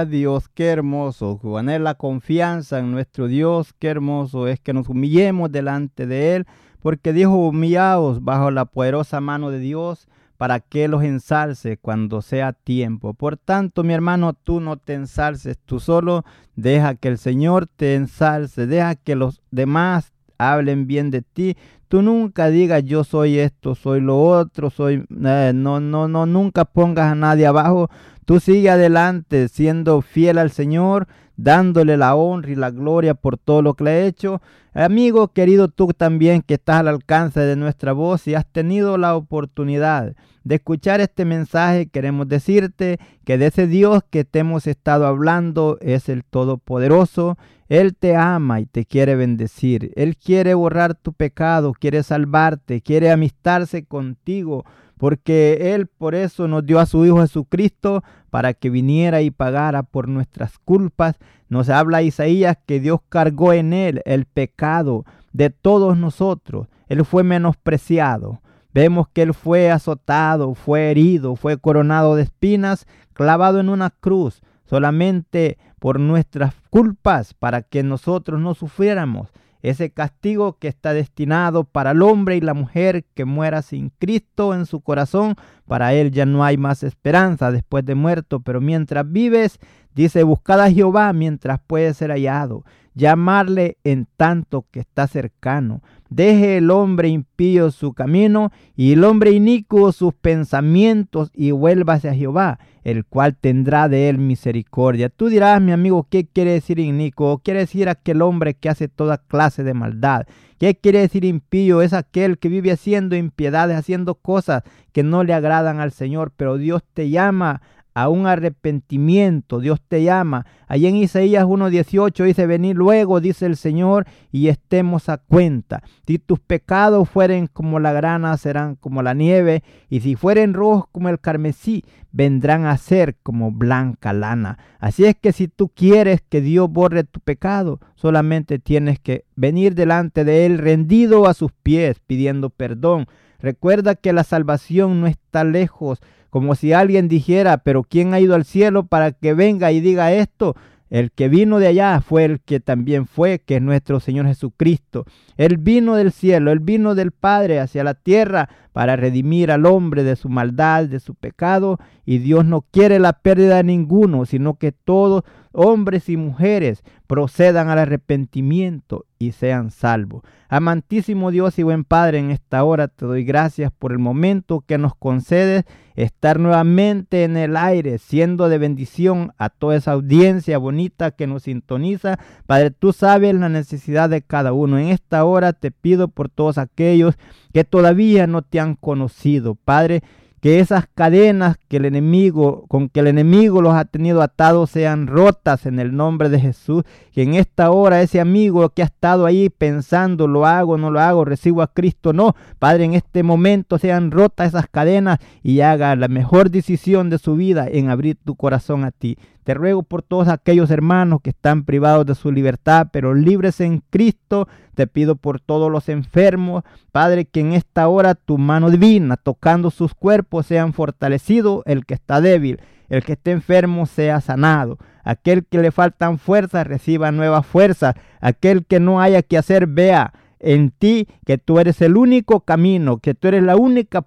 Dios, 0.07 0.48
qué 0.48 0.66
hermoso. 0.66 1.38
Poner 1.38 1.80
la 1.80 1.94
confianza 1.94 2.78
en 2.78 2.92
nuestro 2.92 3.28
Dios, 3.28 3.74
qué 3.78 3.88
hermoso 3.88 4.48
es 4.48 4.61
que 4.61 4.72
nos 4.72 4.88
humillemos 4.88 5.50
delante 5.50 6.07
de 6.07 6.36
Él, 6.36 6.46
porque 6.80 7.12
dijo, 7.12 7.34
humillaos 7.34 8.22
bajo 8.22 8.50
la 8.50 8.64
poderosa 8.64 9.20
mano 9.20 9.50
de 9.50 9.59
Dios 9.59 10.09
para 10.36 10.61
que 10.61 10.88
los 10.88 11.02
ensalce 11.02 11.76
cuando 11.76 12.20
sea 12.20 12.52
tiempo. 12.52 13.14
Por 13.14 13.36
tanto, 13.36 13.84
mi 13.84 13.94
hermano, 13.94 14.32
tú 14.34 14.61
no 14.61 14.76
te 14.76 14.94
ensalces 14.94 15.59
tú 15.64 15.80
solo, 15.80 16.24
deja 16.57 16.96
que 16.96 17.09
el 17.09 17.18
Señor 17.18 17.66
te 17.66 17.94
ensalce, 17.94 18.66
deja 18.66 18.94
que 18.94 19.14
los 19.14 19.40
demás 19.50 20.12
hablen 20.38 20.86
bien 20.86 21.11
de 21.11 21.22
ti. 21.22 21.57
Tú 21.88 22.02
nunca 22.02 22.48
digas 22.48 22.82
yo 22.84 23.05
soy 23.05 23.38
esto, 23.38 23.74
soy 23.74 24.00
lo 24.00 24.20
otro, 24.20 24.70
soy 24.70 25.07
eh, 25.24 25.52
no 25.55 25.78
no 25.80 26.09
no 26.09 26.26
nunca 26.26 26.64
pongas 26.64 27.12
a 27.12 27.14
nadie 27.14 27.46
abajo. 27.46 27.88
Tú 28.25 28.41
sigue 28.41 28.70
adelante 28.70 29.49
siendo 29.49 30.01
fiel 30.01 30.39
al 30.39 30.51
Señor, 30.51 31.07
dándole 31.37 31.97
la 31.97 32.14
honra 32.14 32.51
y 32.51 32.55
la 32.55 32.70
gloria 32.70 33.14
por 33.14 33.37
todo 33.37 33.61
lo 33.61 33.75
que 33.75 33.85
le 33.85 33.91
ha 33.91 34.07
hecho. 34.07 34.41
Amigo 34.72 35.29
querido, 35.29 35.68
tú 35.68 35.89
también 35.89 36.43
que 36.43 36.55
estás 36.55 36.81
al 36.81 36.89
alcance 36.89 37.41
de 37.41 37.57
nuestra 37.57 37.93
voz 37.93 38.27
y 38.27 38.35
has 38.35 38.47
tenido 38.47 38.99
la 38.99 39.14
oportunidad 39.14 40.14
de 40.45 40.57
escuchar 40.57 41.01
este 41.01 41.24
mensaje, 41.24 41.88
queremos 41.88 42.28
decirte 42.28 42.99
que 43.24 43.38
de 43.38 43.47
ese 43.47 43.66
Dios 43.66 44.03
que 44.09 44.24
te 44.24 44.40
hemos 44.40 44.66
estado 44.66 45.07
hablando 45.07 45.78
es 45.80 46.09
el 46.09 46.22
Todopoderoso. 46.24 47.36
Él 47.68 47.97
te 47.97 48.14
ama 48.14 48.61
y 48.61 48.66
te 48.66 48.84
quiere 48.84 49.16
bendecir. 49.16 49.92
Él 49.97 50.16
quiere 50.16 50.55
borrar 50.55 50.95
tu 50.95 51.12
pecado, 51.14 51.72
quiere 51.72 52.03
salvarte, 52.03 52.82
quiere 52.82 53.11
amistarse 53.11 53.84
contigo 53.84 54.64
porque 54.97 55.74
Él 55.74 55.86
por 55.86 56.14
eso 56.14 56.49
nos 56.49 56.64
dio 56.64 56.78
a 56.78 56.86
su 56.86 57.05
Hijo 57.05 57.20
Jesucristo 57.20 58.03
para 58.30 58.55
que 58.55 58.70
viniera 58.70 59.22
y 59.22 59.30
pagara 59.30 59.82
por 59.82 60.09
nuestras 60.09 60.59
culpas. 60.59 61.16
Nos 61.49 61.68
habla 61.68 62.03
Isaías 62.03 62.57
que 62.64 62.80
Dios 62.80 63.01
cargó 63.09 63.53
en 63.53 63.72
Él 63.72 64.03
el 64.05 64.24
pecado 64.24 65.05
de 65.32 65.51
todos 65.51 65.97
nosotros. 65.97 66.68
Él 66.88 67.05
fue 67.05 67.22
menospreciado. 67.22 68.40
Vemos 68.75 69.07
que 69.09 69.22
Él 69.22 69.35
fue 69.35 69.70
azotado, 69.70 70.55
fue 70.55 70.91
herido, 70.91 71.37
fue 71.37 71.59
coronado 71.59 72.16
de 72.16 72.25
espinas, 72.25 72.87
clavado 73.12 73.61
en 73.61 73.68
una 73.68 73.91
cruz, 73.91 74.43
solamente 74.64 75.59
por 75.79 76.01
nuestras 76.01 76.55
culpas, 76.70 77.35
para 77.35 77.62
que 77.62 77.85
nosotros 77.85 78.41
no 78.41 78.55
sufriéramos. 78.55 79.31
Ese 79.62 79.91
castigo 79.91 80.59
que 80.59 80.68
está 80.68 80.93
destinado 80.93 81.64
para 81.64 81.93
el 81.93 82.03
hombre 82.03 82.37
y 82.37 82.41
la 82.41 82.53
mujer 82.53 83.05
que 83.14 83.25
muera 83.25 83.62
sin 83.62 83.91
Cristo 83.91 84.55
en 84.55 84.66
su 84.66 84.81
corazón, 84.81 85.37
para 85.66 85.95
él 85.95 86.11
ya 86.11 86.27
no 86.27 86.45
hay 86.45 86.59
más 86.59 86.83
esperanza 86.83 87.53
después 87.53 87.85
de 87.87 87.95
muerto, 87.95 88.41
pero 88.41 88.61
mientras 88.61 89.11
vives, 89.11 89.61
dice, 89.95 90.25
buscad 90.25 90.61
a 90.61 90.70
Jehová 90.70 91.12
mientras 91.12 91.61
puede 91.64 91.95
ser 91.95 92.11
hallado, 92.11 92.64
llamarle 92.95 93.78
en 93.84 94.07
tanto 94.16 94.66
que 94.70 94.80
está 94.80 95.07
cercano. 95.07 95.82
Deje 96.11 96.59
el 96.59 96.70
hombre 96.70 97.09
impío 97.09 97.70
su 97.70 97.92
camino 97.92 98.53
y 98.76 98.92
el 98.92 99.05
hombre 99.05 99.32
inicuo 99.32 99.90
sus 99.90 100.14
pensamientos 100.14 101.30
y 101.34 101.51
vuélvase 101.51 102.09
a 102.09 102.14
Jehová, 102.14 102.61
el 102.84 103.05
cual 103.05 103.36
tendrá 103.36 103.88
de 103.88 104.09
él 104.09 104.18
misericordia. 104.18 105.09
Tú 105.09 105.28
dirás, 105.28 105.61
mi 105.61 105.72
amigo, 105.72 106.07
¿qué 106.09 106.26
quiere 106.26 106.53
decir 106.53 106.78
inicuo? 106.78 107.38
Quiere 107.38 107.61
decir 107.61 107.88
aquel 107.88 108.22
hombre 108.22 108.55
que 108.55 108.68
hace 108.68 108.86
toda 108.88 109.18
clase 109.18 109.64
de 109.64 109.74
maldad. 109.74 110.26
¿Qué 110.59 110.76
quiere 110.76 111.01
decir 111.01 111.24
impío? 111.24 111.82
Es 111.82 111.92
aquel 111.92 112.38
que 112.38 112.49
vive 112.49 112.70
haciendo 112.70 113.16
impiedades, 113.16 113.76
haciendo 113.76 114.14
cosas 114.14 114.62
que 114.92 115.03
no 115.03 115.24
le 115.24 115.34
agradan 115.34 115.80
al 115.80 115.90
Señor, 115.90 116.32
pero 116.36 116.59
Dios 116.59 116.82
te 116.95 117.11
llama 117.11 117.61
a 117.95 118.09
un 118.09 118.26
arrepentimiento. 118.26 119.61
Dios 119.61 119.80
te 119.86 120.03
llama. 120.03 120.47
Allí 120.66 120.86
en 120.86 120.97
Isaías 120.97 121.45
1.18 121.45 122.24
dice, 122.24 122.47
venid 122.47 122.74
luego, 122.74 123.20
dice 123.20 123.47
el 123.47 123.57
Señor, 123.57 124.07
y 124.32 124.49
estemos 124.49 125.09
a 125.09 125.18
cuenta. 125.18 125.82
Si 126.07 126.18
tus 126.18 126.40
pecados 126.40 127.09
fueren 127.09 127.47
como 127.47 127.78
la 127.78 127.92
grana, 127.92 128.36
serán 128.36 128.74
como 128.74 129.03
la 129.03 129.14
nieve, 129.14 129.62
y 129.88 130.01
si 130.01 130.16
fueren 130.16 130.55
rojos 130.55 130.86
como 130.90 131.09
el 131.09 131.20
carmesí, 131.20 131.84
vendrán 132.11 132.66
a 132.66 132.76
ser 132.76 133.16
como 133.22 133.53
blanca 133.53 134.12
lana. 134.12 134.59
Así 134.80 135.05
es 135.05 135.14
que 135.14 135.32
si 135.32 135.49
tú 135.49 135.68
quieres 135.68 136.20
que 136.20 136.40
Dios 136.40 136.70
borre 136.70 137.05
tu 137.05 137.20
pecado, 137.20 137.80
solamente 137.95 138.59
tienes 138.59 138.99
que 138.99 139.24
venir 139.36 139.74
delante 139.74 140.24
de 140.24 140.47
Él 140.47 140.59
rendido 140.59 141.28
a 141.28 141.34
sus 141.34 141.53
pies, 141.53 142.01
pidiendo 142.07 142.51
perdón. 142.51 143.07
Recuerda 143.38 143.95
que 143.95 144.12
la 144.12 144.24
salvación 144.24 145.01
no 145.01 145.07
está 145.07 145.45
lejos, 145.45 146.01
como 146.35 146.57
si 146.57 146.72
alguien 146.72 147.07
dijera, 147.07 147.59
pero 147.59 147.85
¿quién 147.85 148.12
ha 148.12 148.18
ido 148.18 148.35
al 148.35 148.45
cielo 148.45 148.87
para 148.87 149.12
que 149.12 149.35
venga 149.35 149.70
y 149.70 149.78
diga 149.78 150.12
esto? 150.12 150.57
El 150.91 151.12
que 151.12 151.28
vino 151.28 151.61
de 151.61 151.68
allá 151.68 152.01
fue 152.01 152.24
el 152.24 152.41
que 152.41 152.59
también 152.59 153.07
fue, 153.07 153.39
que 153.39 153.59
es 153.59 153.62
nuestro 153.62 154.01
Señor 154.01 154.26
Jesucristo. 154.26 155.07
Él 155.37 155.59
vino 155.59 155.95
del 155.95 156.11
cielo, 156.11 156.51
Él 156.51 156.59
vino 156.59 156.97
del 156.97 157.12
Padre 157.12 157.61
hacia 157.61 157.85
la 157.85 157.95
tierra 157.95 158.49
para 158.75 158.97
redimir 158.97 159.53
al 159.53 159.66
hombre 159.66 160.03
de 160.03 160.16
su 160.16 160.29
maldad, 160.29 160.87
de 160.87 160.99
su 160.99 161.14
pecado. 161.14 161.79
Y 162.05 162.18
Dios 162.18 162.45
no 162.45 162.62
quiere 162.62 162.99
la 162.99 163.12
pérdida 163.12 163.59
de 163.59 163.62
ninguno, 163.62 164.27
sino 164.27 164.59
que 164.59 164.72
todos, 164.72 165.22
hombres 165.53 166.09
y 166.09 166.16
mujeres, 166.16 166.83
procedan 167.07 167.68
al 167.68 167.79
arrepentimiento 167.79 169.07
y 169.16 169.31
sean 169.31 169.70
salvos. 169.70 170.25
Amantísimo 170.49 171.31
Dios 171.31 171.57
y 171.61 171.62
buen 171.62 171.85
Padre, 171.85 172.18
en 172.18 172.33
esta 172.33 172.64
hora 172.64 172.89
te 172.89 173.07
doy 173.07 173.25
gracias 173.25 173.70
por 173.70 173.93
el 173.93 173.99
momento 174.01 174.64
que 174.66 174.77
nos 174.77 174.97
concedes 174.97 175.64
estar 175.95 176.41
nuevamente 176.41 177.22
en 177.25 177.37
el 177.37 177.57
aire, 177.57 177.99
siendo 177.99 178.49
de 178.49 178.59
bendición 178.59 179.33
a 179.39 179.49
toda 179.49 179.77
esa 179.77 179.93
audiencia 179.93 180.59
bonita 180.59 181.12
que 181.12 181.27
nos 181.27 181.45
sintoniza. 181.45 182.18
Padre, 182.47 182.72
tú 182.72 182.93
sabes 182.93 183.35
la 183.35 183.49
necesidad 183.49 184.11
de 184.11 184.22
cada 184.22 184.53
uno. 184.53 184.79
En 184.79 184.89
esta 184.89 185.25
hora 185.25 185.53
te 185.53 185.70
pido 185.70 186.09
por 186.09 186.29
todos 186.29 186.59
aquellos 186.59 187.14
que 187.53 187.64
todavía 187.64 188.27
no 188.27 188.43
te 188.43 188.59
han 188.59 188.64
conocido, 188.75 189.55
Padre, 189.55 190.03
que 190.45 190.61
esas 190.61 190.85
cadenas 190.95 191.57
que 191.69 191.79
el 191.79 191.87
enemigo, 191.87 192.67
con 192.69 192.91
que 192.91 193.01
el 193.01 193.07
enemigo 193.07 193.62
los 193.62 193.73
ha 193.73 193.87
tenido 193.87 194.21
atados 194.21 194.69
sean 194.69 195.07
rotas 195.07 195.65
en 195.65 195.79
el 195.79 195.97
nombre 195.97 196.29
de 196.29 196.39
Jesús. 196.39 196.85
Que 197.12 197.23
en 197.23 197.33
esta 197.33 197.71
hora 197.71 198.03
ese 198.03 198.21
amigo 198.21 198.69
que 198.69 198.83
ha 198.83 198.85
estado 198.85 199.25
ahí 199.25 199.49
pensando, 199.49 200.27
lo 200.29 200.45
hago, 200.45 200.77
no 200.77 200.91
lo 200.91 201.01
hago, 201.01 201.25
recibo 201.25 201.62
a 201.62 201.73
Cristo, 201.73 202.12
no. 202.12 202.37
Padre, 202.59 202.85
en 202.85 202.93
este 202.93 203.23
momento 203.23 203.79
sean 203.79 204.11
rotas 204.11 204.49
esas 204.49 204.67
cadenas 204.69 205.19
y 205.43 205.61
haga 205.61 205.97
la 205.97 206.09
mejor 206.09 206.51
decisión 206.51 207.09
de 207.09 207.17
su 207.17 207.37
vida 207.37 207.67
en 207.67 207.89
abrir 207.89 208.19
tu 208.23 208.37
corazón 208.37 208.85
a 208.85 208.91
ti. 208.91 209.17
Te 209.45 209.53
ruego 209.53 209.82
por 209.82 210.03
todos 210.03 210.28
aquellos 210.28 210.70
hermanos 210.70 211.20
que 211.22 211.30
están 211.30 211.64
privados 211.64 212.07
de 212.07 212.14
su 212.14 212.32
libertad, 212.32 212.88
pero 212.90 213.14
libres 213.14 213.61
en 213.61 213.82
Cristo. 213.90 214.49
Te 214.74 214.86
pido 214.86 215.16
por 215.16 215.38
todos 215.38 215.70
los 215.70 215.90
enfermos, 215.90 216.64
Padre, 216.92 217.26
que 217.26 217.40
en 217.40 217.53
esta 217.53 217.86
hora 217.88 218.14
tu 218.14 218.38
mano 218.38 218.70
divina, 218.70 219.16
tocando 219.18 219.70
sus 219.70 219.95
cuerpos, 219.95 220.47
sean 220.47 220.72
fortalecidos. 220.72 221.62
El 221.66 221.84
que 221.84 221.95
está 221.95 222.22
débil, 222.22 222.59
el 222.88 223.05
que 223.05 223.12
esté 223.12 223.32
enfermo, 223.32 223.84
sea 223.84 224.22
sanado. 224.22 224.78
Aquel 225.05 225.45
que 225.45 225.59
le 225.59 225.70
faltan 225.70 226.18
fuerzas, 226.18 226.66
reciba 226.66 227.12
nuevas 227.12 227.47
fuerzas. 227.47 227.95
Aquel 228.22 228.64
que 228.64 228.80
no 228.80 229.01
haya 229.01 229.22
que 229.22 229.36
hacer, 229.36 229.66
vea 229.66 230.14
en 230.40 230.70
ti 230.70 231.07
que 231.26 231.36
tú 231.38 231.59
eres 231.59 231.82
el 231.82 231.97
único 231.97 232.40
camino, 232.40 232.99
que 232.99 233.14
tú 233.14 233.28
eres 233.28 233.42
la 233.42 233.57
única 233.57 234.07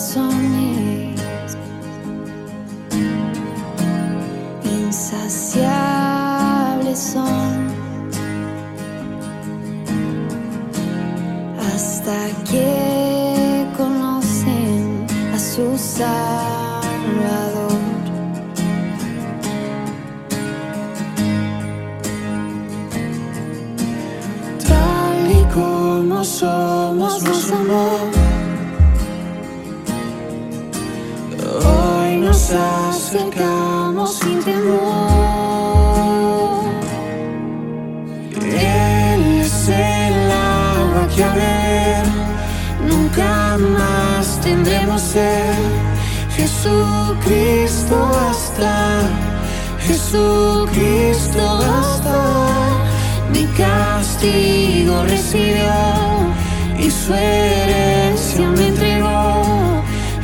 corazones 0.00 1.20
insaciables 4.64 5.78
son 6.98 7.68
hasta 11.58 12.16
que 12.50 13.66
conocen 13.76 15.06
a 15.34 15.38
su 15.38 15.76
Salvador. 15.76 16.80
Tal 24.66 25.30
y 25.30 25.44
como 25.52 26.24
somos 26.24 27.29
acercamos 32.52 34.18
sin 34.18 34.42
temor. 34.42 35.80
Él 38.40 39.40
es 39.40 39.68
el 39.68 40.30
agua 40.30 41.08
que 41.14 41.24
a 41.24 41.34
ver 41.34 42.04
nunca 42.88 43.56
más 43.58 44.40
tendremos 44.40 45.00
sed. 45.00 45.54
Jesucristo 46.36 47.96
basta, 48.12 49.02
Jesucristo 49.86 51.58
basta. 51.58 52.18
Mi 53.32 53.44
castigo 53.56 55.04
recibió 55.04 55.72
y 56.78 56.90
su 56.90 57.14
herencia 57.14 58.48
me. 58.48 58.69